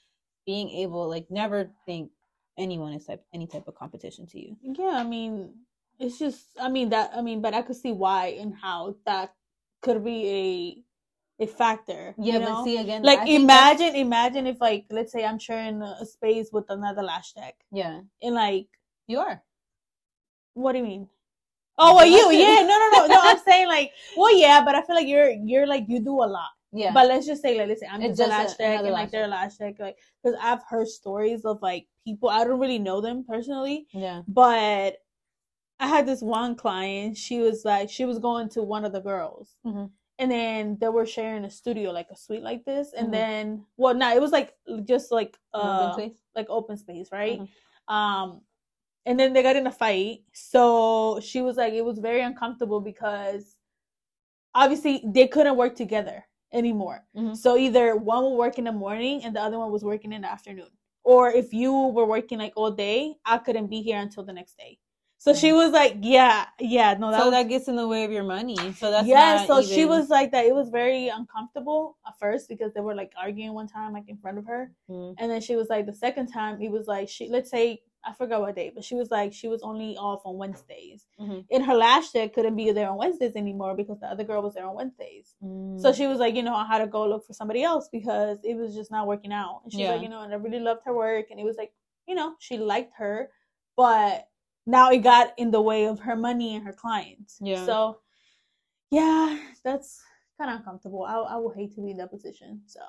being 0.45 0.69
able 0.71 1.07
like 1.07 1.27
never 1.29 1.69
think 1.85 2.09
anyone 2.57 2.93
is 2.93 3.05
type 3.05 3.23
any 3.33 3.47
type 3.47 3.67
of 3.67 3.75
competition 3.75 4.25
to 4.27 4.39
you. 4.39 4.57
Yeah, 4.63 4.95
I 4.97 5.03
mean, 5.03 5.53
it's 5.99 6.19
just, 6.19 6.45
I 6.59 6.69
mean 6.69 6.89
that, 6.89 7.11
I 7.15 7.21
mean, 7.21 7.41
but 7.41 7.53
I 7.53 7.61
could 7.61 7.75
see 7.75 7.91
why 7.91 8.37
and 8.39 8.53
how 8.55 8.95
that 9.05 9.33
could 9.81 10.03
be 10.03 10.29
a 11.39 11.43
a 11.43 11.47
factor. 11.47 12.13
Yeah, 12.19 12.33
you 12.33 12.39
but 12.39 12.45
know? 12.45 12.63
see 12.63 12.77
again 12.77 13.03
like 13.03 13.27
imagine, 13.27 13.95
imagine 13.95 14.47
if 14.47 14.61
like 14.61 14.85
let's 14.91 15.11
say 15.11 15.25
I'm 15.25 15.39
sharing 15.39 15.81
a 15.81 15.97
a 16.01 16.05
space 16.05 16.49
with 16.53 16.65
another 16.69 17.01
lash 17.03 17.33
tech, 17.33 17.55
Yeah. 17.71 18.01
and 18.21 18.35
like, 18.35 18.67
You 19.07 19.19
are. 19.19 19.41
what 20.53 20.73
do 20.73 20.79
you 20.79 20.83
mean? 20.85 21.09
Oh, 21.77 21.95
well, 21.95 22.05
you, 22.05 22.31
yeah, 22.37 22.61
no, 22.61 22.77
no, 22.77 22.89
no, 22.93 23.07
no. 23.07 23.19
I'm 23.23 23.39
saying 23.47 23.67
like, 23.67 23.91
well, 24.15 24.35
yeah, 24.37 24.63
but 24.63 24.75
I 24.75 24.83
feel 24.83 24.95
like 24.95 25.07
you're 25.07 25.31
you're 25.31 25.65
like 25.67 25.85
you 25.87 25.99
do 25.99 26.23
a 26.23 26.29
lot. 26.29 26.51
Yeah. 26.73 26.91
But 26.93 27.07
let's 27.07 27.25
just 27.27 27.41
say, 27.41 27.57
like, 27.59 27.67
let's 27.69 27.81
say 27.81 27.87
I'm 27.91 28.01
It's 28.01 28.17
just 28.17 28.29
a 28.29 28.31
just 28.33 28.59
a- 28.59 28.63
lash 28.63 28.71
tech, 28.77 28.79
and 28.85 28.91
like 28.91 29.11
they're 29.11 29.25
a 29.25 29.27
lash 29.27 29.57
tech, 29.57 29.79
like, 29.79 29.97
because 30.23 30.37
I've 30.41 30.63
heard 30.63 30.87
stories 30.87 31.45
of 31.45 31.61
like 31.61 31.87
people 32.05 32.29
I 32.29 32.43
don't 32.43 32.59
really 32.59 32.79
know 32.79 32.99
them 33.01 33.23
personally, 33.27 33.87
yeah. 33.93 34.23
but 34.27 34.97
I 35.79 35.87
had 35.87 36.05
this 36.05 36.21
one 36.21 36.55
client. 36.55 37.17
She 37.17 37.39
was 37.39 37.63
like, 37.65 37.89
she 37.89 38.05
was 38.05 38.19
going 38.19 38.49
to 38.49 38.63
one 38.63 38.85
of 38.85 38.91
the 38.93 39.01
girls, 39.01 39.59
Mhm. 39.65 39.91
and 40.19 40.31
then 40.31 40.77
they 40.79 40.89
were 40.89 41.05
sharing 41.05 41.45
a 41.45 41.49
studio, 41.51 41.91
like 41.91 42.09
a 42.09 42.15
suite 42.15 42.41
like 42.43 42.65
this, 42.65 42.93
and 42.93 43.07
Mhm. 43.09 43.11
then, 43.11 43.65
well, 43.77 43.93
no, 43.93 44.13
it 44.15 44.21
was 44.21 44.31
like 44.31 44.55
just 44.85 45.11
like 45.11 45.37
Open 45.53 45.69
uh, 45.89 45.93
space? 45.93 46.21
like 46.35 46.49
open 46.49 46.77
space, 46.77 47.11
right? 47.11 47.39
Mhm. 47.41 47.93
Um, 47.93 48.41
and 49.05 49.19
then 49.19 49.33
they 49.33 49.43
got 49.43 49.57
in 49.57 49.67
a 49.67 49.71
fight. 49.71 50.23
So 50.31 51.19
she 51.19 51.41
was 51.41 51.57
like, 51.57 51.73
it 51.73 51.83
was 51.83 51.99
very 51.99 52.21
uncomfortable 52.21 52.79
because 52.79 53.57
obviously 54.55 55.03
they 55.05 55.27
couldn't 55.27 55.57
work 55.57 55.75
together 55.75 56.25
anymore. 56.53 57.05
Mhm. 57.15 57.35
So 57.35 57.57
either 57.57 57.95
one 57.95 58.23
would 58.23 58.37
work 58.37 58.57
in 58.57 58.65
the 58.65 58.71
morning 58.71 59.23
and 59.23 59.35
the 59.35 59.41
other 59.41 59.59
one 59.59 59.71
was 59.71 59.83
working 59.83 60.13
in 60.13 60.21
the 60.21 60.31
afternoon. 60.31 60.69
Or 61.03 61.29
if 61.31 61.53
you 61.53 61.73
were 61.73 62.05
working 62.05 62.39
like 62.39 62.53
all 62.55 62.71
day, 62.71 63.17
I 63.25 63.37
couldn't 63.39 63.67
be 63.67 63.81
here 63.81 63.99
until 63.99 64.23
the 64.23 64.33
next 64.33 64.57
day. 64.57 64.79
So 65.17 65.33
she 65.33 65.53
was 65.53 65.71
like, 65.71 65.99
yeah, 66.01 66.47
yeah, 66.59 66.95
no, 66.95 67.09
that 67.09 67.19
so 67.19 67.25
was 67.27 67.31
that 67.31 67.47
gets 67.47 67.69
in 67.69 67.77
the 67.77 67.87
way 67.87 68.03
of 68.03 68.11
your 68.11 68.25
money. 68.25 68.57
So 68.73 68.91
that's 68.91 69.07
yeah, 69.07 69.45
so 69.45 69.61
she 69.61 69.85
was 69.85 70.09
like 70.09 70.31
that. 70.31 70.45
It 70.45 70.53
was 70.53 70.67
very 70.67 71.07
uncomfortable 71.07 71.97
at 72.05 72.19
first 72.19 72.49
because 72.49 72.73
they 72.73 72.81
were 72.81 72.93
like 72.93 73.13
arguing 73.17 73.53
one 73.53 73.67
time, 73.67 73.93
like 73.93 74.09
in 74.09 74.17
front 74.17 74.37
of 74.37 74.45
her. 74.45 74.73
Mhm. 74.89 75.15
And 75.17 75.31
then 75.31 75.39
she 75.39 75.55
was 75.55 75.69
like, 75.69 75.85
the 75.85 75.93
second 75.93 76.27
time, 76.27 76.61
it 76.61 76.69
was 76.69 76.87
like, 76.87 77.07
she, 77.07 77.29
let's 77.29 77.49
say, 77.49 77.83
I 78.05 78.13
forgot 78.13 78.41
what 78.41 78.55
day, 78.55 78.69
but 78.75 78.83
she 78.83 78.95
was 78.95 79.09
like, 79.11 79.31
she 79.33 79.47
was 79.47 79.61
only 79.61 79.95
off 79.97 80.21
on 80.25 80.37
Wednesdays. 80.37 81.05
Mhm. 81.19 81.45
And 81.49 81.65
her 81.65 81.73
lash 81.73 82.11
tech 82.11 82.33
couldn't 82.33 82.55
be 82.57 82.71
there 82.71 82.89
on 82.89 82.97
Wednesdays 82.97 83.35
anymore 83.35 83.75
because 83.75 83.99
the 83.99 84.07
other 84.07 84.23
girl 84.25 84.41
was 84.41 84.55
there 84.55 84.65
on 84.67 84.75
Wednesdays. 84.75 85.35
So 85.39 85.45
Mm. 85.91 85.95
she 85.95 86.07
was 86.07 86.19
like, 86.19 86.35
you 86.35 86.43
know, 86.43 86.53
I 86.55 86.65
had 86.65 86.79
to 86.79 86.87
go 86.87 87.05
look 87.07 87.25
for 87.25 87.33
somebody 87.33 87.63
else 87.63 87.87
because 87.89 88.43
it 88.43 88.55
was 88.55 88.75
just 88.75 88.91
not 88.91 89.07
working 89.07 89.31
out. 89.31 89.61
And 89.63 89.71
she's 89.71 89.81
Yeah. 89.81 89.91
like, 89.93 90.01
you 90.01 90.09
know, 90.09 90.21
and 90.21 90.33
I 90.33 90.35
really 90.35 90.59
loved 90.59 90.81
her 90.85 90.93
work. 90.93 91.31
And 91.31 91.39
it 91.39 91.43
was 91.45 91.55
like, 91.57 91.73
you 92.07 92.15
know, 92.15 92.35
she 92.39 92.57
liked 92.57 92.93
her, 92.97 93.31
but 93.77 94.27
now 94.65 94.91
it 94.91 94.97
got 94.99 95.33
in 95.39 95.51
the 95.51 95.61
way 95.61 95.85
of 95.85 95.99
her 96.01 96.15
money 96.17 96.55
and 96.55 96.65
her 96.65 96.73
clients. 96.73 97.37
Yeah. 97.41 97.65
So, 97.65 98.01
yeah, 98.91 99.37
that's 99.63 100.03
kind 100.37 100.51
of 100.51 100.57
uncomfortable. 100.59 101.03
I, 101.03 101.15
I 101.15 101.35
would 101.37 101.55
hate 101.55 101.73
to 101.75 101.81
be 101.81 101.91
in 101.91 101.97
that 101.97 102.11
position. 102.11 102.63
So, 102.65 102.81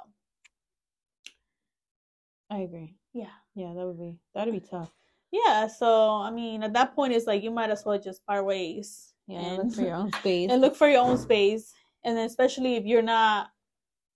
I 2.51 2.59
agree. 2.59 2.97
yeah. 3.13 3.31
Yeah, 3.55 3.73
that 3.75 3.87
would 3.87 3.99
be 3.99 4.19
that'd 4.35 4.53
be 4.53 4.61
tough. 4.61 4.93
Yeah. 5.35 5.67
So, 5.67 6.11
I 6.23 6.31
mean, 6.31 6.63
at 6.63 6.73
that 6.75 6.95
point, 6.95 7.13
it's 7.13 7.27
like 7.27 7.43
you 7.43 7.51
might 7.51 7.71
as 7.71 7.85
well 7.85 7.99
just 7.99 8.25
part 8.25 8.47
ways. 8.47 9.15
Yeah, 9.27 9.41
and, 9.41 9.59
look 9.59 9.75
for 9.75 9.83
your 9.83 9.97
own 9.97 10.13
space. 10.21 10.51
and 10.51 10.61
look 10.61 10.77
for 10.77 10.89
your 10.89 11.01
own 11.01 11.19
space. 11.19 11.75
And 12.05 12.17
then, 12.17 12.27
especially 12.27 12.77
if 12.77 12.85
you're 12.85 13.03
not 13.03 13.49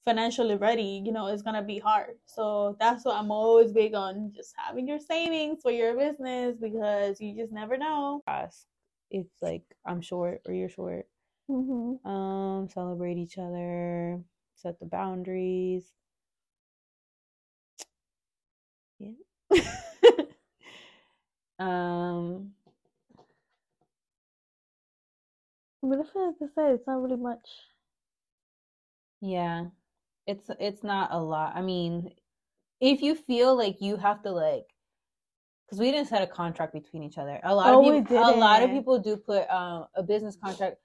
financially 0.04 0.54
ready, 0.54 1.02
you 1.04 1.10
know, 1.10 1.26
it's 1.26 1.42
gonna 1.42 1.62
be 1.62 1.80
hard. 1.80 2.14
So 2.26 2.76
that's 2.78 3.04
what 3.04 3.16
I'm 3.16 3.32
always 3.32 3.72
big 3.72 3.94
on 3.94 4.32
just 4.32 4.54
having 4.56 4.86
your 4.86 5.00
savings 5.00 5.60
for 5.60 5.72
your 5.72 5.96
business 5.96 6.56
because 6.60 7.20
you 7.20 7.34
just 7.34 7.52
never 7.52 7.76
know. 7.76 8.22
if 9.10 9.26
like 9.42 9.64
I'm 9.84 10.00
short 10.00 10.42
or 10.46 10.54
you're 10.54 10.68
short. 10.68 11.06
Mm-hmm. 11.50 12.08
Um, 12.08 12.68
celebrate 12.68 13.18
each 13.18 13.38
other, 13.38 14.20
set 14.54 14.78
the 14.78 14.86
boundaries. 14.86 15.90
Yeah. 19.00 19.14
um, 21.58 22.52
I 25.82 25.86
mean, 25.86 25.98
that's 25.98 26.10
what 26.14 26.34
I 26.40 26.46
say. 26.46 26.74
It's 26.74 26.86
not 26.86 27.02
really 27.02 27.16
much. 27.16 27.48
yeah. 29.20 29.66
It's 30.26 30.50
it's 30.60 30.82
not 30.84 31.08
a 31.12 31.18
lot. 31.18 31.52
I 31.56 31.62
mean, 31.62 32.12
if 32.80 33.00
you 33.02 33.14
feel 33.14 33.56
like 33.56 33.80
you 33.80 33.96
have 33.96 34.22
to 34.22 34.30
like 34.30 34.66
because 35.66 35.80
we 35.80 35.90
didn't 35.90 36.08
set 36.08 36.22
a 36.22 36.26
contract 36.26 36.72
between 36.72 37.02
each 37.02 37.18
other. 37.18 37.40
A 37.44 37.54
lot 37.54 37.72
Oh, 37.74 37.80
of 37.80 37.92
we 37.94 38.00
people 38.00 38.18
a 38.18 38.32
lot 38.36 38.62
of 38.62 38.70
people 38.70 38.98
do 38.98 39.16
put 39.16 39.48
um 39.50 39.86
a 39.94 40.02
business 40.02 40.36
contract 40.36 40.76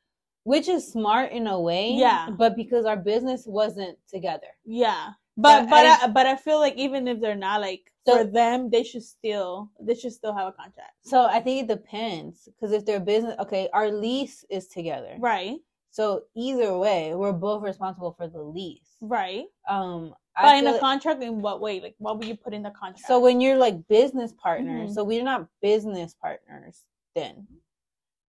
which 0.45 0.67
is 0.67 0.91
smart 0.91 1.31
in 1.31 1.47
a 1.47 1.59
way. 1.59 1.91
Yeah. 1.91 2.29
But 2.29 2.55
because 2.57 2.85
our 2.85 2.97
business 2.97 3.45
wasn't 3.47 3.97
together. 4.09 4.47
Yeah, 4.65 5.11
but 5.37 5.61
But 5.63 5.69
but 5.69 5.85
I- 5.85 6.03
I, 6.03 6.07
but 6.07 6.25
I 6.25 6.35
feel 6.35 6.59
like 6.59 6.75
even 6.75 7.07
if 7.07 7.21
they're 7.21 7.35
not 7.35 7.61
like 7.61 7.92
So- 8.05 8.17
for 8.17 8.23
them, 8.25 8.69
they 8.69 8.83
should 8.83 9.03
still 9.03 9.69
they 9.79 9.95
should 9.95 10.13
still 10.13 10.33
have 10.35 10.47
a 10.47 10.51
contract. 10.51 10.93
So 11.03 11.25
I 11.25 11.39
think 11.39 11.63
it 11.63 11.67
depends 11.67 12.45
because 12.45 12.71
if 12.73 12.85
their 12.85 12.99
business, 12.99 13.35
okay, 13.39 13.69
our 13.73 13.89
lease 13.91 14.43
is 14.49 14.67
together, 14.67 15.15
Right. 15.19 15.57
so 15.91 16.23
either 16.35 16.77
way, 16.77 17.15
we're 17.15 17.31
both 17.31 17.63
responsible 17.63 18.13
for 18.17 18.27
the 18.27 18.41
lease. 18.41 18.97
Right. 19.01 19.45
Um, 19.67 20.13
But 20.35 20.57
in 20.57 20.65
the 20.65 20.71
like- 20.71 20.79
contract, 20.81 21.21
in 21.23 21.41
what 21.41 21.61
way? 21.61 21.79
Like, 21.79 21.95
what 21.99 22.17
would 22.17 22.27
you 22.27 22.35
put 22.35 22.53
in 22.53 22.63
the 22.63 22.71
contract? 22.71 23.05
so 23.07 23.19
when 23.19 23.39
you're 23.39 23.57
like 23.57 23.87
business 23.87 24.33
partners, 24.33 24.91
Mhm. 24.91 24.93
so 24.95 25.03
we're 25.03 25.23
not 25.23 25.47
business 25.61 26.13
partners 26.15 26.85
then, 27.15 27.47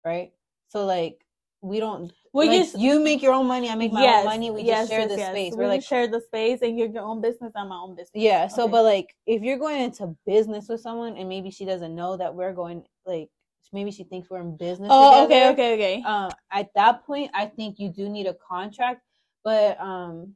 right? 0.04 0.32
So 0.68 0.84
like 0.86 1.24
we 1.62 1.78
don't. 1.80 2.12
we 2.32 2.48
like, 2.48 2.58
just 2.58 2.78
you 2.78 3.00
make 3.00 3.22
your 3.22 3.32
own 3.34 3.46
money, 3.46 3.68
I 3.68 3.74
make 3.74 3.92
my 3.92 4.02
yes, 4.02 4.20
own 4.20 4.24
money. 4.26 4.50
We 4.50 4.62
yes, 4.62 4.80
just 4.80 4.90
share 4.90 5.00
yes, 5.00 5.10
the 5.10 5.16
yes. 5.18 5.30
space. 5.30 5.52
We 5.52 5.58
We're 5.58 5.68
like 5.68 5.82
share 5.82 6.06
the 6.08 6.20
space, 6.20 6.62
and 6.62 6.78
you're 6.78 6.88
your 6.88 7.02
own 7.02 7.20
business. 7.20 7.52
I'm 7.54 7.68
my 7.68 7.76
own 7.76 7.94
business. 7.94 8.10
Yeah. 8.14 8.48
So, 8.48 8.64
Okay. 8.64 8.72
but 8.72 8.84
like, 8.84 9.14
if 9.26 9.42
you're 9.42 9.58
going 9.58 9.82
into 9.82 10.16
business 10.26 10.68
with 10.68 10.80
someone 10.80 11.16
and 11.16 11.28
maybe 11.28 11.50
she 11.50 11.64
doesn't 11.64 11.94
know 11.94 12.16
that 12.16 12.34
we're 12.34 12.52
going, 12.52 12.84
like, 13.04 13.28
maybe 13.72 13.90
she 13.90 14.04
thinks 14.04 14.30
we're 14.30 14.40
in 14.40 14.56
business. 14.56 14.88
Oh, 14.90 15.24
okay, 15.24 15.34
together, 15.34 15.52
okay, 15.52 15.74
okay. 15.74 16.02
Um, 16.02 16.30
at 16.50 16.70
that 16.74 17.04
point, 17.04 17.30
I 17.34 17.46
think 17.46 17.78
you 17.78 17.90
do 17.90 18.08
need 18.08 18.26
a 18.26 18.34
contract, 18.34 19.02
but 19.44 19.80
um, 19.80 20.34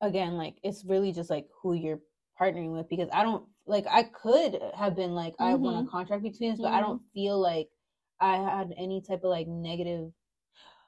again, 0.00 0.36
like, 0.36 0.56
it's 0.62 0.84
really 0.84 1.12
just 1.12 1.30
like 1.30 1.46
who 1.62 1.74
you're 1.74 2.00
partnering 2.40 2.72
with 2.72 2.88
because 2.88 3.08
I 3.12 3.22
don't 3.22 3.44
like. 3.66 3.86
I 3.88 4.02
could 4.02 4.60
have 4.74 4.96
been 4.96 5.14
like, 5.14 5.34
I 5.38 5.54
want 5.54 5.86
a 5.86 5.90
contract 5.90 6.24
between 6.24 6.52
us, 6.52 6.58
but 6.58 6.72
I 6.72 6.80
don't 6.80 7.00
feel 7.14 7.38
like 7.38 7.68
I 8.22 8.36
had 8.36 8.72
any 8.78 9.02
type 9.02 9.24
of 9.24 9.30
like 9.30 9.48
negative 9.48 10.12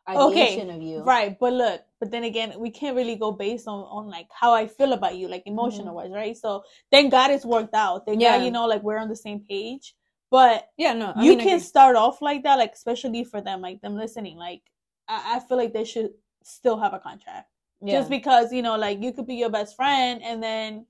Okay, 0.09 0.61
of 0.61 0.83
you. 0.83 1.03
Right, 1.03 1.37
but 1.39 1.53
look, 1.55 1.81
but 1.99 2.11
then 2.11 2.25
again, 2.25 2.53
we 2.59 2.71
can't 2.71 2.95
really 2.95 3.17
go 3.17 3.33
based 3.33 3.67
on 3.67 3.81
on 3.81 4.09
like 4.11 4.29
how 4.31 4.53
I 4.53 4.67
feel 4.67 4.93
about 4.93 5.17
you, 5.17 5.29
like 5.29 5.43
emotional 5.47 5.95
wise, 5.95 6.11
right? 6.13 6.37
So 6.37 6.63
thank 6.91 7.11
God 7.11 7.31
it's 7.31 7.45
worked 7.47 7.75
out. 7.75 8.05
Thank 8.07 8.19
Mm-hmm. 8.19 8.21
Yeah. 8.21 8.37
God, 8.37 8.45
you 8.45 8.51
know, 8.51 8.67
like 8.67 8.83
we're 8.83 8.99
on 8.99 9.09
the 9.09 9.17
same 9.17 9.41
page. 9.49 9.95
But 10.31 10.69
Yeah. 10.77 10.93
No. 10.93 11.13
I 11.17 11.25
you 11.25 11.37
mean, 11.37 11.41
can 11.41 11.61
start 11.61 11.97
off 11.97 12.21
like 12.21 12.43
that, 12.43 12.57
like 12.59 12.75
especially 12.75 13.25
for 13.25 13.41
them, 13.41 13.63
like 13.63 13.81
them 13.81 13.97
listening. 13.97 14.37
Like 14.37 14.63
I, 15.09 15.37
I 15.37 15.41
feel 15.41 15.57
like 15.57 15.73
they 15.73 15.85
should 15.85 16.11
still 16.43 16.79
have 16.79 16.93
a 16.93 16.99
contract, 16.99 17.49
Yeah. 17.81 17.97
just 17.97 18.11
because 18.11 18.53
you 18.53 18.61
know, 18.63 18.77
like 18.77 19.03
you 19.03 19.13
could 19.13 19.27
be 19.27 19.37
your 19.37 19.51
best 19.51 19.75
friend, 19.75 20.23
and 20.23 20.43
then 20.43 20.87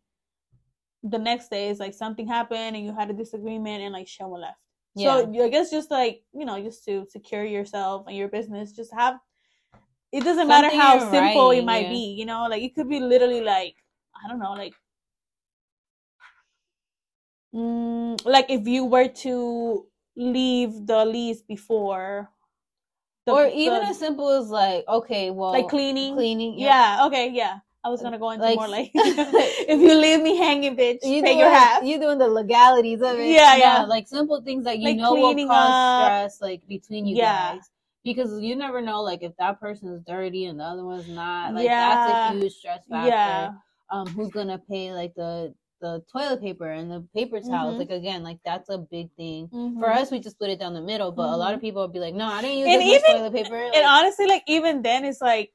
the 1.05 1.19
next 1.19 1.51
day 1.51 1.69
is 1.69 1.79
like 1.79 1.95
something 1.95 2.27
happened 2.27 2.75
and 2.77 2.85
you 2.85 2.93
had 2.93 3.11
a 3.11 3.13
disagreement, 3.15 3.83
and 3.83 3.93
like 3.93 4.09
Shelma 4.09 4.37
left. 4.39 4.59
Yeah. 4.95 5.21
So 5.21 5.45
I 5.45 5.49
guess 5.49 5.71
just 5.71 5.91
like 5.91 6.23
you 6.33 6.45
know, 6.45 6.61
just 6.63 6.85
to 6.87 7.07
secure 7.11 7.45
yourself 7.45 8.07
and 8.07 8.17
your 8.17 8.29
business, 8.29 8.73
just 8.73 8.93
have. 8.95 9.17
It 10.13 10.23
doesn't 10.23 10.47
matter 10.47 10.71
how 10.71 11.11
simple 11.11 11.51
it 11.51 11.65
might 11.65 11.83
yeah. 11.83 11.89
be, 11.91 12.15
you 12.17 12.25
know. 12.25 12.47
Like 12.49 12.63
it 12.63 12.75
could 12.75 12.89
be 12.89 13.01
literally 13.01 13.41
like 13.41 13.75
I 14.15 14.29
don't 14.29 14.39
know, 14.39 14.53
like, 14.53 14.75
mm, 17.55 18.25
like 18.25 18.47
if 18.49 18.67
you 18.67 18.85
were 18.85 19.09
to 19.09 19.87
leave 20.17 20.87
the 20.87 21.05
lease 21.05 21.43
before, 21.43 22.31
the- 23.27 23.33
or 23.33 23.47
even 23.49 23.81
the- 23.81 23.89
as 23.89 23.99
simple 23.99 24.29
as 24.29 24.51
like, 24.51 24.87
okay, 24.87 25.31
well, 25.31 25.53
like 25.53 25.69
cleaning. 25.69 26.15
cleaning. 26.15 26.59
Yeah. 26.59 27.07
Okay. 27.07 27.31
Yeah. 27.31 27.59
I 27.85 27.89
was 27.91 28.01
gonna 28.01 28.19
go 28.19 28.31
into 28.31 28.45
Like- 28.45 28.57
more 28.57 28.69
like 28.69 28.91
if 28.95 29.79
you 29.81 29.95
leave 29.95 30.23
me 30.23 30.37
hanging, 30.37 30.75
bitch, 30.77 31.01
you 31.05 31.23
pay 31.23 31.29
doing, 31.29 31.39
your 31.39 31.51
half. 31.51 31.85
You 31.85 31.99
doing 32.01 32.19
the 32.19 32.29
legalities 32.29 33.03
of 33.03 33.19
it. 33.19 33.27
Yeah, 33.29 33.57
yeah. 33.57 33.85
Like 33.85 34.09
simple 34.09 34.41
things 34.43 34.65
that 34.65 34.79
you 34.79 34.89
Like 34.89 34.97
know 34.97 35.15
will 35.15 35.35
cause 35.35 35.51
up. 35.51 36.05
stress, 36.07 36.41
like 36.41 36.67
between 36.67 37.07
you 37.07 37.17
Yeah. 37.17 37.55
guys. 37.57 37.71
Because 38.03 38.41
you 38.41 38.55
never 38.57 38.81
know, 38.81 39.03
like 39.03 39.23
if 39.23 39.37
that 39.39 39.61
person 39.61 39.89
is 39.93 40.03
dirty 40.07 40.47
and 40.47 40.61
the 40.61 40.65
other 40.65 40.85
one's 40.85 41.09
not, 41.09 41.55
like 41.55 41.65
Yeah. 41.65 42.07
that's 42.07 42.35
a 42.35 42.39
huge 42.39 42.53
stress 42.55 42.85
factor. 42.89 43.09
Yeah. 43.09 43.53
Um, 43.91 44.07
who's 44.09 44.31
gonna 44.31 44.59
pay 44.59 44.93
like 44.93 45.15
the 45.15 45.55
the 45.81 46.03
toilet 46.11 46.41
paper 46.41 46.67
and 46.71 46.91
the 46.91 47.05
paper 47.15 47.41
towels? 47.41 47.75
Mhm. 47.75 47.79
Like 47.81 47.91
again, 47.91 48.23
like 48.23 48.39
that's 48.47 48.71
a 48.71 48.79
big 48.79 49.11
thing. 49.19 49.49
For 49.49 49.89
Mhm. 49.89 49.97
us, 49.97 50.11
we 50.11 50.19
just 50.21 50.37
split 50.37 50.51
it 50.51 50.59
down 50.59 50.73
the 50.73 50.81
middle, 50.81 51.13
but 51.13 51.29
a 51.29 51.37
lot 51.37 51.53
of 51.53 51.61
people 51.61 51.83
would 51.83 51.93
be 51.93 51.99
like, 51.99 52.15
"No, 52.15 52.25
I 52.27 52.41
didn't 52.41 52.57
use 52.59 52.69
And 52.69 52.83
even- 52.83 53.03
toilet 53.13 53.33
paper." 53.35 53.57
and 53.57 53.85
honestly, 53.87 54.27
like 54.27 54.43
even 54.47 54.81
then, 54.81 55.05
it's 55.05 55.21
like, 55.21 55.51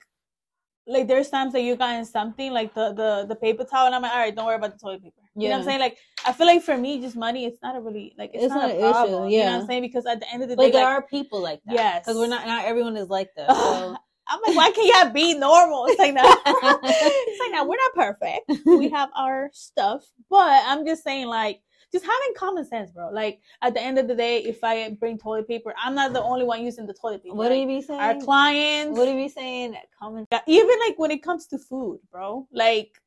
like 0.89 1.07
there's 1.07 1.29
times 1.29 1.53
that 1.53 1.61
you 1.61 1.75
gotten 1.75 2.03
something 2.05 2.51
like 2.51 2.73
the 2.73 2.93
the 2.93 3.25
the 3.27 3.35
paper 3.35 3.63
towel, 3.63 3.85
and 3.85 3.95
I'm 3.95 4.01
like, 4.01 4.11
all 4.11 4.19
right, 4.19 4.35
don't 4.35 4.45
worry 4.45 4.55
about 4.55 4.73
the 4.73 4.79
toilet 4.79 5.03
paper. 5.03 5.15
You 5.35 5.47
know 5.47 5.51
what 5.55 5.59
I'm 5.59 5.65
saying? 5.65 5.79
Like, 5.79 5.97
I 6.25 6.33
feel 6.33 6.47
like 6.47 6.63
for 6.63 6.77
me, 6.77 6.99
just 6.99 7.15
money, 7.15 7.45
it's 7.45 7.61
not 7.61 7.75
a 7.75 7.79
really 7.79 8.13
like 8.17 8.31
it's, 8.33 8.45
It's 8.45 8.53
not, 8.53 8.63
not 8.63 8.71
a 8.71 8.73
an 8.73 8.79
issue, 8.79 8.91
problem. 8.91 9.29
You 9.29 9.39
know 9.39 9.45
what 9.45 9.51
yeah. 9.51 9.59
I'm 9.59 9.67
saying? 9.67 9.81
Because 9.83 10.05
at 10.05 10.19
the 10.19 10.33
end 10.33 10.43
of 10.43 10.49
the 10.49 10.55
but 10.55 10.63
day, 10.63 10.71
there 10.71 10.85
like, 10.85 10.93
are 10.93 11.01
people 11.03 11.41
like 11.41 11.61
that. 11.65 11.75
Yes. 11.75 12.05
because 12.05 12.17
we're 12.17 12.27
not 12.27 12.45
not 12.45 12.65
everyone 12.65 12.97
is 12.97 13.09
like 13.09 13.29
that. 13.37 13.49
So 13.49 13.95
I'm 14.29 14.39
like, 14.45 14.55
why 14.55 14.71
can't 14.71 15.05
y'all 15.05 15.13
be 15.13 15.33
normal? 15.33 15.85
It's 15.87 15.97
like, 15.97 16.13
no, 16.13 16.21
it's 16.45 17.39
like, 17.39 17.51
no, 17.51 17.65
we're 17.65 17.77
not 17.77 17.93
perfect. 17.95 18.51
We 18.65 18.89
have 18.89 19.09
our 19.15 19.49
stuff, 19.53 20.03
but 20.29 20.63
I'm 20.65 20.85
just 20.85 21.03
saying, 21.03 21.27
like, 21.27 21.61
just 21.91 22.05
having 22.05 22.33
common 22.37 22.65
sense, 22.65 22.91
bro. 22.91 23.09
Like, 23.11 23.41
at 23.61 23.73
the 23.73 23.81
end 23.81 23.97
of 23.97 24.07
the 24.07 24.15
day, 24.15 24.39
if 24.43 24.63
I 24.63 24.89
bring 24.91 25.17
toilet 25.17 25.47
paper, 25.47 25.73
I'm 25.81 25.95
not 25.95 26.13
the 26.13 26.21
only 26.21 26.45
one 26.45 26.63
using 26.63 26.85
the 26.85 26.93
toilet 26.93 27.23
paper. 27.23 27.35
what 27.35 27.49
do 27.49 27.55
you 27.55 27.67
be 27.67 27.81
saying? 27.81 27.99
Our 27.99 28.15
clients, 28.19 28.97
What 28.97 29.07
are 29.07 29.11
you 29.11 29.23
be 29.25 29.29
saying? 29.29 29.75
Common. 29.97 30.25
Yeah, 30.31 30.41
even 30.47 30.77
like 30.85 30.97
when 30.99 31.11
it 31.11 31.23
comes 31.23 31.47
to 31.47 31.57
food, 31.57 31.99
bro. 32.11 32.47
Like 32.51 33.01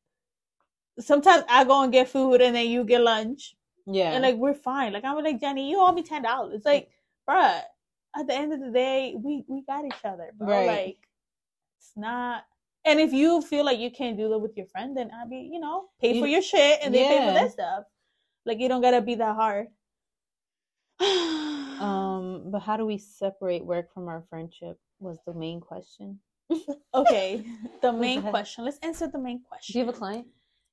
sometimes 0.99 1.45
I 1.49 1.65
go 1.65 1.83
and 1.83 1.93
get 1.93 2.09
food 2.09 2.41
and 2.41 2.55
then 2.55 2.67
you 2.67 2.85
get 2.85 3.01
lunch. 3.03 3.55
Yeah. 3.87 4.13
And 4.13 4.23
like 4.23 4.37
we're 4.37 4.55
fine. 4.55 4.93
Like 4.93 5.05
I'm 5.05 5.23
like, 5.23 5.41
Jenny, 5.41 5.71
you 5.71 5.79
owe 5.81 5.93
me 5.93 6.03
ten 6.03 6.23
dollars. 6.23 6.55
It's 6.55 6.67
like, 6.67 6.91
bruh, 7.29 7.61
at 8.17 8.27
the 8.27 8.35
end 8.35 8.53
of 8.53 8.61
the 8.61 8.71
day, 8.71 9.15
we 9.17 9.45
we 9.49 9.63
got 9.63 9.85
each 9.85 10.05
other, 10.05 10.31
bro. 10.37 10.49
Right. 10.49 10.67
Like 10.67 10.99
it's 11.79 11.93
not 11.97 12.45
and 12.85 12.99
if 13.01 13.13
you 13.13 13.43
feel 13.43 13.65
like 13.65 13.79
you 13.79 13.91
can't 13.91 14.17
do 14.17 14.29
that 14.29 14.39
with 14.39 14.57
your 14.57 14.67
friend, 14.67 14.97
then 14.97 15.11
I 15.13 15.27
be, 15.29 15.49
you 15.53 15.61
know, 15.61 15.85
pay 16.01 16.21
for 16.21 16.27
your 16.27 16.43
shit 16.43 16.81
and 16.83 16.93
then 16.95 17.09
pay 17.09 17.19
for 17.19 17.25
Yeah. 17.27 17.33
their 17.33 17.51
stuff. 17.51 17.85
Like 18.45 18.59
you 18.59 18.69
don't 18.69 18.83
gotta 18.83 19.01
be 19.01 19.15
that 19.17 19.35
hard. 19.35 19.69
um, 21.81 22.45
but 22.47 22.61
how 22.61 22.77
do 22.77 22.87
we 22.87 22.99
separate 22.99 23.65
work 23.65 23.93
from 23.93 24.09
our 24.09 24.25
friendship? 24.29 24.79
Was 25.01 25.19
the 25.27 25.35
main 25.35 25.61
question. 25.61 26.21
okay. 26.95 27.45
The 27.81 27.93
main 27.93 28.23
question. 28.23 28.65
Let's 28.65 28.79
answer 28.83 29.09
the 29.09 29.19
main 29.19 29.43
question. 29.43 29.73
Do 29.73 29.79
question. 29.79 29.81
you 29.81 29.87
have 29.87 29.95
a 29.95 29.99
client? 29.99 30.27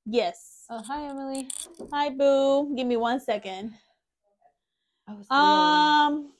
Yes. 0.06 0.64
Oh, 0.70 0.82
hi, 0.82 1.08
Emily. 1.08 1.48
Hi 1.92 2.10
boo. 2.10 2.74
Give 2.76 2.86
me 2.86 2.96
one 2.96 3.20
second. 3.20 3.74
I 5.06 5.14
was 5.14 5.30
Um. 5.30 6.32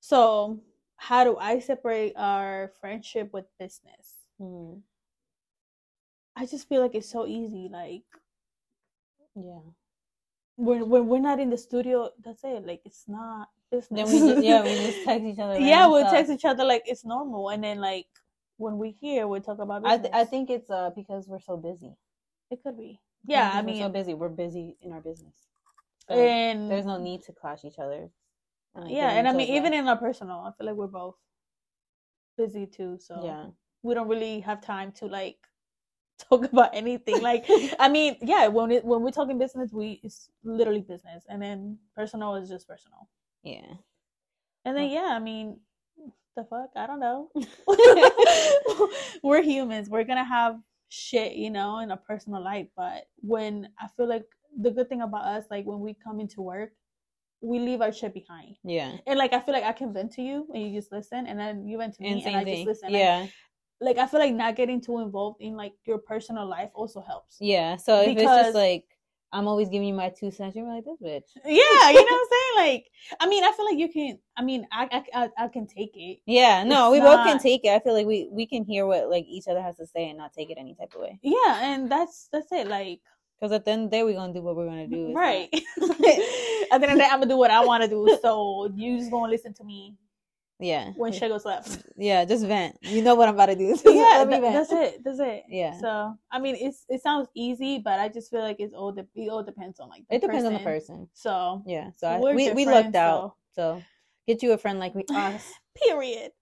So, 0.00 0.60
how 0.96 1.24
do 1.24 1.36
I 1.36 1.58
separate 1.58 2.14
our 2.16 2.72
friendship 2.80 3.32
with 3.32 3.44
business? 3.58 4.28
Hmm, 4.38 4.78
I 6.34 6.46
just 6.46 6.68
feel 6.68 6.80
like 6.80 6.94
it's 6.94 7.10
so 7.10 7.26
easy. 7.26 7.68
Like 7.70 8.04
yeah. 9.44 9.60
when 10.56 10.88
when 10.88 11.06
we're 11.08 11.20
not 11.20 11.40
in 11.40 11.50
the 11.50 11.58
studio, 11.58 12.10
that's 12.24 12.42
it. 12.44 12.66
Like 12.66 12.82
it's 12.84 13.04
not 13.08 13.48
business. 13.70 14.10
Then 14.10 14.22
we 14.26 14.32
just, 14.34 14.44
yeah 14.44 14.62
we 14.62 14.74
just 14.74 15.04
text 15.04 15.24
each 15.24 15.38
other. 15.38 15.58
yeah, 15.58 15.86
we'll 15.86 16.00
stuff. 16.00 16.12
text 16.12 16.32
each 16.32 16.44
other 16.44 16.64
like 16.64 16.82
it's 16.86 17.04
normal, 17.04 17.50
and 17.50 17.62
then 17.62 17.78
like 17.80 18.06
when 18.56 18.78
we 18.78 18.90
hear, 18.90 19.26
we 19.28 19.40
talk 19.40 19.58
about 19.60 19.86
I 19.86 19.98
th- 19.98 20.12
I 20.12 20.24
think 20.24 20.50
it's 20.50 20.70
uh 20.70 20.90
because 20.94 21.28
we're 21.28 21.40
so 21.40 21.56
busy. 21.56 21.96
it 22.50 22.62
could 22.62 22.76
be. 22.76 23.00
Yeah, 23.26 23.50
I 23.52 23.62
Because 23.62 23.66
we're 23.66 23.74
so 23.78 23.82
mean, 23.84 23.92
busy. 23.92 24.14
We're 24.14 24.28
busy 24.28 24.76
in 24.80 24.92
our 24.92 25.00
business. 25.00 25.34
So 26.08 26.14
and 26.14 26.70
there's 26.70 26.86
no 26.86 26.98
need 26.98 27.22
to 27.24 27.32
clash 27.32 27.64
each 27.64 27.78
other. 27.78 28.08
like, 28.74 28.90
yeah, 28.90 29.10
and 29.10 29.28
I 29.28 29.32
mean, 29.32 29.48
even 29.48 29.72
back. 29.72 29.80
in 29.80 29.88
our 29.88 29.96
personal, 29.96 30.38
I 30.40 30.52
feel 30.56 30.66
like 30.66 30.76
we're 30.76 30.86
both 30.86 31.16
busy 32.36 32.66
too. 32.66 32.98
So 33.00 33.20
yeah, 33.24 33.46
we 33.82 33.94
don't 33.94 34.08
really 34.08 34.40
have 34.40 34.60
time 34.60 34.92
to 34.92 35.06
like 35.06 35.36
talk 36.30 36.44
about 36.44 36.70
anything. 36.74 37.20
Like, 37.22 37.46
I 37.78 37.88
mean, 37.96 38.16
yeah, 38.22 38.48
when 38.48 38.70
it, 38.70 38.84
when 38.84 39.02
we're 39.02 39.10
talking 39.10 39.38
business, 39.38 39.72
we 39.72 40.00
it's 40.02 40.30
literally 40.44 40.80
business, 40.82 41.24
and 41.28 41.40
then 41.42 41.78
personal 41.96 42.34
is 42.36 42.48
just 42.48 42.68
personal. 42.68 43.08
yeah. 43.42 43.74
And 44.64 44.76
then 44.76 44.90
yeah, 44.90 45.10
I 45.12 45.18
mean, 45.18 45.60
the 46.36 46.44
fuck, 46.44 46.70
I 46.76 46.86
don't 46.86 47.00
know. 47.00 47.30
we're 49.22 49.42
humans. 49.42 49.88
We're 49.88 50.04
gonna 50.04 50.24
have 50.24 50.58
shit, 50.88 51.34
you 51.34 51.50
know, 51.50 51.78
in 51.80 51.90
a 51.90 51.96
personal 51.96 52.42
life. 52.42 52.68
But 52.76 53.04
when 53.20 53.68
I 53.80 53.88
feel 53.96 54.08
like 54.08 54.24
the 54.60 54.70
good 54.70 54.88
thing 54.88 55.02
about 55.02 55.24
us, 55.24 55.44
like 55.50 55.64
when 55.66 55.80
we 55.80 55.94
come 55.94 56.20
into 56.20 56.42
work, 56.42 56.72
we 57.40 57.58
leave 57.60 57.80
our 57.80 57.92
shit 57.92 58.14
behind. 58.14 58.56
Yeah. 58.64 58.96
And 59.06 59.18
like 59.18 59.32
I 59.32 59.40
feel 59.40 59.54
like 59.54 59.64
I 59.64 59.72
can 59.72 59.92
vent 59.92 60.12
to 60.14 60.22
you 60.22 60.46
and 60.52 60.62
you 60.62 60.78
just 60.78 60.92
listen, 60.92 61.26
and 61.26 61.38
then 61.38 61.66
you 61.66 61.78
vent 61.78 61.94
to 61.94 62.02
me 62.02 62.10
And 62.12 62.22
and 62.22 62.36
I 62.36 62.44
just 62.44 62.66
listen. 62.66 62.92
Yeah. 62.92 63.26
Like 63.80 63.98
I 63.98 64.06
feel 64.06 64.20
like 64.20 64.34
not 64.34 64.56
getting 64.56 64.80
too 64.80 64.98
involved 65.00 65.40
in 65.40 65.56
like 65.56 65.72
your 65.84 65.98
personal 65.98 66.46
life 66.48 66.70
also 66.74 67.00
helps. 67.00 67.36
Yeah. 67.40 67.76
So 67.76 68.00
if 68.00 68.16
it's 68.16 68.22
just 68.22 68.54
like 68.54 68.84
I'm 69.30 69.46
always 69.46 69.68
giving 69.68 69.88
you 69.88 69.94
my 69.94 70.08
two 70.08 70.30
cents, 70.30 70.56
you're 70.56 70.66
like 70.66 70.84
this 70.84 70.96
bitch. 71.02 71.28
Yeah, 71.44 71.90
you 71.90 71.96
know 71.96 72.02
what 72.02 72.12
I'm 72.12 72.28
saying? 72.30 72.72
Like, 72.74 72.86
I 73.20 73.28
mean, 73.28 73.44
I 73.44 73.52
feel 73.52 73.66
like 73.66 73.76
you 73.78 73.88
can. 73.90 74.18
I 74.38 74.42
mean, 74.42 74.66
I 74.72 74.88
I 74.90 75.22
I, 75.24 75.44
I 75.44 75.48
can 75.48 75.66
take 75.66 75.90
it. 75.94 76.20
Yeah, 76.26 76.64
no, 76.64 76.92
It's 76.92 77.00
we 77.00 77.06
both 77.06 77.26
can 77.26 77.38
take 77.38 77.60
it. 77.64 77.68
I 77.68 77.78
feel 77.80 77.92
like 77.92 78.06
we 78.06 78.28
we 78.32 78.46
can 78.46 78.64
hear 78.64 78.86
what 78.86 79.10
like 79.10 79.26
each 79.28 79.46
other 79.46 79.60
has 79.60 79.76
to 79.76 79.86
say 79.86 80.08
and 80.08 80.16
not 80.18 80.32
take 80.32 80.50
it 80.50 80.56
any 80.58 80.74
type 80.74 80.94
of 80.94 81.02
way. 81.02 81.18
Yeah, 81.22 81.60
and 81.72 81.90
that's 81.92 82.28
that's 82.32 82.50
it. 82.52 82.68
Like, 82.68 83.00
Because 83.38 83.52
at 83.52 83.66
the 83.66 83.70
end 83.70 83.84
of 83.84 83.90
the 83.90 83.96
day, 83.98 84.02
we're 84.02 84.14
gonna 84.14 84.32
do 84.32 84.40
what 84.42 84.56
we're 84.56 84.66
gonna 84.66 84.86
do. 84.88 85.08
Not- 85.08 85.20
right. 85.20 85.48
At 86.70 86.80
the 86.80 86.88
end 86.88 86.92
of 86.92 86.98
the 86.98 87.04
day, 87.04 87.08
I'm 87.10 87.20
gonna 87.20 87.26
do 87.26 87.36
what 87.38 87.50
I 87.50 87.64
want 87.64 87.82
to 87.82 87.88
do. 87.88 88.18
So 88.22 88.70
you 88.74 88.98
just 88.98 89.10
gonna 89.10 89.30
listen 89.30 89.52
to 89.54 89.64
me. 89.64 89.94
Yeah. 90.60 90.90
when 90.96 91.12
shit 91.12 91.30
goes 91.30 91.44
left. 91.44 91.82
Yeah, 91.96 92.24
just 92.24 92.44
vent. 92.46 92.76
You 92.82 93.02
know 93.02 93.14
what 93.14 93.28
I'm 93.28 93.34
about 93.34 93.46
to 93.46 93.54
do. 93.54 93.76
Yeah, 93.86 94.18
let 94.18 94.28
me 94.28 94.36
tha- 94.36 94.40
vent. 94.42 94.54
that's 94.54 94.72
it. 94.72 95.04
That's 95.04 95.20
it. 95.20 95.44
Yeah. 95.48 95.78
So 95.80 96.14
I 96.30 96.38
mean, 96.40 96.56
it's 96.58 96.84
it 96.88 97.02
sounds 97.02 97.28
easy, 97.34 97.78
but 97.78 97.98
I 98.00 98.08
just 98.08 98.30
feel 98.30 98.40
like 98.40 98.56
it's 98.58 98.74
all 98.74 98.92
de- 98.92 99.06
it 99.14 99.28
all 99.30 99.42
depends 99.42 99.78
on 99.80 99.88
like 99.88 100.02
the 100.08 100.16
It 100.16 100.20
depends 100.20 100.44
on 100.44 100.52
the 100.54 100.58
person. 100.60 101.08
So 101.14 101.62
Yeah. 101.66 101.90
So 101.96 102.08
I, 102.08 102.18
we 102.18 102.52
we 102.52 102.64
looked 102.66 102.94
out. 102.96 103.36
So 103.54 103.82
get 104.26 104.42
you 104.42 104.52
a 104.52 104.58
friend 104.58 104.78
like 104.80 104.94
me. 104.94 105.04
Us. 105.14 105.52
period. 105.86 106.32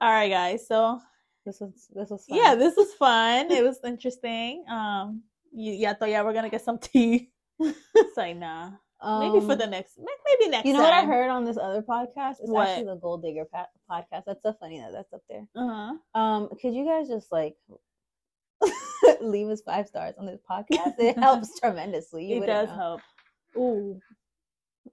All 0.00 0.10
right, 0.10 0.28
guys. 0.30 0.66
So 0.68 1.00
This 1.46 1.58
was 1.60 1.88
this 1.94 2.10
was 2.10 2.24
fun. 2.26 2.38
yeah, 2.38 2.54
this 2.54 2.76
was 2.76 2.92
fun. 2.94 3.50
it 3.50 3.64
was 3.64 3.78
interesting. 3.84 4.64
Um, 4.70 5.22
you, 5.52 5.72
yeah, 5.72 5.90
I 5.90 5.94
thought 5.94 6.08
yeah, 6.10 6.22
we're 6.22 6.32
gonna 6.34 6.50
get 6.50 6.64
some 6.64 6.78
tea. 6.78 7.30
it's 7.58 8.16
like 8.16 8.36
nah. 8.36 8.72
Maybe 9.02 9.44
for 9.44 9.52
Um, 9.52 9.58
the 9.58 9.66
next, 9.66 9.98
may- 9.98 10.04
maybe 10.38 10.50
next. 10.50 10.66
You 10.66 10.74
know 10.74 10.82
what 10.82 10.92
I 10.92 11.04
heard 11.04 11.28
on 11.28 11.44
this 11.44 11.56
other 11.58 11.82
podcast? 11.82 12.40
It's 12.40 12.50
What? 12.50 12.68
actually 12.68 12.86
the 12.86 12.96
Gold 12.96 13.22
Digger 13.22 13.44
podcast. 13.90 14.24
That's 14.26 14.42
so 14.42 14.52
funny 14.60 14.78
that 14.80 14.92
that's 14.92 15.12
up 15.12 15.22
there. 15.28 15.46
Uh-huh. 15.56 15.94
Um, 16.20 16.48
could 16.60 16.74
you 16.74 16.84
guys 16.86 17.08
just 17.08 17.32
like 17.32 17.56
leave 19.20 19.48
us 19.48 19.60
five 19.62 19.86
stars 19.88 20.14
on 20.18 20.26
this 20.26 20.40
podcast? 20.48 20.98
It 20.98 21.18
helps 21.18 21.58
tremendously. 21.60 22.26
You 22.26 22.42
It 22.42 22.46
does 22.46 22.68
know. 22.68 22.74
help. 22.76 23.00
Ooh, 23.56 24.00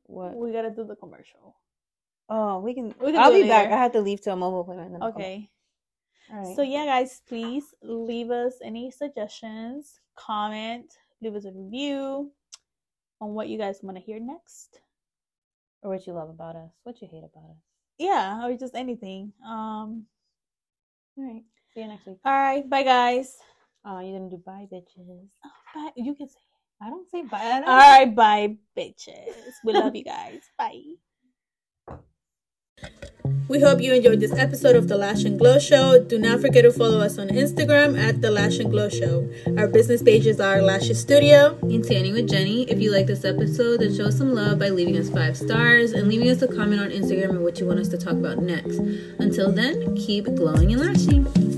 What? 0.04 0.36
we 0.36 0.52
gotta 0.52 0.72
do 0.72 0.84
the 0.84 0.96
commercial. 0.96 1.56
Oh, 2.30 2.60
we 2.60 2.74
can. 2.74 2.94
We 3.02 3.12
can 3.12 3.18
I'll 3.22 3.32
be 3.32 3.44
back. 3.48 3.66
later. 3.66 3.76
I 3.76 3.78
have 3.84 3.92
to 3.94 4.02
leave 4.02 4.22
to 4.22 4.34
a 4.34 4.36
mobile 4.36 4.62
appointment. 4.62 5.02
Okay. 5.04 5.50
right. 6.32 6.56
So 6.56 6.62
yeah, 6.62 6.86
guys, 6.86 7.22
please 7.28 7.64
leave 7.82 8.30
us 8.32 8.56
any 8.64 8.92
suggestions, 8.92 10.00
comment, 10.16 10.94
leave 11.22 11.36
us 11.36 11.46
a 11.46 11.52
review 11.52 12.32
on 13.22 13.34
what 13.34 13.50
you 13.50 13.58
guys 13.58 13.80
want 13.84 13.98
to 13.98 14.04
hear 14.04 14.20
next. 14.20 14.80
or 15.82 15.92
what 15.92 16.06
you 16.08 16.14
love 16.14 16.30
about 16.30 16.56
us, 16.56 16.72
what 16.84 17.02
you 17.02 17.08
hate 17.10 17.24
about 17.24 17.50
us. 17.52 17.58
Yeah, 17.98 18.46
or 18.46 18.56
just 18.56 18.76
anything. 18.76 19.34
Um. 19.46 20.06
All 21.18 21.24
right. 21.26 21.44
See 21.74 21.82
you 21.82 21.88
next 21.88 22.06
week. 22.08 22.18
All 22.26 22.32
right, 22.34 22.68
bye, 22.70 22.84
guys. 22.84 23.38
Oh, 23.86 24.00
you 24.00 24.12
didn't 24.12 24.30
do 24.30 24.38
bye, 24.46 24.68
bitches. 24.72 25.28
Bye. 25.76 25.92
You 25.96 26.16
can 26.16 26.28
say. 26.28 26.40
I 26.82 26.90
don't 26.90 27.10
say 27.10 27.24
bye. 27.24 27.40
Don't- 27.60 27.68
All 27.68 27.76
right, 27.78 28.14
bye, 28.16 28.56
bitches. 28.78 29.36
We 29.66 29.74
love 29.74 29.96
you 29.96 30.04
guys. 30.04 30.42
Bye. 30.58 30.96
We 33.48 33.60
hope 33.60 33.82
you 33.82 33.94
enjoyed 33.94 34.20
this 34.20 34.32
episode 34.34 34.76
of 34.76 34.88
The 34.88 34.96
Lash 34.98 35.24
and 35.24 35.40
Glow 35.40 35.58
Show. 35.58 36.04
Do 36.04 36.20
not 36.20 36.40
forget 36.40 36.64
to 36.64 36.72
follow 36.72 37.00
us 37.00 37.18
on 37.18 37.30
Instagram 37.30 37.98
at 37.98 38.22
The 38.22 38.30
Lash 38.30 38.60
and 38.60 38.70
Glow 38.70 38.90
Show. 38.90 39.28
Our 39.58 39.68
business 39.68 40.04
pages 40.04 40.40
are 40.40 40.62
Lashes 40.62 41.00
Studio. 41.00 41.58
and 41.64 41.84
Tanning 41.84 42.14
with 42.14 42.30
Jenny. 42.30 42.70
If 42.70 42.80
you 42.80 42.92
like 42.92 43.08
this 43.08 43.26
episode, 43.26 43.80
then 43.80 43.96
show 43.96 44.10
some 44.12 44.36
love 44.36 44.60
by 44.60 44.70
leaving 44.70 44.98
us 44.98 45.10
five 45.10 45.36
stars 45.36 45.94
and 45.94 46.08
leaving 46.08 46.30
us 46.30 46.42
a 46.42 46.48
comment 46.48 46.82
on 46.82 46.90
Instagram 46.90 47.32
and 47.32 47.44
what 47.44 47.60
you 47.60 47.66
want 47.66 47.80
us 47.80 47.88
to 47.90 47.98
talk 47.98 48.14
about 48.14 48.38
next. 48.38 48.78
Until 49.20 49.52
then, 49.52 49.96
keep 49.96 50.26
glowing 50.36 50.72
and 50.72 50.82
lashing. 50.82 51.49